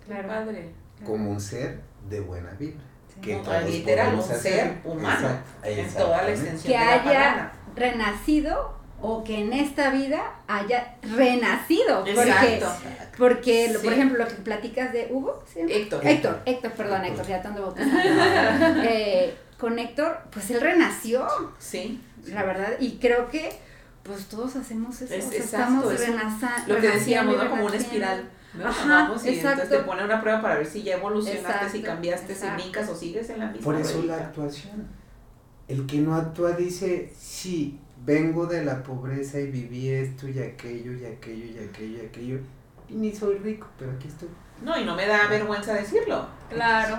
Claro. 0.06 0.28
Padre. 0.28 0.72
como 1.04 1.30
un 1.30 1.40
ser 1.40 1.80
de 2.08 2.20
buena 2.20 2.50
vibra. 2.52 2.82
Sí. 3.14 3.20
Que 3.20 3.36
No, 3.36 3.42
todos 3.42 3.64
literal, 3.70 4.14
un 4.14 4.20
hacer. 4.20 4.38
ser 4.38 4.80
humano, 4.84 5.28
Exacto, 5.64 5.68
En 5.68 5.94
toda 5.94 6.22
la 6.22 6.30
extensión 6.30 6.72
Que 6.72 6.78
de 6.78 6.84
la 6.84 6.92
haya 6.92 7.02
palabra. 7.04 7.52
renacido 7.74 8.77
o 9.00 9.22
que 9.22 9.40
en 9.40 9.52
esta 9.52 9.90
vida 9.90 10.40
haya 10.48 10.96
renacido. 11.02 12.00
Porque, 12.04 12.20
Exacto. 12.22 12.72
porque 13.16 13.68
Sí. 13.72 13.78
por 13.84 13.92
ejemplo, 13.92 14.18
lo 14.18 14.26
que 14.28 14.34
platicas 14.34 14.92
de 14.92 15.08
Hugo, 15.10 15.42
¿sí? 15.52 15.60
Héctor. 15.68 16.06
Héctor, 16.06 16.40
Héctor, 16.44 16.72
perdón, 16.72 17.04
Héctor, 17.04 17.26
ya 17.26 17.40
te 17.42 17.48
ando 17.48 17.62
bautizando. 17.62 17.98
Eh, 18.88 19.36
con 19.58 19.78
Héctor, 19.78 20.18
pues 20.30 20.50
él 20.50 20.60
renació, 20.60 21.26
Sí. 21.58 22.00
la 22.26 22.42
verdad, 22.44 22.72
y 22.80 22.98
creo 22.98 23.28
que 23.28 23.50
pues 24.02 24.24
todos 24.26 24.56
hacemos 24.56 25.00
eso, 25.02 25.12
Es- 25.14 25.26
o 25.26 25.28
sea, 25.30 25.38
exacto, 25.38 25.66
estamos 25.90 26.00
renaza- 26.00 26.66
Lo 26.66 26.76
que 26.80 26.88
decíamos, 26.88 27.34
renaciendo 27.34 27.44
¿no? 27.44 27.50
Como 27.50 27.62
una 27.66 27.72
renaciendo. 27.72 28.06
espiral. 28.06 28.30
¿no? 28.54 28.66
Ajá, 28.68 28.88
Vamos 28.88 29.24
y 29.26 29.28
exacto. 29.28 29.62
entonces 29.62 29.78
te 29.78 29.84
ponen 29.84 30.04
una 30.06 30.20
prueba 30.22 30.40
para 30.40 30.54
ver 30.56 30.66
si 30.66 30.82
ya 30.82 30.94
evolucionaste, 30.96 31.68
si 31.68 31.82
cambiaste, 31.82 32.32
exacto. 32.32 32.56
si 32.56 32.62
brincas 32.62 32.88
o 32.88 32.94
sigues 32.96 33.28
en 33.30 33.38
la 33.40 33.46
misma 33.46 33.64
Por 33.64 33.74
eso 33.76 34.02
la 34.04 34.16
actuación. 34.16 34.86
El 35.68 35.86
que 35.86 35.98
no 35.98 36.14
actúa 36.16 36.52
dice, 36.52 37.12
sí, 37.18 37.78
vengo 38.04 38.46
de 38.46 38.64
la 38.64 38.82
pobreza 38.82 39.38
y 39.38 39.46
viví 39.46 39.90
esto 39.90 40.28
y 40.28 40.38
aquello 40.38 40.92
y 40.92 41.04
aquello 41.04 41.44
y 41.46 41.58
aquello 41.58 42.02
y 42.02 42.06
aquello. 42.06 42.38
Y 42.88 42.94
ni 42.94 43.14
soy 43.14 43.36
rico, 43.38 43.66
pero 43.78 43.92
aquí 43.92 44.08
estoy. 44.08 44.28
No, 44.62 44.78
y 44.78 44.84
no 44.84 44.96
me 44.96 45.06
da 45.06 45.28
vergüenza 45.28 45.74
decirlo. 45.74 46.26
Claro. 46.48 46.98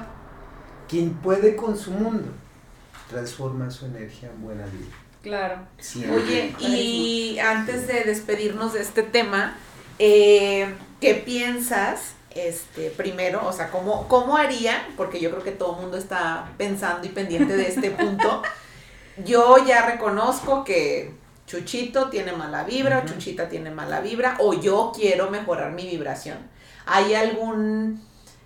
Quien 0.87 1.13
puede 1.15 1.55
con 1.55 1.77
su 1.77 1.91
mundo, 1.91 2.31
transforma 3.09 3.69
su 3.69 3.85
energía 3.85 4.29
en 4.29 4.41
buena 4.41 4.65
vida. 4.65 4.95
Claro. 5.21 5.59
Siempre. 5.77 6.15
Oye, 6.15 6.55
y 6.59 7.39
antes 7.39 7.87
de 7.87 8.03
despedirnos 8.03 8.73
de 8.73 8.81
este 8.81 9.03
tema, 9.03 9.57
eh, 9.97 10.73
¿qué 11.01 11.15
piensas? 11.15 12.13
Este, 12.33 12.91
primero, 12.91 13.45
o 13.45 13.51
sea, 13.51 13.71
¿cómo, 13.71 14.07
¿cómo 14.07 14.37
haría? 14.37 14.87
Porque 14.95 15.19
yo 15.19 15.31
creo 15.31 15.43
que 15.43 15.51
todo 15.51 15.75
el 15.75 15.81
mundo 15.81 15.97
está 15.97 16.49
pensando 16.57 17.05
y 17.07 17.09
pendiente 17.09 17.57
de 17.57 17.67
este 17.67 17.91
punto. 17.91 18.43
Yo 19.25 19.57
ya 19.65 19.85
reconozco 19.85 20.63
que 20.63 21.11
Chuchito 21.47 22.09
tiene 22.09 22.31
mala 22.33 22.63
vibra, 22.63 22.99
o 22.99 23.03
Ujú. 23.03 23.13
Chuchita 23.13 23.49
tiene 23.49 23.71
mala 23.71 24.01
vibra, 24.01 24.37
o 24.39 24.53
yo 24.53 24.91
quiero 24.95 25.29
mejorar 25.31 25.71
mi 25.71 25.87
vibración. 25.87 26.37
¿Hay 26.85 27.13
algún 27.15 28.01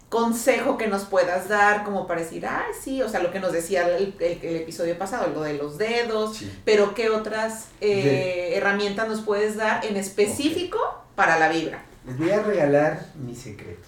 consejo 0.10 0.78
que 0.78 0.88
nos 0.88 1.06
puedas 1.06 1.50
dar 1.50 1.84
como 1.84 2.06
para 2.06 2.22
decir, 2.22 2.46
ay, 2.46 2.72
sí, 2.80 3.02
o 3.02 3.10
sea, 3.10 3.20
lo 3.22 3.32
que 3.32 3.40
nos 3.40 3.52
decía 3.52 3.88
el, 3.98 4.14
el- 4.20 4.40
el 4.44 4.56
episodio 4.58 4.98
pasado, 4.98 5.28
lo 5.34 5.42
de 5.42 5.54
los 5.56 5.78
dedos, 5.80 6.38
Sí. 6.38 6.52
pero 6.64 6.94
¿qué 6.94 7.10
otras 7.10 7.70
eh, 7.82 8.54
herramientas 8.56 9.08
nos 9.08 9.22
puedes 9.22 9.56
dar 9.58 9.84
en 9.86 9.98
específico 9.98 10.78
para 11.16 11.40
la 11.40 11.50
vibra? 11.50 11.84
Les 12.06 12.18
voy 12.18 12.30
a 12.30 12.44
regalar 12.44 13.06
mi 13.16 13.34
secreto. 13.36 13.88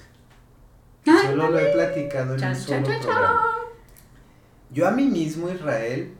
Ay, 1.06 1.28
Solo 1.28 1.50
lo 1.52 1.60
he 1.60 1.66
platicado 1.72 2.34
en 2.34 2.40
Chan, 2.40 2.50
un 2.54 2.56
chan, 2.56 2.66
solo 2.66 2.88
chan, 2.88 3.02
programa. 3.02 3.42
Yo 4.72 4.88
a 4.88 4.92
mí 4.92 5.04
mismo, 5.06 5.50
Israel, 5.52 6.12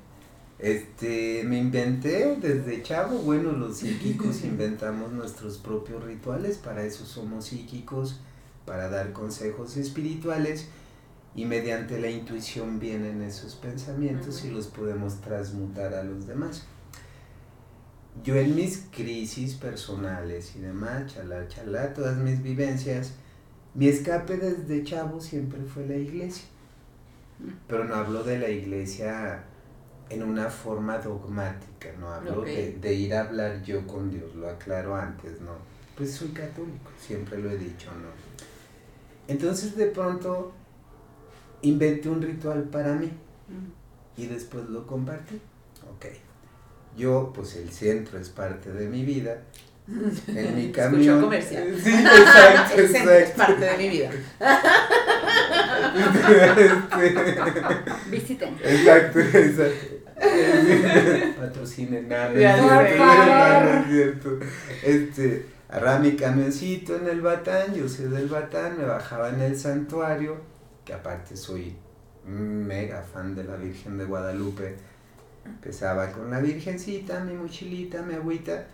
este, 0.58 1.44
me 1.44 1.58
inventé 1.60 2.38
desde 2.38 2.82
chavo, 2.82 3.18
bueno, 3.20 3.52
los 3.52 3.78
psíquicos 3.78 4.44
inventamos 4.44 5.12
nuestros 5.12 5.58
propios 5.58 6.04
rituales, 6.04 6.58
para 6.58 6.86
eso 6.86 7.06
somos 7.06 7.46
psíquicos, 7.46 8.22
para 8.66 8.90
dar 8.90 9.12
consejos 9.12 9.76
espirituales 9.78 10.70
y 11.36 11.46
mediante 11.46 12.00
la 12.00 12.10
intuición 12.10 12.80
vienen 12.80 13.22
esos 13.22 13.56
pensamientos 13.56 14.46
y 14.46 14.50
los 14.50 14.68
podemos 14.68 15.20
transmutar 15.20 15.94
a 15.94 16.04
los 16.04 16.26
demás. 16.26 16.64
Yo 18.24 18.36
en 18.36 18.56
mis 18.56 18.88
crisis 18.92 19.56
personales 19.56 20.56
y 20.56 20.60
demás, 20.60 21.14
chalá, 21.14 21.50
chalá, 21.50 21.94
todas 21.94 22.16
mis 22.16 22.42
vivencias, 22.42 23.12
mi 23.74 23.90
escape 23.90 24.38
desde 24.38 24.86
chavo 24.86 25.20
siempre 25.20 25.60
fue 25.66 25.86
la 25.86 25.98
iglesia. 25.98 26.46
Pero 27.68 27.84
no 27.84 27.96
hablo 27.96 28.24
de 28.24 28.40
la 28.40 28.50
iglesia 28.50 29.44
en 30.10 30.24
una 30.24 30.50
forma 30.50 30.98
dogmática, 31.00 31.90
no 32.00 32.10
hablo 32.10 32.42
de, 32.42 32.78
de 32.80 32.94
ir 32.94 33.14
a 33.14 33.22
hablar 33.22 33.64
yo 33.64 33.86
con 33.88 34.12
Dios, 34.12 34.36
lo 34.36 34.50
aclaro 34.50 34.96
antes, 34.96 35.42
no. 35.42 35.54
Pues 35.98 36.12
soy 36.12 36.30
católico, 36.30 36.92
siempre 37.00 37.40
lo 37.40 37.50
he 37.50 37.58
dicho, 37.58 37.90
¿no? 37.92 38.10
Entonces 39.28 39.76
de 39.76 39.88
pronto 39.88 40.52
inventé 41.62 42.10
un 42.10 42.22
ritual 42.22 42.64
para 42.64 42.94
mí 42.94 43.12
y 44.18 44.28
después 44.28 44.70
lo 44.70 44.86
compartí. 44.86 45.36
Ok. 45.96 46.06
Yo, 46.98 47.32
pues 47.34 47.56
el 47.56 47.70
centro 47.72 48.20
es 48.20 48.30
parte 48.30 48.72
de 48.72 48.88
mi 48.88 49.04
vida. 49.04 49.42
En 50.28 50.56
mi 50.56 50.72
camión. 50.72 51.22
comercial. 51.22 51.76
Sí, 51.82 51.92
exacto, 51.92 52.76
El 52.82 52.90
centro 52.90 53.12
es 53.14 53.30
parte 53.32 53.66
de 53.66 53.78
mi 53.78 53.90
vida. 53.90 54.12
Visiten. 58.10 58.56
Exacto, 58.64 59.20
exacto. 59.20 59.95
Patrocinen 61.38 62.08
nada. 62.08 62.30
No 62.30 62.82
es 62.82 63.88
cierto. 63.88 64.40
Este, 64.84 65.46
agarraba 65.70 66.00
mi 66.00 66.16
camioncito 66.16 66.96
en 66.96 67.08
el 67.08 67.22
Batán, 67.22 67.74
yo 67.74 67.88
soy 67.88 68.08
del 68.08 68.28
Batán, 68.28 68.78
me 68.78 68.86
bajaba 68.86 69.30
en 69.30 69.42
el 69.42 69.58
santuario, 69.58 70.38
que 70.84 70.94
aparte 70.94 71.36
soy 71.36 71.76
mega 72.26 73.02
fan 73.02 73.36
de 73.36 73.44
la 73.44 73.56
Virgen 73.56 73.98
de 73.98 74.06
Guadalupe. 74.06 74.76
Empezaba 75.46 76.12
con 76.12 76.32
la 76.32 76.40
Virgencita, 76.40 77.24
mi 77.24 77.34
mochilita, 77.34 78.02
mi 78.02 78.16
agüita, 78.16 78.66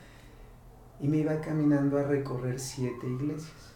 y 0.99 1.07
me 1.07 1.17
iba 1.17 1.41
caminando 1.41 1.97
a 1.97 2.03
recorrer 2.03 2.59
siete 2.59 3.07
iglesias. 3.07 3.73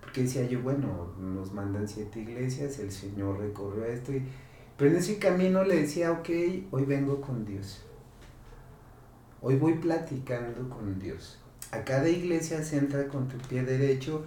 Porque 0.00 0.22
decía 0.22 0.46
yo, 0.46 0.62
bueno, 0.62 1.12
nos 1.18 1.52
mandan 1.52 1.86
siete 1.88 2.20
iglesias, 2.20 2.78
el 2.78 2.90
Señor 2.90 3.38
recorrió 3.38 3.84
esto, 3.84 4.12
y, 4.12 4.22
pero 4.76 4.90
en 4.90 4.96
ese 4.96 5.18
camino 5.18 5.64
le 5.64 5.82
decía, 5.82 6.12
ok, 6.12 6.28
hoy 6.70 6.84
vengo 6.84 7.20
con 7.20 7.44
Dios. 7.44 7.82
Hoy 9.40 9.56
voy 9.56 9.74
platicando 9.74 10.68
con 10.68 10.98
Dios. 10.98 11.38
A 11.72 11.84
cada 11.84 12.08
iglesia 12.08 12.62
se 12.62 12.78
entra 12.78 13.08
con 13.08 13.28
tu 13.28 13.38
pie 13.38 13.64
derecho 13.64 14.24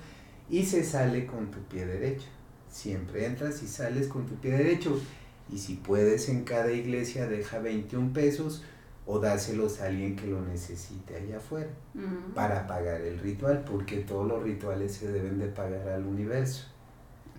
y 0.50 0.66
se 0.66 0.84
sale 0.84 1.26
con 1.26 1.52
tu 1.52 1.60
pie 1.64 1.86
derecho. 1.86 2.28
Siempre 2.70 3.26
entras 3.26 3.64
y 3.64 3.68
sales 3.68 4.08
con 4.08 4.26
tu 4.26 4.36
pie 4.36 4.52
derecho. 4.52 5.00
Y 5.50 5.60
si 5.60 5.76
puedes 5.76 6.28
en 6.30 6.44
cada 6.44 6.72
iglesia 6.72 7.28
deja 7.28 7.60
21 7.60 8.14
pesos 8.14 8.64
o 9.06 9.20
dáselos 9.20 9.80
a 9.82 9.86
alguien 9.86 10.16
que 10.16 10.28
lo 10.28 10.42
necesite 10.42 11.16
allá 11.16 11.38
afuera 11.38 11.70
para 12.34 12.66
pagar 12.66 13.02
el 13.02 13.20
ritual, 13.20 13.64
porque 13.64 13.98
todos 13.98 14.28
los 14.28 14.44
rituales 14.44 14.94
se 14.94 15.12
deben 15.12 15.38
de 15.38 15.48
pagar 15.48 15.88
al 15.90 16.06
universo. 16.06 16.66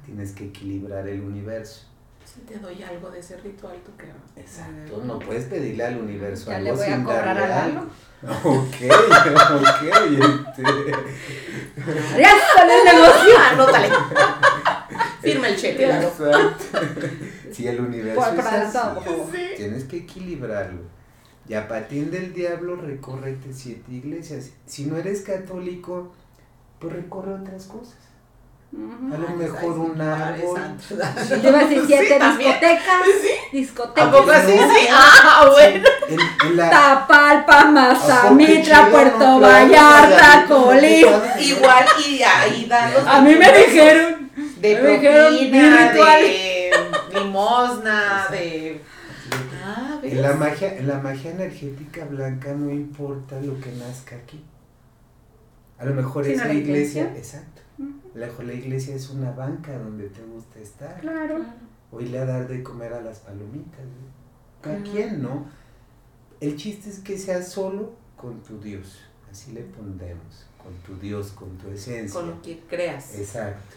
Tienes 0.05 0.33
que 0.33 0.47
equilibrar 0.47 1.09
el 1.09 1.21
universo. 1.21 1.87
Si 2.27 2.41
te 2.41 2.59
doy 2.59 2.83
algo 2.83 3.09
de 3.11 3.21
ese 3.21 3.37
ritual, 3.37 3.77
¿tú 3.85 3.93
qué? 3.97 4.07
Exacto, 4.41 5.01
no 5.05 5.19
puedes 5.21 5.45
pedirle 5.45 5.85
al 5.85 5.99
universo 5.99 6.51
Ya 6.51 6.57
algo 6.57 6.71
le 6.71 6.77
voy 6.77 6.87
a 6.87 6.95
sin 6.97 7.05
cobrar 7.05 7.37
darle 7.37 7.55
algo. 7.79 7.87
Ok, 8.27 8.43
ok, 8.43 9.83
este, 9.83 10.63
¡Ya 12.19 12.31
sale 12.57 12.79
el 12.79 12.85
negocio! 12.85 13.39
Anótale. 13.53 13.89
Firma 15.23 15.49
el 15.49 15.57
cheque. 15.57 15.85
Exacto. 15.85 16.79
Si 17.53 17.69
el 17.69 17.81
universo 17.81 18.21
Por- 18.21 18.39
es 18.41 18.47
así, 18.47 18.77
favor. 18.77 19.27
tienes 19.57 19.85
que 19.85 19.99
equilibrarlo. 19.99 20.81
Y 21.49 21.55
a 21.55 21.69
patín 21.69 22.11
del 22.11 22.33
diablo 22.33 22.77
recórrete 22.77 23.53
siete 23.53 23.93
iglesias. 23.93 24.51
Si 24.67 24.87
no 24.87 24.97
eres 24.97 25.21
católico, 25.23 26.13
pues 26.81 26.93
recorre 26.93 27.35
otras 27.35 27.67
cosas. 27.67 27.97
A 28.73 29.17
lo 29.19 29.29
Ay, 29.29 29.35
mejor 29.37 29.79
un 29.79 30.01
árbol. 30.01 30.59
santo. 30.59 31.05
Yo 31.43 31.49
iba 31.49 31.59
a 31.61 31.65
decir 31.65 31.83
siete 31.87 32.09
Sí, 32.15 32.19
también. 32.19 32.53
discotecas. 32.53 32.87
¿A 32.89 33.53
Discotecas. 33.53 34.09
poco 34.11 34.31
así? 34.31 34.55
No. 34.57 34.75
Sí. 34.75 34.87
Ah, 34.93 35.49
bueno. 35.51 35.89
En, 36.09 36.21
en 36.49 36.57
la, 36.57 36.71
Tapalpa, 36.71 37.61
¿A 37.61 37.65
Mazamitla, 37.71 38.79
poco 38.81 38.91
Puerto 38.93 39.19
no? 39.19 39.41
Vallarta, 39.41 40.45
Colín. 40.49 41.07
Igual 41.41 41.85
y 42.07 42.23
ahí 42.23 42.67
dan 42.69 42.93
los 42.93 43.07
A 43.07 43.21
mí 43.23 43.35
me 43.37 43.53
dijeron. 43.53 44.31
de 44.61 44.81
me 44.83 44.89
dijeron 44.91 45.33
mi 45.35 45.39
propina, 45.49 45.93
de 45.93 46.71
limosna, 47.15 48.27
de 48.31 48.81
Ah, 49.65 49.99
en 50.03 50.23
la 50.23 50.33
magia, 50.35 50.77
en 50.77 50.87
la 50.89 50.99
magia 50.99 51.31
energética 51.33 52.05
blanca 52.05 52.53
no 52.53 52.71
importa 52.71 53.37
lo 53.41 53.59
que 53.61 53.71
nazca 53.73 54.17
aquí. 54.17 54.45
A 55.79 55.85
lo 55.85 55.95
mejor 55.95 56.27
esa 56.27 56.47
la 56.47 56.55
iglesia, 56.55 57.13
exacto. 57.17 57.56
A 57.79 58.19
mejor 58.19 58.45
la 58.47 58.55
iglesia 58.55 58.95
es 58.95 59.11
una 59.11 59.31
banca 59.33 59.79
donde 59.79 60.09
te 60.09 60.23
gusta 60.23 60.59
estar. 60.59 61.01
Claro. 61.01 61.45
O 61.93 62.01
irle 62.01 62.19
a 62.19 62.25
dar 62.25 62.49
de 62.49 62.63
comer 62.63 62.93
a 62.95 63.01
las 63.03 63.19
palomitas. 63.21 63.81
Ujú. 64.65 64.91
quien, 64.91 65.23
¿no? 65.23 65.47
El 66.41 66.57
chiste 66.57 66.89
es 66.91 66.99
que 67.01 67.17
seas 67.19 67.49
solo 67.49 67.93
con 68.17 68.43
tu 68.43 68.59
Dios. 68.61 68.99
Así 69.31 69.53
le 69.53 69.63
pondremos. 69.63 70.47
Con 70.63 70.73
tu 70.79 71.01
Dios, 71.01 71.33
con 71.33 71.57
tu 71.59 71.69
esencia. 71.71 72.19
Con 72.21 72.31
lo 72.31 72.43
que 72.43 72.61
creas. 72.69 73.15
Exacto. 73.19 73.77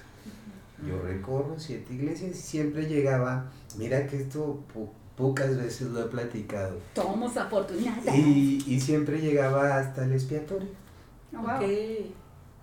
Yo 0.87 1.01
recorro 1.01 1.55
siete 1.59 1.93
iglesias 1.93 2.31
y 2.31 2.41
siempre 2.41 2.87
llegaba, 2.87 3.51
mira 3.77 4.07
que 4.07 4.21
esto 4.21 4.63
po- 4.73 4.93
pocas 5.17 5.57
veces 5.57 5.89
lo 5.89 6.01
he 6.05 6.07
platicado, 6.07 6.77
Somos 6.95 7.35
afortunadas. 7.35 8.15
y, 8.15 8.63
y 8.65 8.79
siempre 8.79 9.19
llegaba 9.19 9.75
hasta 9.77 10.05
el 10.05 10.13
expiatorio. 10.13 10.69
Oh, 11.35 11.41
wow. 11.41 11.55
Ok. 11.57 11.61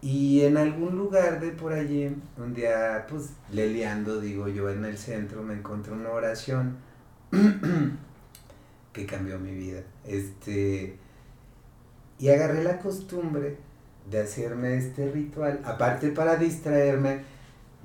Y 0.06 0.44
en 0.44 0.56
algún 0.56 0.96
lugar 0.96 1.40
de 1.40 1.50
por 1.50 1.72
allí, 1.72 2.08
un 2.38 2.54
día, 2.54 3.04
pues, 3.10 3.30
leleando, 3.50 4.20
digo 4.20 4.46
yo, 4.46 4.70
en 4.70 4.84
el 4.84 4.96
centro, 4.96 5.42
me 5.42 5.54
encontré 5.54 5.92
una 5.92 6.10
oración 6.10 6.76
que 8.92 9.04
cambió 9.04 9.40
mi 9.40 9.50
vida. 9.52 9.80
Este, 10.04 10.96
Y 12.20 12.28
agarré 12.28 12.62
la 12.62 12.78
costumbre 12.78 13.56
de 14.08 14.20
hacerme 14.20 14.76
este 14.76 15.10
ritual, 15.10 15.60
aparte 15.64 16.10
para 16.10 16.36
distraerme, 16.36 17.22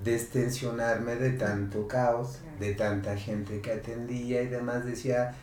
destensionarme 0.03 1.15
de 1.15 1.31
tanto 1.31 1.87
caos, 1.87 2.41
de 2.59 2.75
tanta 2.75 3.17
gente 3.17 3.61
que 3.61 3.71
atendía 3.71 4.43
y 4.43 4.47
demás, 4.47 4.85
decía, 4.85 5.33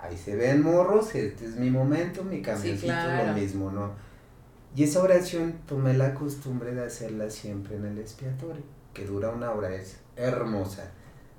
ahí 0.00 0.16
se 0.16 0.34
ven 0.34 0.60
morros, 0.60 1.14
este 1.14 1.44
es 1.44 1.54
mi 1.54 1.70
momento, 1.70 2.24
mi 2.24 2.42
camioncito, 2.42 2.92
lo 3.24 3.32
mismo, 3.32 3.70
¿no? 3.70 3.92
Y 4.74 4.82
esa 4.84 5.02
oración 5.02 5.60
tomé 5.66 5.94
la 5.94 6.12
costumbre 6.14 6.74
de 6.74 6.84
hacerla 6.84 7.30
siempre 7.30 7.76
en 7.76 7.86
el 7.86 7.98
expiatorio, 7.98 8.62
que 8.92 9.04
dura 9.06 9.30
una 9.30 9.52
hora, 9.52 9.74
es 9.74 9.98
hermosa, 10.16 10.90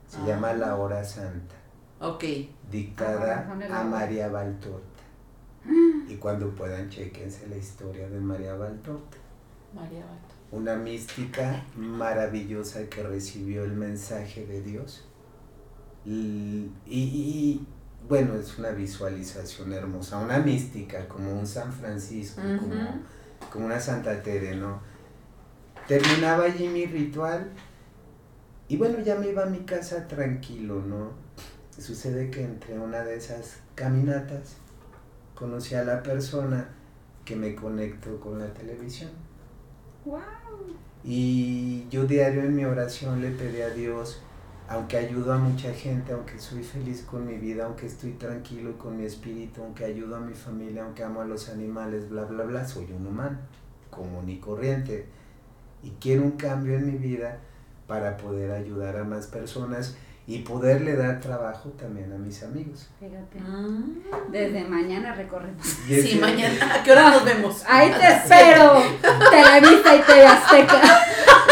se 0.07 0.17
llama 0.25 0.53
la 0.53 0.71
Ah. 0.71 0.75
hora 0.78 1.03
santa, 1.03 1.55
Ok. 1.99 2.23
dictada 2.71 3.47
Ah, 3.69 3.82
a 3.82 3.84
María 3.84 4.30
Valtorta. 4.30 5.03
Y 6.07 6.15
cuando 6.15 6.49
puedan, 6.55 6.89
chequense 6.89 7.47
la 7.47 7.57
historia 7.57 8.07
de 8.09 8.19
María 8.19 8.55
Valtorta 8.55 9.17
María 9.75 9.99
Bato. 10.05 10.34
una 10.51 10.75
mística 10.78 11.63
maravillosa 11.75 12.86
que 12.89 13.03
recibió 13.03 13.65
el 13.65 13.73
mensaje 13.73 14.45
de 14.45 14.61
Dios. 14.61 15.05
Y, 16.05 16.71
y, 16.86 17.67
bueno, 18.07 18.36
es 18.36 18.57
una 18.57 18.69
visualización 18.69 19.73
hermosa, 19.73 20.17
una 20.19 20.39
mística, 20.39 21.05
como 21.09 21.38
un 21.38 21.45
San 21.45 21.73
Francisco, 21.73 22.41
como, 22.41 22.53
Ujú. 22.55 22.61
como 22.69 22.99
una 23.56 23.80
Santa 23.80 24.22
Tere, 24.22 24.56
¿no? 24.56 24.80
Terminaba 25.88 26.45
allí 26.45 26.68
mi 26.68 26.86
ritual 26.86 27.50
y 28.68 28.76
bueno, 28.78 29.00
ya 29.00 29.16
me 29.16 29.30
iba 29.30 29.43
a 29.43 29.48
mi 29.48 29.60
casa 29.60 30.08
tranquilo, 30.08 30.82
¿no? 30.82 31.12
Sucede 31.78 32.30
que 32.30 32.43
entre 32.43 32.78
una 32.78 33.04
de 33.04 33.16
esas 33.16 33.60
caminatas 33.76 34.58
conocí 35.36 35.76
a 35.76 35.84
la 35.84 36.04
persona 36.04 36.68
que 37.24 37.36
me 37.36 37.56
conectó 37.56 38.20
con 38.20 38.39
la 38.39 38.54
televisión. 38.54 39.12
Wow. 40.04 40.20
Y 41.04 41.88
yo 41.89 42.06
diario 42.06 42.41
en 42.41 42.56
mi 42.56 42.66
oración 42.66 43.22
le 43.22 43.30
pedí 43.32 43.62
a 43.62 43.70
Dios, 43.70 44.22
aunque 44.70 44.97
ayudo 44.97 45.34
a 45.34 45.38
mucha 45.38 45.74
gente, 45.74 46.11
aunque 46.11 46.39
soy 46.39 46.63
feliz 46.63 47.03
con 47.09 47.26
mi 47.26 47.38
vida, 47.38 47.65
aunque 47.65 47.86
estoy 47.86 48.11
tranquilo 48.13 48.78
con 48.78 48.97
mi 48.97 49.05
espíritu, 49.05 49.63
aunque 49.63 49.86
ayudo 49.86 50.18
a 50.18 50.20
mi 50.20 50.34
familia, 50.34 50.84
aunque 50.84 51.03
amo 51.03 51.22
a 51.22 51.26
los 51.26 51.49
animales, 51.49 52.09
bla, 52.09 52.24
bla, 52.26 52.43
bla, 52.43 52.68
soy 52.68 52.91
un 52.91 53.07
humano, 53.07 53.38
común 53.89 54.30
y 54.30 54.39
corriente. 54.39 55.05
Y 55.84 55.91
quiero 56.01 56.24
un 56.24 56.32
cambio 56.32 56.76
en 56.76 56.86
mi 56.86 56.97
vida 56.97 57.39
para 57.88 58.18
poder 58.18 58.51
ayudar 58.51 58.97
a 58.97 59.03
más 59.05 59.28
personas 59.28 59.95
y 60.28 60.39
poderle 60.39 60.97
dar 60.97 61.22
trabajo 61.22 61.70
también 61.70 62.11
a 62.11 62.18
mis 62.18 62.43
amigos. 62.43 62.89
Fíjate. 62.99 63.39
Mm. 63.39 64.01
Desde 64.30 64.65
mañana 64.65 65.15
recorremos. 65.15 65.65
Sí, 65.65 66.20
mañana. 66.20 66.76
¿A 66.76 66.84
qué 66.84 66.91
hora 66.91 67.11
nos 67.11 67.24
vemos? 67.24 67.63
Ahí 67.65 67.89
te 67.91 68.07
espero. 68.07 68.74
Televisa 69.32 69.95
y 69.95 70.01
TV 70.01 70.28
Azteca. 70.28 70.82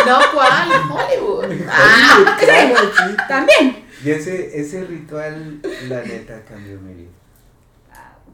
No, 0.06 0.20
¿cuál? 0.34 0.70
Hollywood. 0.92 1.66
Ah, 1.70 2.38
sí. 2.40 3.16
También. 3.28 3.86
Y 4.04 4.10
ese, 4.12 4.60
ese 4.60 4.84
ritual, 4.86 5.62
la 5.88 6.02
neta, 6.04 6.42
cambió 6.48 6.80
mi 6.80 6.94
vida. 6.94 7.10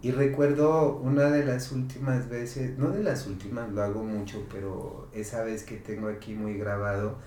Y 0.03 0.11
recuerdo 0.11 0.95
una 0.97 1.29
de 1.29 1.45
las 1.45 1.71
últimas 1.71 2.27
veces, 2.27 2.77
no 2.77 2.89
de 2.89 3.03
las 3.03 3.27
últimas, 3.27 3.69
lo 3.71 3.83
hago 3.83 4.03
mucho, 4.03 4.43
pero 4.51 5.07
esa 5.13 5.43
vez 5.43 5.63
que 5.63 5.75
tengo 5.77 6.07
aquí 6.07 6.33
muy 6.33 6.55
grabado, 6.57 7.17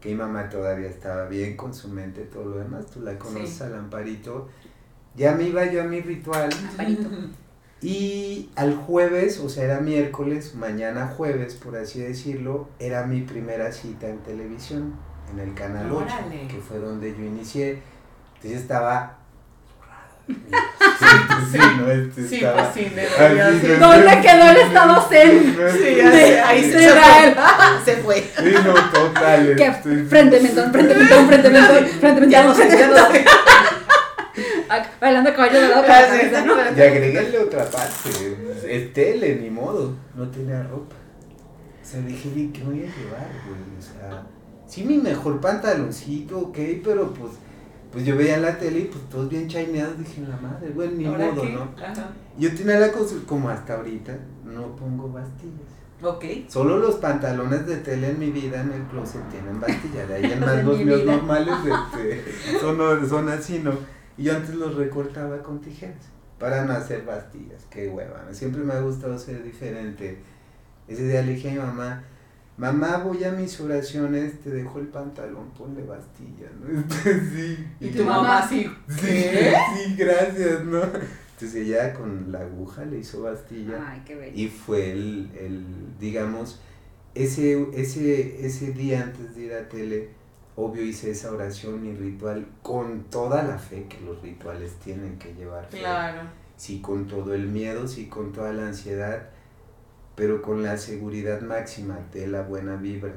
que 0.00 0.08
mi 0.10 0.16
mamá 0.16 0.48
todavía 0.48 0.88
estaba 0.88 1.26
bien 1.26 1.56
con 1.56 1.72
su 1.72 1.88
mente, 1.88 2.22
todo 2.22 2.44
lo 2.46 2.58
demás, 2.58 2.86
tú 2.86 3.00
la 3.02 3.16
conoces 3.18 3.50
Sí. 3.58 3.62
al 3.62 3.74
Amparito, 3.76 4.48
ya 5.14 5.32
me 5.36 5.44
iba 5.44 5.64
yo 5.66 5.82
a 5.82 5.84
mi 5.84 6.00
ritual 6.00 6.50
Amparito. 6.70 7.08
y 7.80 8.50
al 8.56 8.74
jueves, 8.74 9.38
o 9.38 9.48
sea, 9.48 9.64
era 9.64 9.80
miércoles, 9.80 10.54
mañana 10.54 11.06
jueves, 11.16 11.54
por 11.54 11.76
así 11.76 12.00
decirlo, 12.00 12.68
era 12.78 13.04
mi 13.04 13.20
primera 13.22 13.70
cita 13.72 14.08
en 14.08 14.18
televisión, 14.18 14.94
en 15.32 15.38
el 15.40 15.54
Canal 15.54 15.90
8, 15.92 16.04
Órale. 16.04 16.48
que 16.48 16.58
fue 16.58 16.78
donde 16.78 17.10
yo 17.16 17.22
inicié. 17.24 17.82
Entonces 18.36 18.60
estaba... 18.62 19.14
Sí, 20.26 20.34
Sí. 21.52 21.58
no, 21.78 21.90
este 21.90 22.28
Sí, 22.28 22.34
estaba- 22.36 22.70
pues 22.70 22.86
sí, 22.86 22.92
no, 23.80 23.88
¿Dónde 23.88 24.20
quedó 24.20 24.50
el 24.50 24.56
estado 24.58 25.08
zen? 25.08 25.56
Sí, 25.72 25.94
sé, 25.94 26.40
ahí 26.40 26.70
se, 26.70 26.90
fue. 26.90 27.34
Se 27.84 27.96
fue. 28.02 28.20
Sí, 28.36 28.54
no, 28.66 28.74
total. 28.90 29.58
Este, 29.58 30.04
frente 30.04 30.40
mentón, 30.40 30.70
frente 30.72 30.94
mentón, 30.94 31.26
frente 31.28 31.48
mentón, 31.50 31.86
frente 32.00 32.20
mentón. 32.20 32.30
Ya 32.30 32.44
no 32.44 32.54
sé, 32.54 32.68
ya 32.68 33.10
sé. 33.10 33.24
Bailando 35.00 35.32
caballo 35.34 35.60
de 35.60 35.68
lado 35.68 35.82
con 35.82 35.90
la 35.90 36.06
cabeza, 36.06 36.44
¿no? 36.44 36.54
Y 36.56 36.80
agreguéle 36.80 37.38
otra 37.38 37.64
parte. 37.70 38.10
Es 38.66 38.92
tele, 38.92 39.36
ni 39.36 39.50
modo. 39.50 39.94
No 40.14 40.28
tenía 40.28 40.62
ropa. 40.62 40.94
O 41.82 41.84
sea, 41.90 42.00
dije, 42.02 42.28
"Oye, 42.34 42.50
¿qué 42.52 42.62
voy 42.64 42.80
a 42.80 42.86
llevar, 42.86 43.30
güey? 43.46 43.78
O 43.78 43.82
sea, 43.82 44.26
sí, 44.66 44.84
mi 44.84 44.98
mejor 44.98 45.40
pantaloncito, 45.40 46.38
ok, 46.38 46.58
pero 46.84 47.14
pues, 47.14 47.32
pues 47.90 48.04
yo 48.04 48.14
veía 48.16 48.36
la 48.38 48.58
tele 48.58 48.80
y 48.80 48.84
pues 48.84 49.08
todos 49.08 49.30
bien 49.30 49.48
chaineados. 49.48 49.98
Dije, 49.98 50.20
la 50.28 50.36
madre, 50.36 50.68
güey, 50.70 50.90
ni 50.90 51.06
¿Ahora 51.06 51.30
modo, 51.30 51.42
qué? 51.42 51.52
¿no? 51.52 51.62
Ajá. 51.82 52.10
Yo 52.38 52.54
tenía 52.54 52.78
la 52.78 52.92
cosa, 52.92 53.14
como 53.26 53.48
hasta 53.48 53.74
ahorita, 53.76 54.18
no 54.44 54.76
pongo 54.76 55.10
bastillas. 55.10 55.78
Ok. 56.02 56.24
Solo 56.48 56.78
los 56.78 56.96
pantalones 56.96 57.66
de 57.66 57.78
tele 57.78 58.10
en 58.10 58.18
mi 58.18 58.30
vida 58.30 58.60
en 58.60 58.72
el 58.72 58.82
closet 58.82 59.22
tienen 59.30 59.58
bastillas. 59.58 60.06
De 60.08 60.14
ahí 60.14 60.24
en 60.30 60.40
más 60.44 60.62
los 60.64 60.78
míos 60.78 61.04
normales 61.04 61.54
este, 61.64 62.58
son, 62.60 63.08
son 63.08 63.28
así, 63.30 63.60
¿no? 63.60 63.72
Y 64.18 64.24
yo 64.24 64.36
antes 64.36 64.54
los 64.56 64.74
recortaba 64.74 65.42
con 65.42 65.60
tijeras 65.60 66.04
para 66.38 66.64
no 66.64 66.72
hacer 66.72 67.04
bastillas. 67.04 67.64
Qué 67.70 67.88
hueva. 67.88 68.26
Siempre 68.32 68.62
me 68.62 68.74
ha 68.74 68.80
gustado 68.80 69.18
ser 69.18 69.42
diferente. 69.42 70.18
Ese 70.86 71.06
día 71.06 71.22
le 71.22 71.34
dije 71.34 71.50
a 71.50 71.52
mi 71.52 71.58
mamá, 71.58 72.04
mamá, 72.56 72.98
voy 72.98 73.22
a 73.24 73.32
mis 73.32 73.60
oraciones, 73.60 74.40
te 74.40 74.50
dejo 74.50 74.80
el 74.80 74.88
pantalón, 74.88 75.50
ponle 75.56 75.84
bastillas, 75.84 76.50
¿no? 76.60 76.82
sí. 77.34 77.66
Y 77.80 77.90
tu 77.90 78.04
mamá. 78.04 78.46
Sí, 78.46 78.70
¿Qué? 79.00 79.54
sí, 79.76 79.94
gracias, 79.96 80.64
¿no? 80.64 80.82
Entonces 80.82 81.54
ella 81.54 81.94
con 81.94 82.32
la 82.32 82.40
aguja 82.40 82.84
le 82.84 82.98
hizo 82.98 83.22
bastilla. 83.22 83.80
Ay, 83.86 84.02
qué 84.04 84.16
bello. 84.16 84.32
Y 84.34 84.48
fue 84.48 84.90
el, 84.90 85.30
el 85.38 85.64
digamos, 86.00 86.60
ese, 87.14 87.68
ese, 87.74 88.44
ese 88.44 88.72
día 88.72 89.02
antes 89.04 89.36
de 89.36 89.42
ir 89.42 89.52
a 89.52 89.68
tele, 89.68 90.08
obvio 90.58 90.82
hice 90.82 91.12
esa 91.12 91.30
oración, 91.30 91.80
mi 91.80 91.94
ritual, 91.94 92.44
con 92.62 93.04
toda 93.04 93.44
la 93.44 93.56
fe 93.56 93.86
que 93.88 94.00
los 94.00 94.20
rituales 94.20 94.74
tienen 94.84 95.16
que 95.16 95.32
llevar. 95.34 95.64
fe. 95.68 95.78
Claro. 95.78 96.22
Sí, 96.56 96.80
con 96.80 97.06
todo 97.06 97.32
el 97.32 97.46
miedo, 97.46 97.86
sí, 97.86 98.08
con 98.08 98.32
toda 98.32 98.52
la 98.52 98.66
ansiedad, 98.66 99.28
pero 100.16 100.42
con 100.42 100.64
la 100.64 100.76
seguridad 100.76 101.40
máxima 101.42 102.00
de 102.12 102.26
la 102.26 102.42
buena 102.42 102.74
vibra 102.74 103.12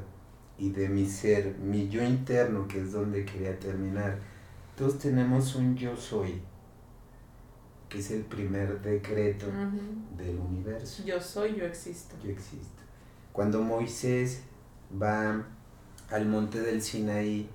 y 0.59 0.69
de 0.69 0.87
mi 0.87 1.07
ser, 1.07 1.55
mi 1.57 1.89
yo 1.89 2.03
interno, 2.03 2.67
que 2.67 2.81
es 2.81 2.91
donde 2.91 3.25
quería 3.25 3.57
terminar. 3.59 4.19
Todos 4.77 4.99
tenemos 4.99 5.55
un 5.55 5.75
yo 5.75 5.97
soy, 5.97 6.39
que 7.89 7.97
es 7.97 8.11
el 8.11 8.21
primer 8.21 8.79
decreto 8.81 9.47
del 10.15 10.37
universo 10.37 11.03
Yo 11.03 11.19
soy, 11.19 11.55
yo 11.55 11.65
existo. 11.65 12.15
yo 12.23 12.29
existo. 12.29 12.83
Cuando 13.33 13.63
Moisés 13.63 14.43
va 15.01 15.43
al 16.11 16.25
monte 16.25 16.59
del 16.59 16.81
Sinaí 16.81 17.49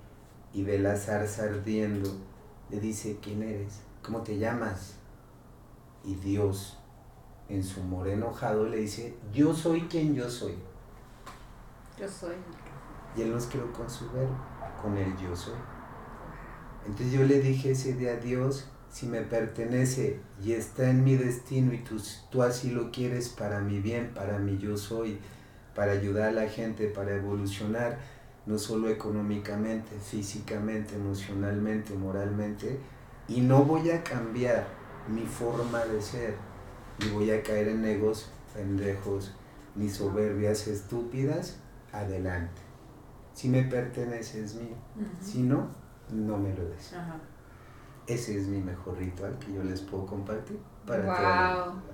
y 0.53 0.63
ve 0.63 0.79
la 0.79 0.97
zarza 0.97 1.43
ardiendo, 1.43 2.09
le 2.69 2.79
dice, 2.79 3.19
¿quién 3.21 3.43
eres? 3.43 3.81
¿Cómo 4.03 4.21
te 4.21 4.37
llamas? 4.37 4.95
Y 6.03 6.15
Dios, 6.15 6.79
en 7.49 7.63
su 7.63 7.81
humor 7.81 8.07
enojado, 8.07 8.67
le 8.67 8.77
dice, 8.77 9.15
yo 9.31 9.53
soy 9.53 9.81
quien 9.81 10.15
yo 10.15 10.29
soy. 10.29 10.55
Yo 11.99 12.07
soy. 12.07 12.35
Y 13.15 13.21
él 13.21 13.31
nos 13.31 13.45
creó 13.45 13.71
con 13.71 13.89
su 13.89 14.09
verbo, 14.11 14.35
con 14.81 14.97
el 14.97 15.15
yo 15.17 15.35
soy. 15.35 15.55
Entonces 16.85 17.11
yo 17.11 17.23
le 17.25 17.39
dije 17.41 17.71
ese 17.71 17.93
día 17.93 18.13
a 18.13 18.17
Dios, 18.17 18.69
si 18.89 19.05
me 19.05 19.21
pertenece 19.21 20.19
y 20.41 20.53
está 20.53 20.89
en 20.89 21.03
mi 21.03 21.15
destino 21.15 21.73
y 21.73 21.79
tú, 21.79 22.01
tú 22.31 22.41
así 22.41 22.71
lo 22.71 22.91
quieres 22.91 23.29
para 23.29 23.59
mi 23.59 23.79
bien, 23.79 24.13
para 24.13 24.39
mi 24.39 24.57
yo 24.57 24.77
soy, 24.77 25.19
para 25.75 25.91
ayudar 25.91 26.29
a 26.29 26.31
la 26.31 26.49
gente, 26.49 26.87
para 26.87 27.15
evolucionar, 27.15 27.99
no 28.47 28.57
solo 28.57 28.89
económicamente, 28.89 29.91
físicamente, 29.99 30.95
emocionalmente, 30.95 31.93
moralmente, 31.93 32.79
y 33.27 33.41
no 33.41 33.63
voy 33.63 33.91
a 33.91 34.03
cambiar 34.03 34.65
mi 35.09 35.25
forma 35.25 35.83
de 35.85 36.01
ser, 36.01 36.35
ni 36.99 37.09
voy 37.09 37.29
a 37.31 37.43
caer 37.43 37.67
en 37.67 37.85
egos 37.85 38.31
pendejos, 38.53 39.35
ni 39.75 39.89
soberbias 39.89 40.67
estúpidas, 40.67 41.59
adelante. 41.91 42.61
Si 43.33 43.49
me 43.49 43.63
pertenece 43.63 44.43
es 44.43 44.55
mío, 44.55 44.75
si 45.21 45.43
no, 45.43 45.67
no 46.09 46.37
me 46.37 46.53
lo 46.55 46.65
des. 46.69 46.93
Ajá. 46.93 47.19
Ese 48.07 48.37
es 48.39 48.47
mi 48.47 48.59
mejor 48.59 48.97
ritual 48.97 49.37
que 49.37 49.53
yo 49.53 49.63
les 49.63 49.81
puedo 49.81 50.05
compartir 50.05 50.57
para 50.85 51.03
bien, 51.03 51.87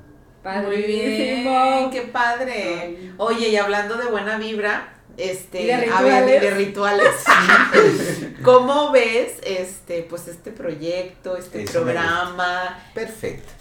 Padrísimo. 0.43 1.89
qué 1.91 2.01
padre. 2.13 3.13
Oye, 3.17 3.49
y 3.49 3.55
hablando 3.55 3.97
de 3.97 4.05
buena 4.11 4.37
vibra, 4.37 4.92
este, 5.17 5.61
¿Y 5.63 5.65
de 5.67 5.73
a 5.73 6.01
ver, 6.01 6.27
y 6.27 6.39
de 6.39 6.51
rituales? 6.51 7.07
rituales. 7.25 8.19
¿Cómo 8.43 8.91
ves 8.91 9.33
este, 9.43 10.03
pues 10.09 10.27
este 10.27 10.51
proyecto, 10.51 11.37
este 11.37 11.63
Eso 11.63 11.81
programa? 11.83 12.79
Perfecto. 12.93 13.51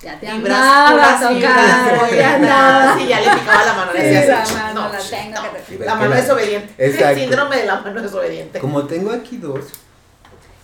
Ya 0.00 0.20
te 0.20 0.28
andaba 0.28 1.30
muy 1.30 1.40
te 1.40 2.24
andaba. 2.24 2.96
Sí, 2.98 3.08
ya 3.08 3.20
le 3.20 3.40
picaba 3.40 3.64
la 3.64 3.74
mano. 3.74 3.92
Sí, 3.92 3.98
decía 3.98 4.26
la 4.44 4.52
mano 4.54 4.74
no, 4.74 4.92
la 4.92 4.98
tengo 5.00 5.42
no. 5.42 5.52
que 5.52 5.76
te- 5.76 5.84
La 5.84 5.94
mano 5.96 6.14
es 6.14 6.30
obediente. 6.30 6.74
Exacto. 6.86 7.08
El 7.08 7.18
síndrome 7.18 7.56
de 7.56 7.66
la 7.66 7.80
mano 7.80 8.00
es 8.04 8.12
obediente. 8.12 8.58
Como 8.60 8.84
tengo 8.86 9.10
aquí 9.10 9.38
dos, 9.38 9.64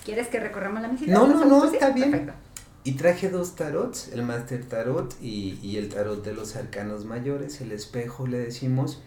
¿Quieres 0.05 0.29
que 0.29 0.39
recorramos 0.39 0.83
la 0.83 0.89
mesita? 0.89 1.12
No, 1.12 1.27
no, 1.27 1.37
¿Hacemos 1.39 1.65
no, 1.65 1.73
está 1.73 1.89
bien. 1.91 2.11
Perfecto. 2.11 2.35
y 2.85 2.93
traje 2.93 3.31
dos 3.31 3.57
tarots, 3.57 4.09
el 4.12 4.23
Master 4.23 4.62
Tarot 4.69 5.17
y, 5.21 5.59
y 5.62 5.79
el 5.79 5.89
Tarot 5.89 6.23
de 6.23 6.35
los 6.35 6.55
Arcanos 6.57 7.05
Mayores, 7.07 7.61
el 7.62 7.73
espejo 7.73 8.27
le 8.27 8.39
decimos. 8.39 9.01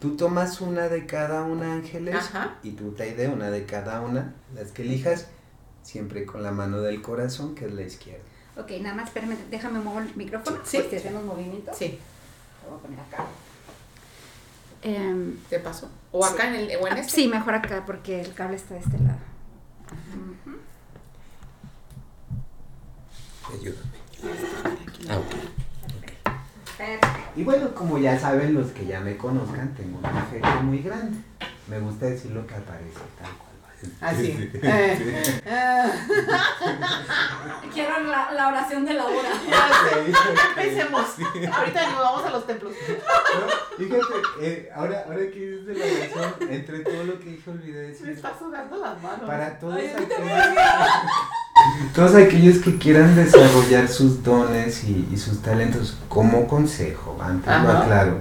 Tú 0.00 0.16
tomas 0.16 0.60
una 0.62 0.88
de 0.88 1.04
cada 1.04 1.42
una, 1.44 1.74
Ángeles, 1.74 2.14
Ajá. 2.14 2.56
y 2.62 2.70
tú 2.70 2.92
te 2.92 3.14
de 3.14 3.28
una 3.28 3.50
de 3.50 3.66
cada 3.66 4.00
una, 4.00 4.34
las 4.54 4.72
que 4.72 4.82
elijas, 4.82 5.26
siempre 5.82 6.24
con 6.24 6.42
la 6.42 6.52
mano 6.52 6.80
del 6.80 7.02
corazón, 7.02 7.54
que 7.54 7.66
es 7.66 7.72
la 7.72 7.82
izquierda. 7.82 8.24
Ok, 8.56 8.70
nada 8.80 8.94
más, 8.94 9.08
espérame, 9.08 9.36
déjame 9.50 9.78
mover 9.80 10.06
el 10.06 10.16
micrófono. 10.16 10.58
Sí. 10.64 10.78
Hacemos 10.78 11.24
movimientos. 11.24 11.76
Sí, 11.76 11.98
Lo 12.64 12.70
voy 12.70 12.78
a 12.78 12.82
poner 12.82 13.00
acá. 13.00 13.26
Em, 14.82 15.36
te 15.50 15.58
paso. 15.60 15.90
O 16.12 16.24
acá 16.24 16.48
en 16.48 16.54
el, 16.54 16.76
o 16.78 16.86
en 16.86 16.94
ah, 16.94 17.00
este. 17.00 17.12
sí, 17.12 17.28
mejor 17.28 17.54
acá 17.54 17.84
porque 17.84 18.22
el 18.22 18.32
cable 18.32 18.56
está 18.56 18.74
de 18.74 18.80
este 18.80 18.98
lado. 18.98 19.18
Ayúdame. 23.52 23.90
Ah, 25.08 25.18
ok. 25.18 25.59
Y 27.36 27.44
bueno, 27.44 27.74
como 27.74 27.98
ya 27.98 28.18
saben 28.18 28.54
los 28.54 28.68
que 28.72 28.86
ya 28.86 29.00
me 29.00 29.16
conozcan, 29.16 29.74
tengo 29.74 29.98
un 29.98 30.04
efecto 30.04 30.62
muy 30.62 30.78
grande. 30.78 31.18
Me 31.68 31.78
gusta 31.78 32.06
decir 32.06 32.30
lo 32.32 32.46
que 32.46 32.54
aparece 32.54 32.98
tal 33.20 33.30
cual. 33.36 33.50
Así. 34.00 34.26
Sí. 34.32 34.50
Eh, 34.62 35.40
eh. 35.46 35.84
Quiero 37.72 38.00
la, 38.00 38.30
la 38.32 38.48
oración 38.48 38.84
de 38.84 38.92
la 38.94 39.04
hora. 39.06 39.28
Empecemos. 40.56 41.06
Ahorita 41.52 41.86
nos 41.90 41.98
vamos 41.98 42.24
a 42.26 42.30
los 42.30 42.46
templos. 42.46 42.72
No, 42.72 43.76
Fíjate, 43.78 44.04
eh, 44.42 44.70
ahora, 44.74 45.04
ahora 45.06 45.18
que 45.30 45.38
dices 45.40 45.66
de 45.66 45.74
la 45.74 45.84
oración, 45.84 46.50
entre 46.50 46.80
todo 46.80 47.04
lo 47.04 47.18
que 47.20 47.24
dije 47.30 47.50
olvidé 47.50 47.82
Me 47.82 47.88
decir. 47.88 48.08
está 48.10 48.38
sudando 48.38 48.76
las 48.76 49.00
manos. 49.02 49.26
Para 49.26 49.58
todos 49.58 49.76
Ay, 49.76 49.86
aquellos, 49.88 50.10
todos 51.94 52.14
aquellos 52.14 52.58
que 52.58 52.78
quieran 52.78 53.14
desarrollar 53.16 53.88
sus 53.88 54.22
dones 54.22 54.84
y, 54.84 55.08
y 55.12 55.16
sus 55.16 55.42
talentos, 55.42 55.98
como 56.08 56.46
consejo, 56.46 57.18
antes 57.20 57.46
lo 57.46 57.52
Ajá. 57.52 57.82
aclaro, 57.82 58.18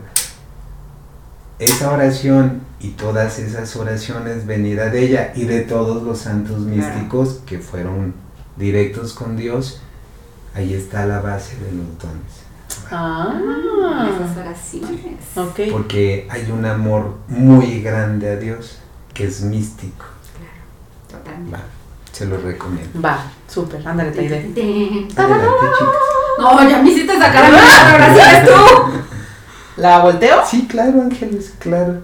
esa 1.59 1.91
oración 1.91 2.61
y 2.79 2.89
todas 2.91 3.39
esas 3.39 3.75
oraciones 3.75 4.45
venida 4.45 4.89
de 4.89 5.03
ella 5.03 5.33
y 5.35 5.45
de 5.45 5.61
todos 5.61 6.03
los 6.03 6.19
santos 6.19 6.59
místicos 6.59 7.41
que 7.45 7.59
fueron 7.59 8.13
directos 8.55 9.13
con 9.13 9.35
Dios, 9.35 9.81
ahí 10.55 10.73
está 10.73 11.05
la 11.05 11.19
base 11.19 11.57
de 11.57 11.71
los 11.71 11.97
dones. 11.97 12.49
Ah. 12.91 13.39
Esas 14.15 14.37
oraciones. 14.37 15.71
Porque 15.71 16.27
hay 16.29 16.49
un 16.51 16.65
amor 16.65 17.17
muy 17.27 17.81
grande 17.81 18.29
a 18.29 18.35
Dios 18.37 18.79
que 19.13 19.25
es 19.25 19.41
místico. 19.41 20.05
Totalmente. 21.09 21.51
Va, 21.51 21.63
se 22.19 22.25
lo 22.25 22.35
recomiendo. 22.35 23.01
Va, 23.01 23.23
súper, 23.47 23.87
ándale, 23.87 24.11
te 24.11 24.23
iré. 24.25 24.49
No, 26.37 26.69
ya 26.69 26.79
me 26.79 26.89
hiciste 26.89 27.17
sacar 27.17 27.45
a 27.45 27.49
mi 27.49 27.57
ahora 27.57 28.13
sí 28.13 28.19
eres 28.19 28.45
tú. 28.45 28.91
¿La 29.77 29.99
volteo? 29.99 30.43
Sí, 30.45 30.67
claro, 30.67 31.01
Ángeles, 31.01 31.53
claro. 31.59 32.01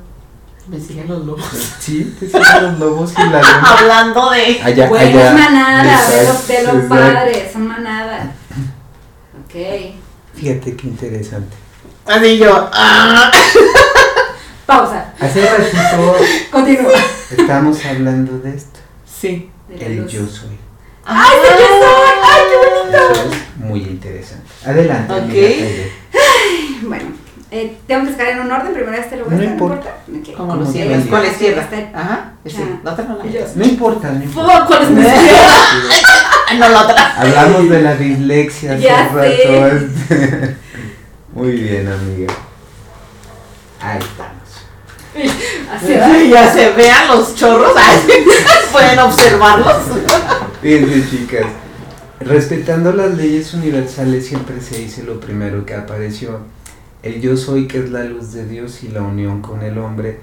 Me 0.70 0.80
siguen 0.80 1.10
los 1.10 1.26
lobos. 1.26 1.44
Sí, 1.80 2.16
te 2.18 2.28
siguen 2.28 2.64
los 2.64 2.80
lobos 2.80 3.12
y 3.12 3.22
la 3.30 3.42
luna. 3.42 3.62
Hablando 3.78 4.30
de. 4.32 4.62
Allá, 4.64 4.88
Bueno, 4.88 5.20
allá. 5.20 5.28
es 5.28 5.34
manada 5.34 5.84
de 6.10 6.26
los, 6.28 6.48
de 6.48 6.64
los 6.64 6.74
Exacto. 6.76 6.88
padres, 6.90 7.52
son 7.52 7.68
manada. 7.68 8.32
Ok. 9.44 9.96
Fíjate 10.34 10.76
qué 10.78 10.88
interesante. 10.88 11.58
Así 12.06 12.38
yo. 12.38 12.70
Ah. 12.74 13.32
Pausa. 14.66 15.14
Hace 15.20 15.46
ratito 15.46 16.16
Continúa. 16.52 16.92
estamos 17.38 17.86
hablando 17.86 18.40
de 18.40 18.56
esto. 18.56 18.80
Sí. 19.06 19.52
De 19.80 19.86
El 19.86 19.98
luz. 19.98 20.12
yo 20.12 20.26
soy. 20.28 20.58
¡Ay, 21.06 21.38
sí, 21.42 21.50
yo 21.60 21.68
soy! 21.68 22.12
¡Ay, 22.24 22.42
qué 22.50 22.58
bonito! 22.58 23.14
Eso 23.14 23.32
es 23.32 23.58
muy 23.60 23.80
interesante. 23.82 24.48
Adelante. 24.66 25.14
Ok. 25.14 25.20
amiga 25.20 25.32
Taide. 25.32 25.92
Bueno, 26.84 27.06
eh, 27.52 27.78
tengo 27.88 28.06
que 28.06 28.12
sacar 28.12 28.28
en 28.30 28.40
un 28.42 28.52
orden. 28.52 28.74
Primero 28.74 28.94
este 28.98 29.18
lugar. 29.18 29.34
No 29.34 29.38
¿no 29.38 29.44
importa. 29.44 29.90
Ok. 30.10 30.36
Como 30.36 30.56
lo. 30.56 30.66
Con 30.66 31.22
la 31.22 31.28
izquierda. 31.28 31.62
Está- 31.62 32.00
Ajá. 32.00 32.34
Sí. 32.46 32.58
Ah. 32.60 32.80
La 32.84 32.92
otra 32.94 33.06
no 33.06 33.18
la 33.18 33.24
metas. 33.24 33.56
No 33.56 33.66
importa, 33.66 34.12
no 34.12 34.24
importa. 34.24 34.66
¿Cuál 34.68 34.84
es 34.84 34.90
mi? 34.90 35.04
No, 36.60 36.70
la 36.70 36.82
otra. 36.84 37.16
Hablamos 37.20 37.70
de 37.70 37.82
la 37.82 37.96
dislexia 37.96 38.74
hace 38.74 38.82
Ya 38.82 39.10
rato. 39.10 39.20
sé. 40.08 40.56
Muy 41.34 41.52
bien, 41.52 41.88
amiga. 41.88 42.34
Ahí 43.82 44.00
estamos. 44.00 44.45
Así. 45.72 46.30
Ya 46.30 46.52
se 46.52 46.72
vean 46.72 47.08
los 47.08 47.36
chorros. 47.36 47.74
Pueden 48.72 49.00
observarlos. 49.00 49.76
Fíjense, 50.62 51.10
chicas. 51.10 51.46
Respetando 52.20 52.92
las 52.94 53.16
leyes 53.16 53.54
universales 53.54 54.26
siempre 54.26 54.60
se 54.62 54.80
dice 54.80 55.04
lo 55.04 55.20
primero 55.20 55.66
que 55.66 55.76
apareció. 55.76 56.40
El 57.04 57.22
yo 57.22 57.38
soy, 57.38 57.68
que 57.68 57.80
es 57.80 57.92
la 57.92 58.04
luz 58.04 58.34
de 58.34 58.48
Dios 58.48 58.84
y 58.84 58.88
la 58.88 59.04
unión 59.04 59.42
con 59.42 59.62
el 59.62 59.78
hombre, 59.78 60.20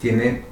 tiene 0.00 0.42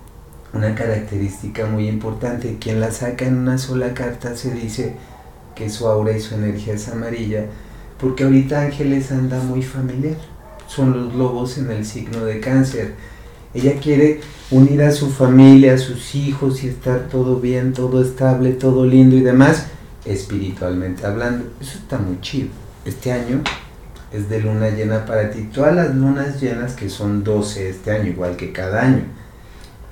una 0.52 0.74
característica 0.74 1.66
muy 1.66 1.88
importante. 1.88 2.56
Quien 2.58 2.80
la 2.80 2.90
saca 2.90 3.26
en 3.26 3.36
una 3.36 3.58
sola 3.58 3.94
carta 3.94 4.36
se 4.36 4.50
dice 4.50 4.96
que 5.54 5.70
su 5.70 5.86
aura 5.86 6.16
y 6.16 6.20
su 6.20 6.34
energía 6.34 6.74
es 6.74 6.88
amarilla, 6.88 7.44
porque 8.00 8.24
ahorita 8.24 8.62
Ángeles 8.62 9.12
anda 9.12 9.38
muy 9.38 9.62
familiar. 9.62 10.16
Son 10.66 10.92
los 10.92 11.14
lobos 11.14 11.58
en 11.58 11.70
el 11.70 11.84
signo 11.84 12.24
de 12.24 12.40
cáncer. 12.40 12.94
Ella 13.54 13.80
quiere 13.80 14.20
unir 14.50 14.82
a 14.82 14.92
su 14.92 15.10
familia, 15.10 15.74
a 15.74 15.78
sus 15.78 16.14
hijos 16.14 16.62
y 16.64 16.68
estar 16.68 17.08
todo 17.08 17.40
bien, 17.40 17.72
todo 17.72 18.02
estable, 18.02 18.52
todo 18.52 18.84
lindo 18.84 19.16
y 19.16 19.20
demás, 19.20 19.66
espiritualmente 20.04 21.06
hablando. 21.06 21.46
Eso 21.60 21.78
está 21.78 21.98
muy 21.98 22.20
chido. 22.20 22.48
Este 22.84 23.12
año 23.12 23.42
es 24.12 24.28
de 24.28 24.40
luna 24.40 24.70
llena 24.70 25.04
para 25.04 25.30
ti. 25.30 25.48
Todas 25.52 25.74
las 25.74 25.94
lunas 25.94 26.40
llenas, 26.40 26.74
que 26.74 26.88
son 26.88 27.24
12 27.24 27.70
este 27.70 27.90
año, 27.90 28.10
igual 28.10 28.36
que 28.36 28.52
cada 28.52 28.82
año, 28.82 29.02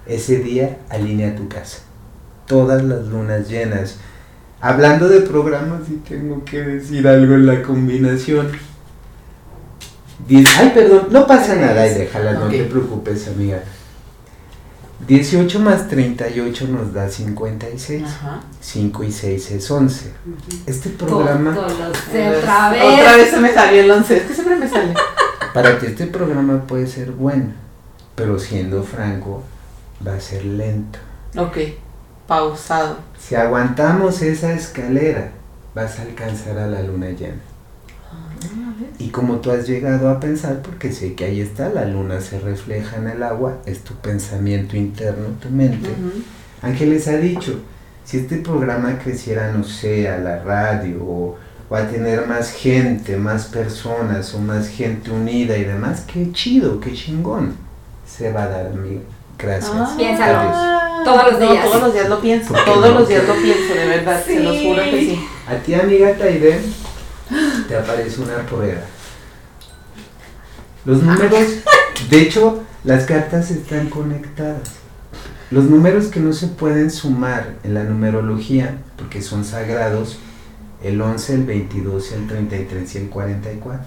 ese 0.07 0.39
día 0.39 0.79
alinea 0.89 1.35
tu 1.35 1.49
casa. 1.49 1.79
Todas 2.47 2.83
las 2.85 3.07
lunas 3.07 3.49
llenas. 3.49 3.99
Hablando 4.61 5.09
de 5.09 5.21
programas, 5.21 5.83
y 5.91 5.97
tengo 6.09 6.45
que 6.45 6.61
decir 6.61 7.07
algo 7.09 7.35
en 7.35 7.47
la 7.47 7.63
combinación. 7.63 8.49
Diez- 10.29 10.49
ay, 10.59 10.73
perdón, 10.75 11.09
no 11.11 11.27
pasa 11.27 11.55
nada, 11.55 11.83
déjala, 11.83 12.33
no 12.33 12.47
Ok. 12.47 12.51
te 12.51 12.65
preocupes, 12.65 13.29
amiga. 13.29 13.63
18 15.07 15.61
más 15.61 15.89
38 15.89 16.67
nos 16.69 16.93
da 16.93 17.09
56. 17.09 18.03
Ajá. 18.05 18.41
5 18.61 19.05
y 19.05 19.13
6 19.13 19.51
es 19.53 19.71
11. 19.71 20.11
Este 20.67 20.89
programa, 20.91 21.55
Todo 21.55 21.67
otra 21.67 22.71
vez. 22.71 22.83
Otra 22.83 23.17
vez 23.17 23.31
se 23.31 23.37
me 23.41 23.53
salió 23.53 23.81
el 23.83 23.91
11. 23.91 24.17
Es 24.17 24.23
que 24.25 24.35
siempre 24.35 24.57
me 24.57 24.69
sale. 24.69 24.95
para 25.55 25.79
ti 25.79 25.87
este 25.87 26.07
programa 26.07 26.67
puede 26.67 26.87
ser 26.87 27.13
bueno, 27.13 27.53
pero 28.15 28.39
siendo 28.39 28.83
franco, 28.83 29.43
va 30.07 30.15
a 30.15 30.21
ser 30.21 30.45
lento. 30.45 30.99
Ok. 31.37 31.57
Pausado. 32.27 32.97
Si 33.19 33.35
aguantamos 33.37 34.23
esa 34.23 34.53
escalera, 34.55 35.31
vas 35.75 35.99
a 35.99 36.03
alcanzar 36.03 36.59
a 36.59 36.67
la 36.67 36.83
luna 36.83 37.11
llena. 37.11 37.37
Y 38.99 39.09
como 39.09 39.37
tú 39.37 39.51
has 39.51 39.67
llegado 39.67 40.09
a 40.11 40.21
pensar, 40.21 40.63
porque 40.63 40.93
sé 40.93 41.15
que 41.15 41.25
ahí 41.25 41.41
está, 41.41 41.69
la 41.69 41.85
luna 41.85 42.21
se 42.21 42.39
refleja 42.41 42.97
en 42.97 43.09
el 43.09 43.23
agua, 43.23 43.59
es 43.67 43.81
tu 43.81 43.95
pensamiento 43.95 44.77
interno, 44.77 45.29
tu 45.41 45.49
mente. 45.51 45.89
Ujú. 45.91 46.23
Ángeles 46.63 47.09
ha 47.09 47.17
dicho, 47.17 47.61
si 48.05 48.19
este 48.19 48.37
programa 48.39 48.99
creciera, 49.03 49.53
no 49.53 49.65
sé, 49.65 50.09
a 50.09 50.19
la 50.19 50.43
radio 50.43 51.03
o, 51.05 51.37
o 51.69 51.77
a 51.77 51.89
tener 51.89 52.27
más 52.27 52.51
gente, 52.53 53.17
más 53.17 53.47
personas 53.47 54.35
o 54.35 54.39
más 54.41 54.69
gente 54.69 55.11
unida 55.11 55.57
y 55.57 55.65
demás, 55.65 56.05
qué 56.13 56.31
chido, 56.33 56.81
qué 56.81 56.93
chingón. 56.93 57.55
Se 58.07 58.33
va 58.33 58.45
a 58.45 58.49
dar, 58.49 58.67
amigo. 58.67 59.03
Gracias. 59.39 59.73
Ah, 59.75 59.95
Piénsalo. 59.97 60.39
Adiós. 60.39 61.05
Todos 61.05 61.31
los 61.33 61.41
no, 61.41 61.53
días. 61.53 61.65
todos 61.67 61.83
los 61.83 61.93
días 61.95 62.09
lo 62.09 62.21
pienso. 62.21 62.49
¿Por 62.55 62.65
qué 62.65 62.71
Todos 62.71 62.89
no? 62.91 62.99
los 63.01 63.09
días 63.09 63.29
lo 63.29 63.35
pienso, 63.35 63.75
de 63.75 63.87
verdad. 63.87 64.25
Se 64.25 64.41
los 64.41 64.57
Sí. 64.57 64.67
juro 64.67 64.83
que 64.83 65.01
sí. 65.01 65.21
A 65.47 65.55
ti, 65.57 65.75
amiga 65.75 66.15
Taide, 66.17 66.61
te 67.67 67.77
aparece 67.77 68.21
una 68.21 68.39
prueba. 68.47 68.81
Los 70.85 71.03
números, 71.03 71.43
de 72.11 72.21
hecho, 72.23 72.63
las 72.85 73.05
cartas 73.05 73.51
están 73.51 73.91
conectadas. 73.91 74.71
Los 75.51 75.65
números 75.65 76.07
que 76.07 76.21
no 76.21 76.33
se 76.33 76.49
pueden 76.49 76.91
sumar 76.91 77.55
en 77.63 77.75
la 77.75 77.85
numerología, 77.85 78.79
porque 78.97 79.23
son 79.23 79.45
sagrados, 79.45 80.19
el 80.83 81.01
11, 81.01 81.35
el 81.35 81.45
22, 81.45 82.13
el 82.13 82.27
33 82.27 82.95
y 82.95 82.99
el 82.99 83.09
44. 83.09 83.85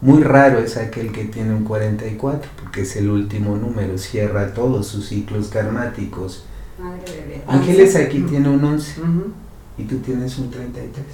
Muy 0.00 0.22
raro 0.22 0.58
es 0.58 0.76
aquel 0.76 1.12
que 1.12 1.24
tiene 1.24 1.54
un 1.54 1.64
44, 1.64 2.50
porque 2.62 2.82
es 2.82 2.96
el 2.96 3.08
último 3.10 3.56
número, 3.56 3.96
cierra 3.96 4.52
todos 4.52 4.86
sus 4.86 5.08
ciclos 5.08 5.48
karmáticos. 5.48 6.44
Madre. 6.78 7.42
Ángeles 7.46 7.96
aquí 7.96 8.20
tiene 8.20 8.48
un 8.48 8.62
11 8.62 9.00
Ujú. 9.00 9.32
y 9.78 9.84
tú 9.84 9.98
tienes 9.98 10.36
un 10.38 10.50
33. 10.50 11.06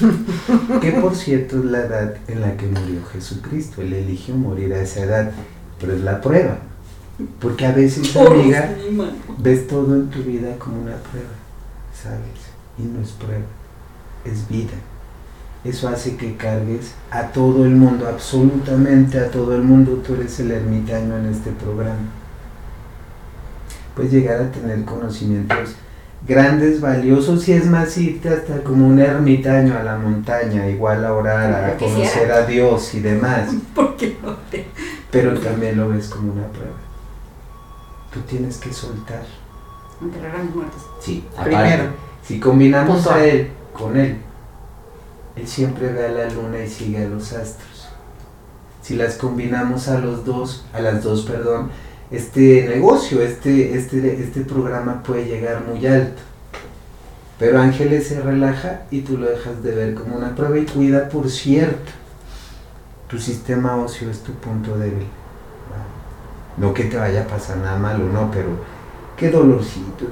que 0.80 0.92
por 0.92 1.14
cierto 1.14 1.58
es 1.58 1.64
la 1.64 1.80
edad 1.80 2.14
en 2.28 2.40
la 2.40 2.56
que 2.56 2.66
murió 2.66 3.04
Jesucristo. 3.12 3.82
Él 3.82 3.92
eligió 3.92 4.34
morir 4.34 4.72
a 4.72 4.80
esa 4.80 5.00
edad, 5.00 5.32
pero 5.80 5.94
es 5.94 6.00
la 6.00 6.20
prueba. 6.20 6.58
Porque 7.40 7.66
a 7.66 7.72
veces, 7.72 8.14
amiga, 8.16 8.74
ves 9.38 9.68
todo 9.68 9.94
en 9.94 10.10
tu 10.10 10.22
vida 10.22 10.56
como 10.58 10.82
una 10.82 10.96
prueba, 10.96 11.30
¿sabes? 11.92 12.18
Y 12.76 12.82
no 12.82 13.00
es 13.00 13.10
prueba, 13.12 13.44
es 14.24 14.48
vida. 14.48 14.74
Eso 15.64 15.88
hace 15.88 16.16
que 16.16 16.36
cargues 16.36 16.92
a 17.10 17.28
todo 17.28 17.64
el 17.64 17.70
mundo, 17.70 18.06
absolutamente 18.08 19.18
a 19.18 19.30
todo 19.30 19.54
el 19.54 19.62
mundo. 19.62 20.02
Tú 20.04 20.14
eres 20.14 20.38
el 20.40 20.50
ermitaño 20.50 21.16
en 21.16 21.26
este 21.26 21.52
programa. 21.52 22.10
Puedes 23.94 24.12
llegar 24.12 24.42
a 24.42 24.50
tener 24.50 24.84
conocimientos 24.84 25.76
grandes, 26.26 26.80
valiosos, 26.80 27.46
y 27.48 27.52
es 27.52 27.66
más 27.66 27.96
irte 27.98 28.28
hasta 28.28 28.62
como 28.62 28.86
un 28.86 28.98
ermitaño 28.98 29.76
a 29.76 29.82
la 29.82 29.96
montaña, 29.96 30.68
igual 30.68 31.04
a 31.04 31.12
orar, 31.12 31.64
a 31.64 31.76
conocer 31.76 32.32
a 32.32 32.46
Dios 32.46 32.94
y 32.94 33.00
demás. 33.00 33.50
¿Por 33.74 33.96
qué 33.96 34.16
no 34.22 34.36
Pero 35.10 35.38
también 35.38 35.76
lo 35.76 35.88
ves 35.88 36.08
como 36.08 36.32
una 36.32 36.46
prueba. 36.48 36.76
Tú 38.12 38.20
tienes 38.20 38.58
que 38.58 38.72
soltar. 38.72 39.24
Enterrar 40.00 40.36
a 40.36 40.42
mis 40.42 40.54
muertos. 40.54 40.82
Sí, 41.00 41.24
primero. 41.42 41.84
Si 42.26 42.40
combinamos 42.40 43.06
a 43.06 43.24
él 43.24 43.50
con 43.72 43.96
él, 43.96 44.16
él 45.36 45.48
siempre 45.48 45.92
ve 45.92 46.06
a 46.06 46.10
la 46.10 46.30
luna 46.30 46.64
y 46.64 46.68
sigue 46.68 47.04
a 47.04 47.08
los 47.08 47.32
astros. 47.32 47.88
Si 48.80 48.94
las 48.96 49.16
combinamos 49.16 49.88
a 49.88 49.98
los 49.98 50.24
dos, 50.24 50.64
a 50.72 50.80
las 50.80 51.02
dos, 51.02 51.24
perdón, 51.24 51.70
este 52.16 52.68
negocio, 52.68 53.20
este, 53.20 53.76
este, 53.76 54.22
este 54.22 54.42
programa 54.42 55.02
puede 55.02 55.26
llegar 55.26 55.64
muy 55.64 55.86
alto. 55.86 56.22
Pero 57.38 57.60
Ángeles 57.60 58.06
se 58.06 58.20
relaja 58.20 58.82
y 58.90 59.00
tú 59.00 59.18
lo 59.18 59.28
dejas 59.28 59.62
de 59.62 59.74
ver 59.74 59.94
como 59.94 60.16
una 60.16 60.34
prueba 60.34 60.56
y 60.58 60.64
cuida, 60.64 61.08
por 61.08 61.28
cierto, 61.28 61.92
tu 63.08 63.18
sistema 63.18 63.76
óseo 63.76 64.10
es 64.10 64.20
tu 64.20 64.32
punto 64.34 64.78
débil. 64.78 65.06
No 66.56 66.72
que 66.72 66.84
te 66.84 66.96
vaya 66.96 67.22
a 67.22 67.26
pasar 67.26 67.56
nada 67.56 67.76
malo, 67.76 68.04
no, 68.04 68.30
pero 68.30 68.48
qué 69.16 69.30
dolorcito. 69.30 70.06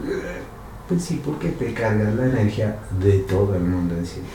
Pues 0.89 1.05
sí, 1.05 1.23
porque 1.25 1.51
te 1.51 1.73
cargas 1.73 2.15
la 2.15 2.27
energía 2.27 2.77
de 3.01 3.19
todo 3.21 3.55
el 3.55 3.63
mundo 3.63 3.97
encima. 3.97 4.27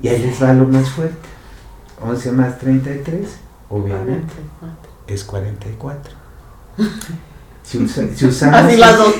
Y 0.00 0.08
ahí 0.08 0.20
les 0.20 0.42
va 0.42 0.52
lo 0.52 0.66
más 0.66 0.90
fuerte. 0.90 1.28
11 2.00 2.32
más 2.32 2.58
33 2.58 3.41
obviamente, 3.72 4.34
es 5.06 5.24
44. 5.24 6.14
Si, 7.64 7.78
si 7.88 8.26
usamos. 8.26 8.60
Así 8.60 8.76
las 8.76 8.98
dos. 8.98 9.14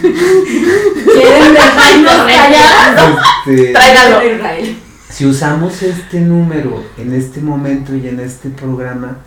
¿Quieren 0.00 1.52
dejarnos? 1.52 3.18
Este, 3.44 3.72
Tráigalo. 3.72 4.20
Si 5.10 5.26
usamos 5.26 5.82
este 5.82 6.20
número 6.20 6.84
en 6.96 7.12
este 7.12 7.40
momento 7.40 7.96
y 7.96 8.06
en 8.06 8.20
este 8.20 8.50
programa, 8.50 9.18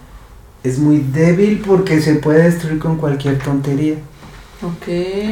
es 0.63 0.79
muy 0.79 0.99
débil 0.99 1.61
porque 1.67 1.99
se 2.01 2.15
puede 2.15 2.43
destruir 2.43 2.79
con 2.79 2.95
cualquier 2.97 3.39
tontería. 3.39 3.95
Ok. 4.63 4.86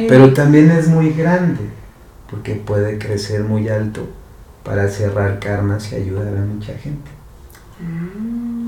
Pero 0.06 0.34
también 0.34 0.70
es 0.70 0.88
muy 0.88 1.10
grande 1.14 1.64
porque 2.30 2.54
puede 2.54 2.98
crecer 2.98 3.42
muy 3.42 3.68
alto 3.68 4.06
para 4.64 4.88
cerrar 4.88 5.40
karmas 5.40 5.90
y 5.92 5.96
ayudar 5.96 6.28
a 6.28 6.40
mucha 6.42 6.74
gente. 6.74 7.10
Mm. 7.80 8.59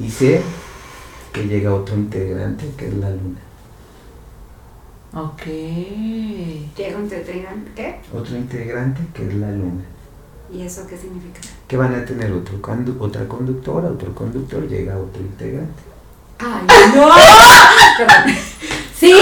Y 0.00 0.08
sé 0.10 0.42
que 1.32 1.46
llega 1.46 1.74
otro 1.74 1.94
integrante 1.94 2.70
que 2.76 2.88
es 2.88 2.94
la 2.94 3.10
luna. 3.10 3.40
Ok. 5.14 5.42
¿Llega 6.76 6.96
un 6.96 7.02
integrante 7.02 7.70
qué? 7.74 8.00
Otro 8.12 8.36
integrante 8.36 9.00
que 9.12 9.28
es 9.28 9.34
la 9.34 9.50
luna. 9.50 9.84
¿Y 10.52 10.62
eso 10.62 10.86
qué 10.86 10.96
significa? 10.96 11.40
Que 11.68 11.76
van 11.76 11.94
a 11.94 12.04
tener 12.04 12.32
otro 12.32 12.58
otra 12.98 13.28
conductora, 13.28 13.88
otro 13.88 14.14
conductor, 14.14 14.66
llega 14.68 14.98
otro 14.98 15.22
integrante. 15.22 15.82
¡Ay, 16.38 16.66
no! 16.94 17.08
¡Sí! 18.98 19.12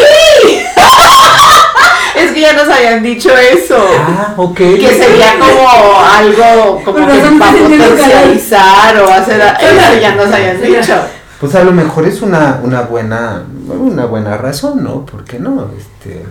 Ya 2.41 2.55
nos 2.55 2.68
habían 2.68 3.03
dicho 3.03 3.30
eso. 3.36 3.76
Ah, 3.99 4.34
ok. 4.36 4.57
Que 4.57 4.88
sería 4.88 5.38
como 5.38 6.01
algo 6.01 6.82
como 6.84 7.07
que 7.07 7.38
para 7.38 7.53
potencializar 7.53 8.99
o 8.99 9.09
hacer 9.09 9.41
eso 9.41 10.01
ya 10.01 10.14
nos 10.14 10.32
habían 10.32 10.61
dicho. 10.61 10.95
Pues 11.38 11.55
a 11.55 11.64
lo 11.64 11.72
mejor 11.72 12.07
es 12.07 12.20
una, 12.22 12.61
una 12.62 12.82
buena 12.82 13.45
una 13.68 14.07
buena 14.07 14.36
razón, 14.36 14.82
¿no? 14.82 15.07
¿Por 15.07 15.24
qué 15.24 15.38
no? 15.38 15.70
Este, 15.76 16.24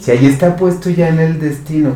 Si 0.00 0.10
ahí 0.10 0.26
está 0.26 0.56
puesto 0.56 0.90
ya 0.90 1.08
en 1.08 1.20
el 1.20 1.40
destino. 1.40 1.92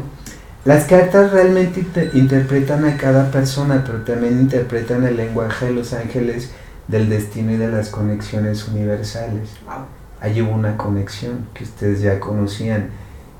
Las 0.64 0.84
cartas 0.84 1.32
realmente 1.32 1.84
interpretan 2.12 2.84
a 2.84 2.96
cada 2.98 3.30
persona, 3.30 3.82
pero 3.86 4.02
también 4.02 4.40
interpretan 4.40 5.04
el 5.04 5.16
lenguaje 5.16 5.66
de 5.66 5.72
los 5.72 5.94
ángeles 5.94 6.50
del 6.86 7.08
destino 7.08 7.52
y 7.52 7.56
de 7.56 7.68
las 7.68 7.88
conexiones 7.88 8.68
universales. 8.68 9.48
Wow. 9.64 9.86
Ahí 10.20 10.42
hubo 10.42 10.52
una 10.52 10.76
conexión 10.76 11.46
que 11.54 11.64
ustedes 11.64 12.02
ya 12.02 12.20
conocían 12.20 12.90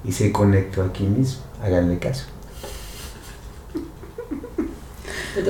y 0.05 0.13
se 0.13 0.33
conectó 0.33 0.83
aquí 0.83 1.05
mismo. 1.05 1.43
Háganle 1.63 1.99
caso. 1.99 2.27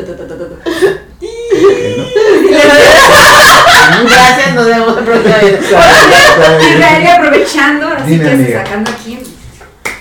Gracias, 4.03 4.55
nos 4.55 4.66
vemos 4.66 4.98
el 4.98 5.05
próximo 5.05 5.34
Y 7.03 7.07
aprovechando, 7.07 7.88
así 7.88 8.18
que 8.18 8.53
sacando 8.53 8.90
aquí 8.90 9.18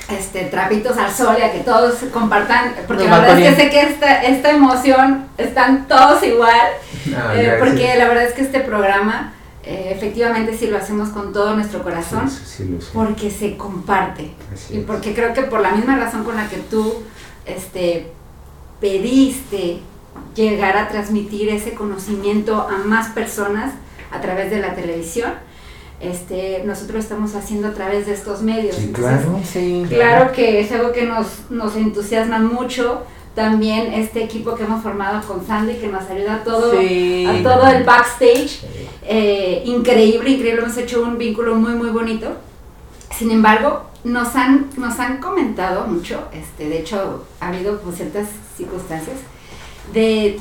este, 0.09 0.45
trapitos 0.45 0.97
al 0.97 1.13
sol 1.13 1.35
y 1.39 1.43
a 1.43 1.51
que 1.51 1.59
todos 1.59 1.95
compartan, 2.11 2.73
porque 2.87 3.05
la 3.05 3.19
verdad 3.19 3.39
es 3.39 3.55
que 3.55 3.63
sé 3.63 3.69
que 3.69 3.81
esta, 3.81 4.23
esta 4.23 4.51
emoción 4.51 5.27
están 5.37 5.87
todos 5.87 6.23
igual, 6.23 6.69
eh, 7.35 7.57
porque 7.59 7.95
la 7.95 8.07
verdad 8.07 8.23
es 8.23 8.33
que 8.33 8.41
este 8.41 8.59
programa 8.61 9.33
eh, 9.69 9.91
efectivamente 9.91 10.57
sí 10.57 10.65
lo 10.65 10.77
hacemos 10.77 11.09
con 11.09 11.31
todo 11.31 11.53
nuestro 11.53 11.83
corazón, 11.83 12.27
porque 12.91 13.29
se 13.29 13.55
comparte. 13.55 14.31
y 14.71 14.79
porque 14.79 15.13
creo 15.13 15.31
que 15.35 15.43
por 15.43 15.61
la 15.61 15.69
misma 15.69 15.95
razón 15.95 16.23
con 16.23 16.35
la 16.35 16.49
que 16.49 16.57
tú 16.57 16.95
este, 17.45 18.07
pediste 18.81 19.81
llegar 20.33 20.75
a 20.75 20.87
transmitir 20.87 21.49
ese 21.49 21.75
conocimiento 21.75 22.67
a 22.67 22.79
más 22.79 23.09
personas 23.09 23.75
a 24.09 24.19
través 24.21 24.49
de 24.49 24.59
la 24.59 24.73
televisión, 24.73 25.33
este, 25.99 26.63
nosotros 26.65 26.93
lo 26.95 26.99
estamos 27.01 27.35
haciendo 27.35 27.67
a 27.67 27.73
través 27.75 28.07
de 28.07 28.13
estos 28.13 28.41
medios. 28.41 28.75
claro. 28.91 29.39
claro 29.87 30.31
que 30.31 30.61
es 30.61 30.71
algo 30.71 30.91
que 30.93 31.05
nos, 31.05 31.51
nos 31.51 31.75
entusiasma 31.75 32.39
mucho 32.39 33.03
también 33.35 33.93
este 33.93 34.23
equipo 34.23 34.55
que 34.55 34.63
hemos 34.63 34.83
formado 34.83 35.25
con 35.27 35.45
Sandy 35.45 35.75
que 35.75 35.87
nos 35.87 36.09
ayuda 36.09 36.35
a 36.35 36.43
todo, 36.43 36.71
a 36.71 37.43
todo 37.43 37.67
el 37.67 37.83
backstage. 37.83 38.61
Eh, 39.03 39.63
increíble, 39.65 40.31
increíble, 40.31 40.61
hemos 40.61 40.77
hecho 40.77 41.03
un 41.03 41.17
vínculo 41.17 41.55
muy, 41.55 41.73
muy 41.73 41.89
bonito. 41.89 42.27
Sin 43.17 43.31
embargo, 43.31 43.85
nos 44.03 44.35
han, 44.35 44.69
nos 44.77 44.99
han 44.99 45.17
comentado 45.19 45.87
mucho, 45.87 46.27
este, 46.33 46.69
de 46.69 46.79
hecho 46.79 47.25
ha 47.39 47.49
habido 47.49 47.79
pues, 47.79 47.97
ciertas 47.97 48.27
circunstancias, 48.55 49.17
de, 49.93 50.39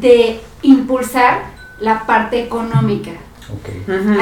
de 0.00 0.40
impulsar 0.62 1.42
la 1.80 2.06
parte 2.06 2.42
económica. 2.42 3.12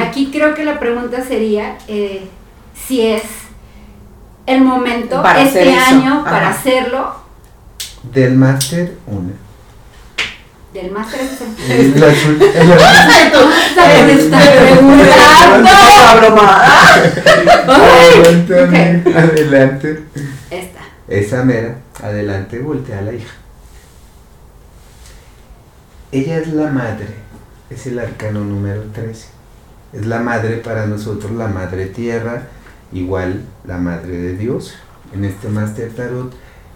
Aquí 0.01 0.29
creo 0.31 0.53
que 0.53 0.65
la 0.65 0.79
pregunta 0.79 1.23
sería 1.23 1.77
eh, 1.87 2.27
si 2.75 3.01
es 3.01 3.23
el 4.45 4.61
momento 4.61 5.23
este 5.37 5.73
año 5.73 6.23
para 6.25 6.49
hacerlo 6.49 7.22
del 8.11 8.35
máster, 8.35 8.97
una. 9.07 9.31
Del 10.73 10.91
máster 10.91 11.21
es 11.21 11.41
el... 11.69 12.03
Adelante. 19.15 20.03
Esta. 20.49 20.79
Esa 21.07 21.43
mera. 21.43 21.77
Adelante, 22.01 22.59
voltea 22.59 22.99
a 22.99 23.01
la 23.03 23.13
hija. 23.13 23.33
Ella 26.11 26.37
es 26.39 26.47
la 26.47 26.69
madre. 26.71 27.07
Es 27.69 27.87
el 27.87 27.99
arcano 27.99 28.41
número 28.41 28.83
13. 28.93 29.27
Es 29.93 30.05
la 30.05 30.19
madre 30.19 30.57
para 30.57 30.87
nosotros, 30.87 31.31
la 31.31 31.47
madre 31.47 31.85
tierra, 31.85 32.47
igual 32.91 33.43
la 33.65 33.77
madre 33.77 34.17
de 34.17 34.35
Dios. 34.35 34.73
En 35.13 35.23
este 35.23 35.49
máster 35.49 35.91
tarot 35.91 36.33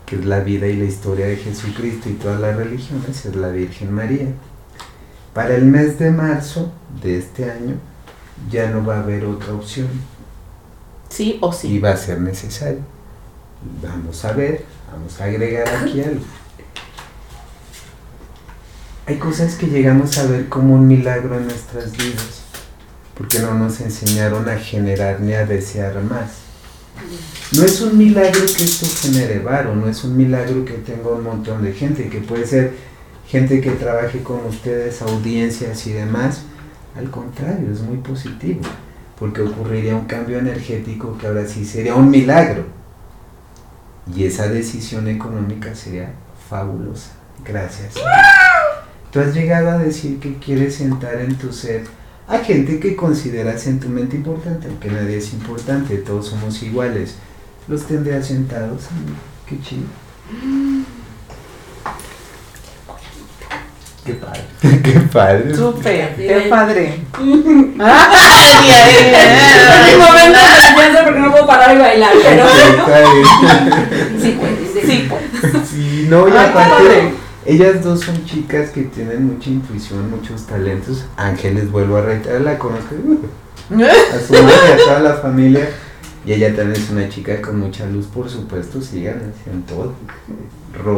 que 0.08 0.16
es 0.16 0.26
la 0.26 0.40
vida 0.40 0.68
y 0.68 0.78
la 0.78 0.86
historia 0.86 1.28
de 1.28 1.36
Jesucristo 1.36 2.10
y 2.10 2.14
todas 2.14 2.40
las 2.40 2.56
religiones, 2.56 3.26
es 3.26 3.36
la 3.36 3.50
Virgen 3.50 3.94
María. 3.94 4.28
Para 5.34 5.54
el 5.54 5.66
mes 5.66 6.00
de 6.00 6.12
marzo 6.12 6.72
de 7.04 7.18
este 7.18 7.52
año 7.52 7.76
ya 8.50 8.70
no 8.72 8.86
va 8.86 8.96
a 8.96 9.00
haber 9.02 9.26
otra 9.26 9.54
opción. 9.54 9.90
Sí 11.10 11.38
o 11.42 11.52
sí. 11.52 11.74
Y 11.74 11.80
va 11.80 11.92
a 11.92 11.98
ser 11.98 12.22
necesario. 12.22 12.80
Vamos 13.84 14.24
a 14.24 14.32
ver, 14.32 14.64
vamos 14.90 15.20
a 15.20 15.26
agregar 15.26 15.68
aquí 15.68 16.02
algo. 16.04 16.24
Hay 19.08 19.18
cosas 19.18 19.56
que 19.56 19.68
llegamos 19.68 20.18
a 20.18 20.26
ver 20.26 20.48
como 20.48 20.76
un 20.76 20.88
milagro 20.88 21.36
en 21.38 21.48
nuestras 21.48 21.92
vidas, 21.92 22.44
porque 23.18 23.40
no 23.40 23.54
nos 23.56 23.82
enseñaron 23.82 24.48
a 24.48 24.58
generar 24.58 25.20
ni 25.20 25.34
a 25.34 25.46
desear 25.46 26.02
más. 26.02 26.47
No 27.56 27.64
es 27.64 27.82
un 27.82 27.98
milagro 27.98 28.42
que 28.42 28.64
esto 28.64 28.86
genere 29.02 29.40
varo, 29.40 29.76
no 29.76 29.88
es 29.88 30.04
un 30.04 30.18
milagro 30.18 30.66
que 30.66 30.74
tenga 30.74 31.10
un 31.10 31.24
montón 31.24 31.64
de 31.64 31.74
gente, 31.74 32.10
que 32.10 32.20
puede 32.20 32.46
ser 32.46 32.74
gente 33.28 33.62
que 33.62 33.72
trabaje 33.72 34.22
con 34.22 34.46
ustedes, 34.46 35.02
audiencias 35.02 35.88
y 35.88 35.94
demás. 35.94 36.42
Al 36.98 37.10
contrario, 37.10 37.72
es 37.72 37.82
muy 37.82 37.98
positivo, 37.98 38.62
porque 39.18 39.42
ocurriría 39.42 39.96
un 39.96 40.06
cambio 40.06 40.40
energético 40.40 41.18
que 41.18 41.28
ahora 41.28 41.48
sí 41.48 41.66
sería 41.66 41.96
un 41.96 42.10
milagro. 42.10 42.66
Y 44.14 44.26
esa 44.26 44.48
decisión 44.48 45.08
económica 45.08 45.76
sería 45.76 46.12
fabulosa. 46.50 47.12
Gracias. 47.46 47.94
Tú 49.12 49.20
has 49.20 49.34
llegado 49.34 49.70
a 49.70 49.78
decir 49.78 50.20
que 50.20 50.38
quieres 50.38 50.76
sentar 50.76 51.16
en 51.22 51.36
tu 51.38 51.54
ser 51.54 51.84
a 52.28 52.40
gente 52.40 52.80
que 52.80 52.96
consideras 52.96 53.68
en 53.68 53.80
tu 53.80 53.88
mente 53.88 54.18
importante, 54.18 54.68
aunque 54.68 54.90
nadie 54.90 55.18
es 55.18 55.32
importante, 55.34 55.98
todos 55.98 56.28
somos 56.28 56.62
iguales. 56.62 57.16
Los 57.68 57.86
tendrás 57.86 58.28
sentados, 58.28 58.84
qué 59.46 59.60
chido. 59.62 59.88
Qué 64.06 64.14
padre, 64.14 64.42
qué 64.84 65.00
padre. 65.12 65.56
Súper, 65.56 66.16
qué 66.16 66.48
padre. 66.50 67.00
En 67.18 67.78
momento 70.00 70.40
confianza 70.40 71.04
porque 71.04 71.20
no 71.20 71.32
puedo 71.32 71.48
parar 71.48 71.76
y 71.76 71.80
bailar, 71.80 72.12
pero 72.24 72.46
sí 74.22 74.38
pues, 74.40 74.56
Sí, 74.86 75.08
pues. 75.10 75.24
Sí, 75.70 76.08
no, 76.10 76.28
y 76.28 76.32
Ay, 76.32 76.50
aparte. 76.50 77.27
Ellas 77.48 77.82
dos 77.82 78.02
son 78.02 78.26
chicas 78.26 78.72
que 78.72 78.84
tienen 78.84 79.26
mucha 79.26 79.50
intuición, 79.50 80.12
muchos 80.12 80.46
talentos. 80.46 81.06
Ángeles, 81.16 81.72
vuelvo 81.72 81.98
a 81.98 82.02
reiterar, 82.02 82.42
la 82.42 82.58
conozco 82.60 82.94
a 83.70 84.28
su 84.28 84.34
madre, 84.34 84.74
a 84.74 84.78
toda 84.78 85.00
la 85.00 85.14
familia. 85.16 85.70
Y 86.26 86.34
ella 86.34 86.54
también 86.54 86.82
es 86.82 86.90
una 86.90 87.08
chica 87.08 87.42
con 87.42 87.58
mucha 87.58 87.86
luz, 87.86 88.08
por 88.08 88.30
supuesto, 88.30 88.82
sigan 88.82 89.34
en 89.50 89.64
todo. 89.64 89.94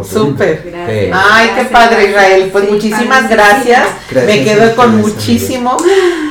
Súper. 0.04 0.64
Sí. 0.64 1.12
Ay, 1.14 1.52
qué 1.56 1.66
padre, 1.66 2.10
Israel. 2.10 2.50
Pues 2.52 2.66
Sí, 2.66 2.72
muchísimas 2.72 3.30
gracias. 3.30 3.88
Gracias 4.10 4.38
Me 4.38 4.43
quedo 4.43 4.76
con 4.76 4.97
muchísimo 4.97 5.78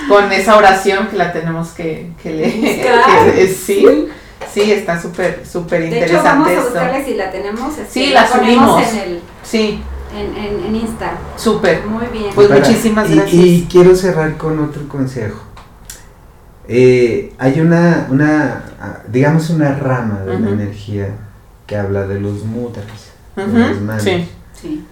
con 0.09 0.33
esa 0.33 0.57
oración 0.57 1.07
que 1.07 1.17
la 1.17 1.33
tenemos 1.33 1.69
que, 1.69 2.11
que 2.23 2.31
leer. 2.33 3.49
Sí, 3.55 4.09
sí, 4.53 4.73
está 4.73 5.01
súper, 5.01 5.45
súper 5.51 5.89
De 5.89 6.05
hecho, 6.05 6.21
vamos 6.23 6.49
interesante 6.49 6.51
a 6.51 6.53
esto. 6.55 6.71
buscarla 6.71 7.05
si 7.05 7.15
la 7.15 7.31
tenemos. 7.31 7.75
Sí, 7.89 8.11
la 8.11 8.27
subimos. 8.27 8.83
En, 8.93 8.99
el, 8.99 9.21
Sí, 9.45 9.81
en, 10.15 10.37
en, 10.37 10.65
en 10.67 10.77
Insta. 10.77 11.13
súper. 11.37 11.87
Muy 11.87 12.07
bien. 12.07 12.31
Pues 12.35 12.49
Para- 12.49 12.61
muchísimas 12.61 13.11
gracias. 13.11 13.35
Y, 13.35 13.67
quiero 13.71 13.95
cerrar 13.95 14.37
con 14.37 14.59
otro 14.59 14.87
consejo. 14.89 15.41
Eh, 16.67 17.33
hay 17.39 17.61
una, 17.61 18.07
una, 18.11 18.65
digamos, 19.11 19.49
una 19.51 19.75
rama 19.75 20.21
de 20.21 20.39
la 20.39 20.51
energía 20.51 21.09
que 21.67 21.77
habla 21.77 22.07
de 22.07 22.21
los 22.21 22.45
mudras, 22.45 22.85
de 23.37 23.45
Ujú, 23.45 23.57
las 23.59 23.81
manos. 23.81 24.03
sí. 24.03 24.29
Sí. 24.61 24.85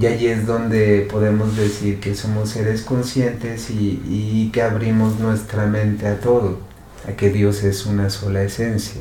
Y 0.00 0.06
allí 0.06 0.28
es 0.28 0.46
donde 0.46 1.06
podemos 1.10 1.56
decir 1.56 1.98
que 2.00 2.14
somos 2.14 2.50
seres 2.50 2.82
conscientes 2.82 3.70
y, 3.70 4.00
y 4.08 4.50
que 4.52 4.62
abrimos 4.62 5.18
nuestra 5.18 5.66
mente 5.66 6.06
a 6.06 6.20
todo, 6.20 6.58
a 7.08 7.12
que 7.12 7.30
Dios 7.30 7.64
es 7.64 7.86
una 7.86 8.08
sola 8.08 8.42
esencia. 8.42 9.00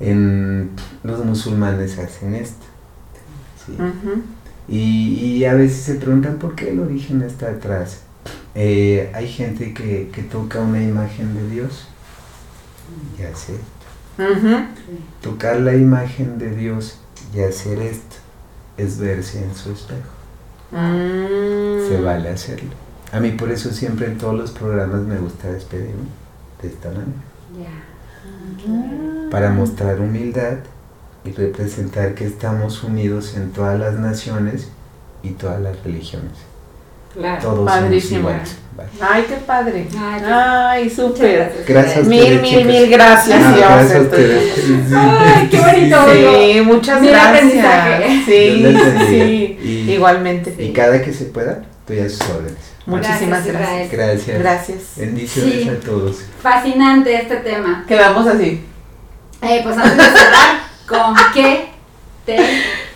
En, 0.00 0.70
los 1.04 1.24
musulmanes 1.24 1.98
hacen 1.98 2.34
esto. 2.34 2.64
Y, 4.68 4.78
y 5.38 5.44
a 5.44 5.54
veces 5.54 5.82
se 5.82 5.94
preguntan 5.94 6.36
por 6.38 6.54
qué 6.54 6.70
el 6.70 6.80
origen 6.80 7.22
está 7.22 7.50
atrás. 7.50 8.00
Eh, 8.54 9.10
hay 9.14 9.28
gente 9.28 9.72
que, 9.74 10.10
que 10.12 10.22
toca 10.22 10.60
una 10.60 10.82
imagen 10.82 11.34
de 11.34 11.48
Dios 11.50 11.86
y 13.18 13.22
hace 13.22 13.52
Ujú. 14.18 14.56
tocar 15.20 15.60
la 15.60 15.74
imagen 15.76 16.38
de 16.38 16.50
Dios 16.50 16.98
y 17.34 17.40
hacer 17.40 17.80
esto 17.80 18.16
es 18.78 18.98
verse 18.98 19.44
en 19.44 19.54
su 19.54 19.72
espejo. 19.72 20.08
Mm. 20.72 21.88
Se 21.88 22.00
vale 22.00 22.30
hacerlo. 22.30 22.70
A 23.12 23.20
mí 23.20 23.30
por 23.32 23.50
eso 23.52 23.70
siempre 23.72 24.06
en 24.06 24.18
todos 24.18 24.34
los 24.36 24.50
programas 24.50 25.02
me 25.02 25.18
gusta 25.18 25.48
despedirme 25.52 26.08
de 26.62 26.68
esta 26.68 26.88
manera. 26.88 27.06
Ya. 27.56 29.30
Para 29.30 29.50
mostrar 29.50 30.00
humildad 30.00 30.58
y 31.26 31.32
representar 31.32 32.14
que 32.14 32.24
estamos 32.24 32.82
unidos 32.84 33.34
en 33.36 33.50
todas 33.52 33.78
las 33.78 33.94
naciones 33.94 34.68
y 35.22 35.30
todas 35.30 35.60
las 35.60 35.82
religiones. 35.84 36.32
Claro. 37.14 37.40
Todos 37.42 37.66
Padrísimo. 37.66 38.28
somos 38.28 38.32
iguales. 38.34 38.56
Vale. 38.76 38.88
Ay, 39.00 39.24
qué 39.26 39.34
padre. 39.36 39.88
Ay, 39.98 40.22
Ay, 40.28 40.90
súper. 40.90 41.64
Gracias 41.66 41.96
a 42.06 42.08
Mil, 42.08 42.20
ustedes, 42.20 42.42
mil, 42.42 42.66
mil 42.66 42.90
gracias. 42.90 43.40
Ah, 43.42 43.56
gracias. 43.56 44.06
Ay, 44.94 45.48
qué 45.50 45.58
bonito. 45.58 45.96
Sí, 46.12 46.60
muchas 46.60 47.00
Mil 47.00 47.10
gracias. 47.10 48.24
Sí, 48.26 48.76
sí, 49.08 49.58
Y- 49.62 49.92
igualmente. 49.92 50.54
Y 50.62 50.72
cada 50.74 51.00
que 51.02 51.12
se 51.12 51.24
pueda, 51.24 51.62
estoy 51.80 52.00
a 52.00 52.08
sus 52.10 52.20
órdenes. 52.28 52.58
Muchísimas 52.84 53.44
Gracias, 53.46 53.54
gracias. 53.56 53.90
Gracias. 53.92 54.38
Gracias. 54.38 54.78
Bendiciones 54.96 55.54
Sí. 55.62 55.68
a 55.70 55.80
todos. 55.80 56.16
Fascinante 56.42 57.14
este 57.16 57.36
tema. 57.36 57.84
Quedamos 57.88 58.26
así. 58.26 58.62
Eh, 59.42 59.60
pues 59.64 59.76
antes 59.76 59.96
de 59.96 60.02
cerrar, 60.04 60.60
¿con 60.86 61.14
qué 61.34 61.68
te 62.24 62.36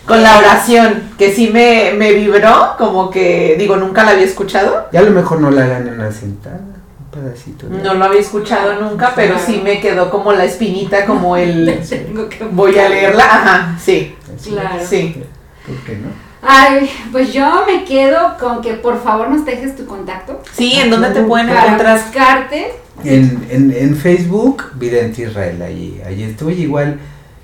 Con 0.06 0.22
la 0.22 0.38
oración, 0.38 1.10
que 1.18 1.32
sí 1.32 1.50
me, 1.52 1.92
me 1.96 2.12
vibró, 2.12 2.74
como 2.78 3.10
que, 3.10 3.56
digo, 3.58 3.76
nunca 3.76 4.04
la 4.04 4.12
había 4.12 4.24
escuchado. 4.24 4.88
Ya 4.92 5.00
a 5.00 5.02
lo 5.04 5.10
mejor 5.12 5.40
no 5.40 5.50
la 5.50 5.64
hagan 5.64 5.86
en 5.88 5.94
una 5.94 6.10
sentada, 6.10 6.56
un 6.58 7.06
pedacito. 7.22 7.68
de- 7.68 7.82
No 7.82 7.94
lo 7.94 8.04
había 8.06 8.20
escuchado 8.20 8.80
nunca, 8.80 9.12
pero 9.14 9.38
sí 9.38 9.60
me 9.62 9.80
quedó 9.80 10.10
como 10.10 10.32
la 10.32 10.44
espinita, 10.44 11.06
como 11.06 11.36
el... 11.36 11.80
tengo 11.88 12.28
que 12.28 12.44
Voy 12.44 12.76
a 12.78 12.88
leerla. 12.88 13.24
Ajá, 13.24 13.78
sí. 13.82 14.14
Claro. 14.44 14.84
sí. 14.88 15.22
¿Por 15.66 15.76
qué 15.84 15.96
no? 15.98 16.08
Ay, 16.42 16.90
pues 17.12 17.34
yo 17.34 17.64
me 17.66 17.84
quedo 17.84 18.36
con 18.40 18.62
que 18.62 18.72
por 18.72 19.02
favor 19.02 19.28
nos 19.28 19.44
dejes 19.44 19.76
tu 19.76 19.84
contacto 19.84 20.40
Sí, 20.54 20.72
¿en 20.80 20.88
dónde 20.90 21.10
te 21.10 21.22
pueden 21.22 21.48
para 21.48 21.64
encontrar? 21.66 22.00
buscarte. 22.02 22.72
En, 23.04 23.46
en, 23.50 23.74
en 23.76 23.94
Facebook, 23.96 24.64
Vidente 24.76 25.22
Israel, 25.22 25.60
allí, 25.60 26.00
allí 26.06 26.22
estoy 26.24 26.54
igual, 26.62 26.98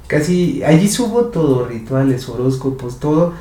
casi, 0.06 0.62
allí 0.64 0.88
subo 0.88 1.26
todo, 1.26 1.66
rituales, 1.66 2.28
horóscopos, 2.28 3.00
todo. 3.00 3.34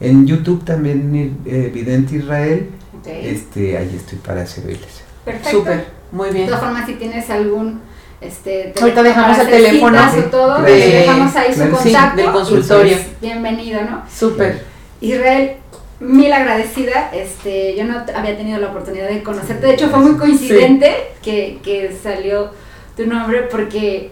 En 0.00 0.26
YouTube 0.26 0.64
también, 0.64 1.38
eh, 1.46 1.70
Vidente 1.72 2.16
Israel, 2.16 2.68
Ok, 3.00 3.06
este, 3.06 3.78
allí 3.78 3.96
estoy 3.96 4.18
para 4.18 4.46
servirles. 4.46 5.02
perfecto. 5.24 5.50
Súper, 5.58 5.86
muy 6.12 6.28
De 6.28 6.34
bien. 6.34 6.46
todas 6.46 6.60
formas, 6.62 6.86
si 6.86 6.94
tienes 6.94 7.28
algún 7.30 7.80
este 8.20 8.72
Ahorita 8.80 9.02
teléfono 9.02 9.28
dejamos 9.28 9.38
el 9.38 9.46
teléfono 9.48 9.98
todo, 10.30 10.62
de- 10.62 10.72
dejamos 10.72 11.36
ahí 11.36 11.52
claro, 11.52 11.76
su 11.76 11.82
sí, 11.82 11.82
contacto. 11.92 12.22
del 12.22 12.32
consultorio. 12.32 12.96
pues, 12.96 13.20
bienvenido, 13.20 13.80
¿no? 13.82 14.02
Súper. 14.10 14.62
Israel, 15.00 15.52
mil 16.00 16.32
agradecida. 16.32 17.10
Este, 17.12 17.76
yo 17.76 17.84
no 17.84 17.98
había 18.14 18.36
tenido 18.36 18.58
la 18.58 18.68
oportunidad 18.68 19.08
de 19.08 19.22
conocerte. 19.22 19.66
De 19.66 19.74
hecho, 19.74 19.90
fue 19.90 19.98
muy 20.00 20.16
coincidente 20.16 20.94
que, 21.22 21.58
que 21.62 21.94
salió 22.02 22.50
tu 22.96 23.06
nombre 23.06 23.42
porque 23.50 24.10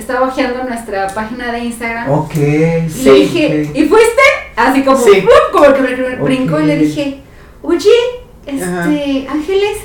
estaba 0.00 0.26
hojeando 0.26 0.64
nuestra 0.64 1.06
página 1.08 1.52
de 1.52 1.60
Instagram. 1.60 2.10
Ok, 2.10 2.34
y 2.34 2.90
sí. 2.90 3.04
le 3.04 3.12
dije. 3.14 3.70
¿y 3.74 3.84
fuiste? 3.86 4.22
Así 4.56 4.82
como, 4.82 4.98
Sí. 4.98 5.24
como 5.52 5.72
que 5.72 5.80
me 5.80 6.16
brincó 6.16 6.60
y 6.60 6.66
le 6.66 6.76
dije, 6.76 7.20
oye, 7.62 7.90
este, 8.46 8.64
Ajá. 8.64 9.32
Ángeles, 9.32 9.78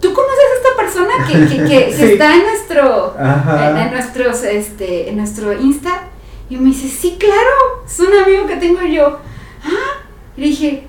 ¿tú 0.00 0.12
conoces 0.12 0.38
a 0.38 0.56
esta 0.56 0.76
persona 0.76 1.26
que, 1.26 1.56
que, 1.56 1.64
que- 1.64 1.88
está 2.12 2.34
en 2.34 2.42
nuestro, 2.42 3.16
en, 3.18 3.76
en 3.76 3.90
nuestros, 3.92 4.42
este, 4.44 5.08
en 5.10 5.16
nuestro 5.16 5.52
Insta? 5.52 6.02
Y 6.48 6.56
me 6.56 6.70
dice, 6.70 6.88
sí, 6.88 7.16
claro, 7.18 7.84
es 7.86 8.00
un 8.00 8.12
amigo 8.12 8.46
que 8.46 8.56
tengo 8.56 8.82
yo. 8.82 9.18
Ah, 9.64 10.02
y 10.36 10.40
le 10.40 10.46
dije, 10.48 10.84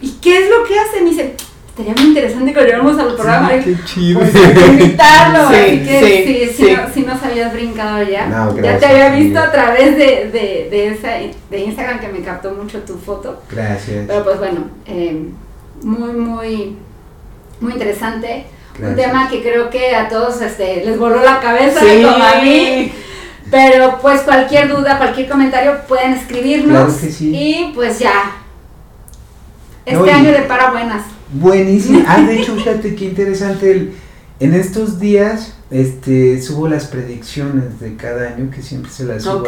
¿y 0.00 0.10
qué 0.20 0.38
es 0.44 0.50
lo 0.50 0.64
que 0.64 0.78
hace? 0.78 1.00
Me 1.00 1.10
dice, 1.10 1.34
estaría 1.78 1.92
muy 1.94 2.04
interesante 2.08 2.52
que 2.54 2.60
lo 2.60 2.66
lleváramos 2.66 2.98
al 2.98 3.14
programa. 3.14 3.50
Sí, 3.50 3.64
qué 3.64 3.84
chido. 3.84 4.20
pues 4.20 4.34
hay 4.34 4.54
que 4.54 4.66
invitarlo, 4.66 5.48
Sí, 5.50 5.54
así 5.54 5.78
que 5.84 6.00
sí, 6.00 6.06
sí, 6.06 6.46
sí, 6.56 6.66
sí. 6.68 6.74
no- 6.76 6.94
sí 6.94 7.00
nos 7.02 7.22
habías 7.22 7.52
brincado 7.52 8.02
ya. 8.02 8.26
No, 8.26 8.56
ya 8.60 8.78
te 8.78 8.86
había 8.86 9.10
visto 9.10 9.38
amiga. 9.38 9.44
a 9.44 9.52
través 9.52 9.96
de, 9.98 10.30
de, 10.32 10.68
de, 10.70 10.88
esa, 10.88 11.08
de 11.50 11.58
Instagram 11.60 12.00
que 12.00 12.08
me 12.08 12.20
captó 12.20 12.52
mucho 12.52 12.78
tu 12.80 12.96
foto. 12.96 13.42
Gracias. 13.50 14.04
Pero 14.06 14.24
pues 14.24 14.38
bueno, 14.38 14.64
eh, 14.86 15.22
muy, 15.82 16.12
muy, 16.12 16.76
muy 17.60 17.72
interesante. 17.72 18.46
Un 18.82 18.94
tema 18.94 19.28
que 19.30 19.42
creo 19.42 19.70
que 19.70 19.94
a 19.94 20.08
todos 20.08 20.40
este, 20.42 20.84
les 20.84 20.98
voló 20.98 21.22
la 21.22 21.40
cabeza, 21.40 21.80
Sí. 21.80 22.02
como 22.02 22.22
a 22.24 22.42
mí. 22.42 22.92
Pero 23.50 23.98
pues 24.02 24.22
cualquier 24.22 24.68
duda, 24.68 24.98
cualquier 24.98 25.28
comentario 25.28 25.76
pueden 25.86 26.12
escribirnos. 26.14 26.72
Claro 26.94 27.00
que 27.00 27.10
sí. 27.12 27.30
Y 27.34 27.72
pues 27.74 27.98
ya. 27.98 28.32
Este 29.86 29.98
No, 29.98 30.12
año 30.12 30.32
de 30.32 30.42
buenas. 30.72 31.15
Buenísimo. 31.32 32.02
Ah, 32.06 32.20
de 32.22 32.40
hecho, 32.40 32.54
fíjate 32.56 32.94
qué 32.94 33.06
interesante. 33.06 33.70
El, 33.70 33.92
en 34.38 34.54
estos 34.54 35.00
días 35.00 35.54
este, 35.70 36.40
subo 36.42 36.68
las 36.68 36.86
predicciones 36.86 37.80
de 37.80 37.96
cada 37.96 38.28
año, 38.28 38.50
que 38.50 38.62
siempre 38.62 38.90
se 38.90 39.04
las 39.04 39.22
subo 39.22 39.46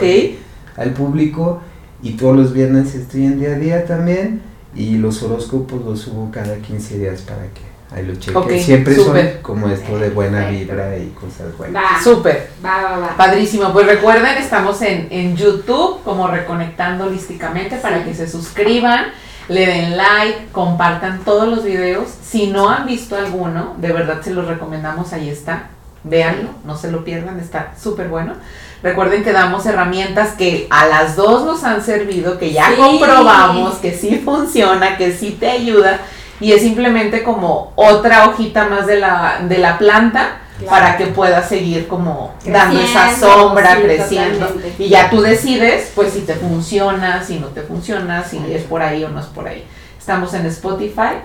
al 0.76 0.93
público. 0.93 1.61
Y 2.03 2.12
todos 2.12 2.37
los 2.37 2.53
viernes 2.53 2.95
estoy 2.95 3.24
en 3.24 3.41
día 3.41 3.51
a 3.51 3.59
día 3.59 3.85
también. 3.85 4.43
Y 4.74 4.99
los 4.99 5.22
horóscopos 5.22 5.85
los 5.85 6.01
subo 6.01 6.31
cada 6.31 6.57
15 6.57 6.99
días 6.99 7.22
para 7.22 7.43
que 7.43 7.68
Ahí 7.91 8.05
lo 8.05 8.14
chequen. 8.16 8.61
Siempre 8.61 8.95
son 8.95 9.16
como 9.41 9.68
esto 9.68 9.99
de 9.99 10.11
buena 10.11 10.51
vibra 10.51 10.97
y 10.99 11.09
cosas 11.09 11.57
buenas. 11.57 11.83
Va, 11.83 12.03
Súper. 12.03 12.51
va, 12.64 12.83
va, 12.83 12.99
va. 12.99 13.16
Padrísimo, 13.16 13.72
pues 13.72 13.87
recuerden, 13.87 14.37
estamos 14.37 14.83
en, 14.83 15.09
en 15.11 15.37
YouTube 15.37 16.03
como 16.05 16.29
Reconectando 16.29 17.07
Holísticamente 17.07 17.76
para 17.76 18.05
que 18.05 18.12
se 18.12 18.29
suscriban, 18.29 19.07
le 19.49 19.66
den 19.66 19.96
like, 19.96 20.49
compartan 20.53 21.20
todos 21.24 21.49
los 21.49 21.64
videos. 21.64 22.09
Si 22.22 22.49
no 22.49 22.68
han 22.68 22.86
visto 22.86 23.16
alguno, 23.16 23.74
de 23.78 23.92
verdad 23.92 24.20
se 24.22 24.30
los 24.32 24.46
recomendamos, 24.46 25.12
ahí 25.12 25.28
está. 25.28 25.64
Véanlo, 26.05 26.51
no 26.64 26.76
se 26.76 26.90
lo 26.90 27.05
pierdan, 27.05 27.40
está 27.40 27.72
súper 27.80 28.09
bueno. 28.09 28.34
Recuerden 28.82 29.24
que 29.24 29.32
damos 29.32 29.66
herramientas 29.66 30.32
que 30.32 30.68
a 30.70 30.86
las 30.86 31.16
dos 31.16 31.44
nos 31.44 31.64
han 31.64 31.82
servido, 31.82 32.38
que 32.38 32.53
ya 32.53 32.68
Sí. 32.68 32.76
comprobamos, 32.76 33.74
que 33.76 33.92
sí 33.92 34.22
funciona, 34.24 34.96
que 34.96 35.12
sí 35.12 35.36
te 35.38 35.51
ayuda. 35.51 35.99
Y 36.40 36.53
es 36.53 36.62
simplemente 36.62 37.24
como 37.24 37.72
otra 37.74 38.28
hojita 38.28 38.68
más 38.68 38.86
de 38.86 39.01
la, 39.01 39.40
de 39.49 39.59
la 39.59 39.76
planta 39.78 40.36
Claro. 40.59 40.70
para 40.70 40.96
que 40.96 41.06
puedas 41.06 41.48
seguir 41.48 41.86
como 41.86 42.34
dando 42.44 42.80
esa 42.80 43.14
sombra, 43.14 43.76
sí, 43.76 43.82
creciendo. 43.82 44.46
totalmente. 44.46 44.82
Y 44.84 44.88
ya 44.88 45.09
tú 45.09 45.20
decides, 45.20 45.92
pues 45.94 46.12
si 46.12 46.20
te 46.22 46.34
funciona, 46.34 47.22
si 47.22 47.38
no 47.38 47.46
te 47.48 47.62
funciona, 47.62 48.24
si 48.24 48.38
es 48.52 48.64
por 48.64 48.82
ahí 48.82 49.04
o 49.04 49.09
no 49.09 49.20
es 49.20 49.26
por 49.26 49.46
ahí. 49.46 49.64
Estamos 49.98 50.34
en 50.34 50.46
Spotify, 50.46 51.20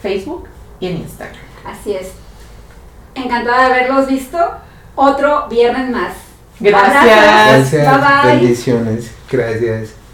Facebook 0.00 0.46
y 0.78 0.86
en 0.86 0.98
Instagram. 0.98 1.36
Así 1.64 1.94
es. 1.94 2.12
Encantada 3.14 3.68
de 3.68 3.74
haberlos 3.74 4.06
visto. 4.06 4.38
Otro 4.94 5.46
viernes 5.48 5.90
más. 5.90 6.12
Gracias. 6.60 6.94
Abrazos. 6.96 7.72
Gracias, 7.72 8.00
Bye 8.00 8.22
bye. 8.30 8.36
bendiciones. 8.40 9.10
Gracias. 9.30 10.05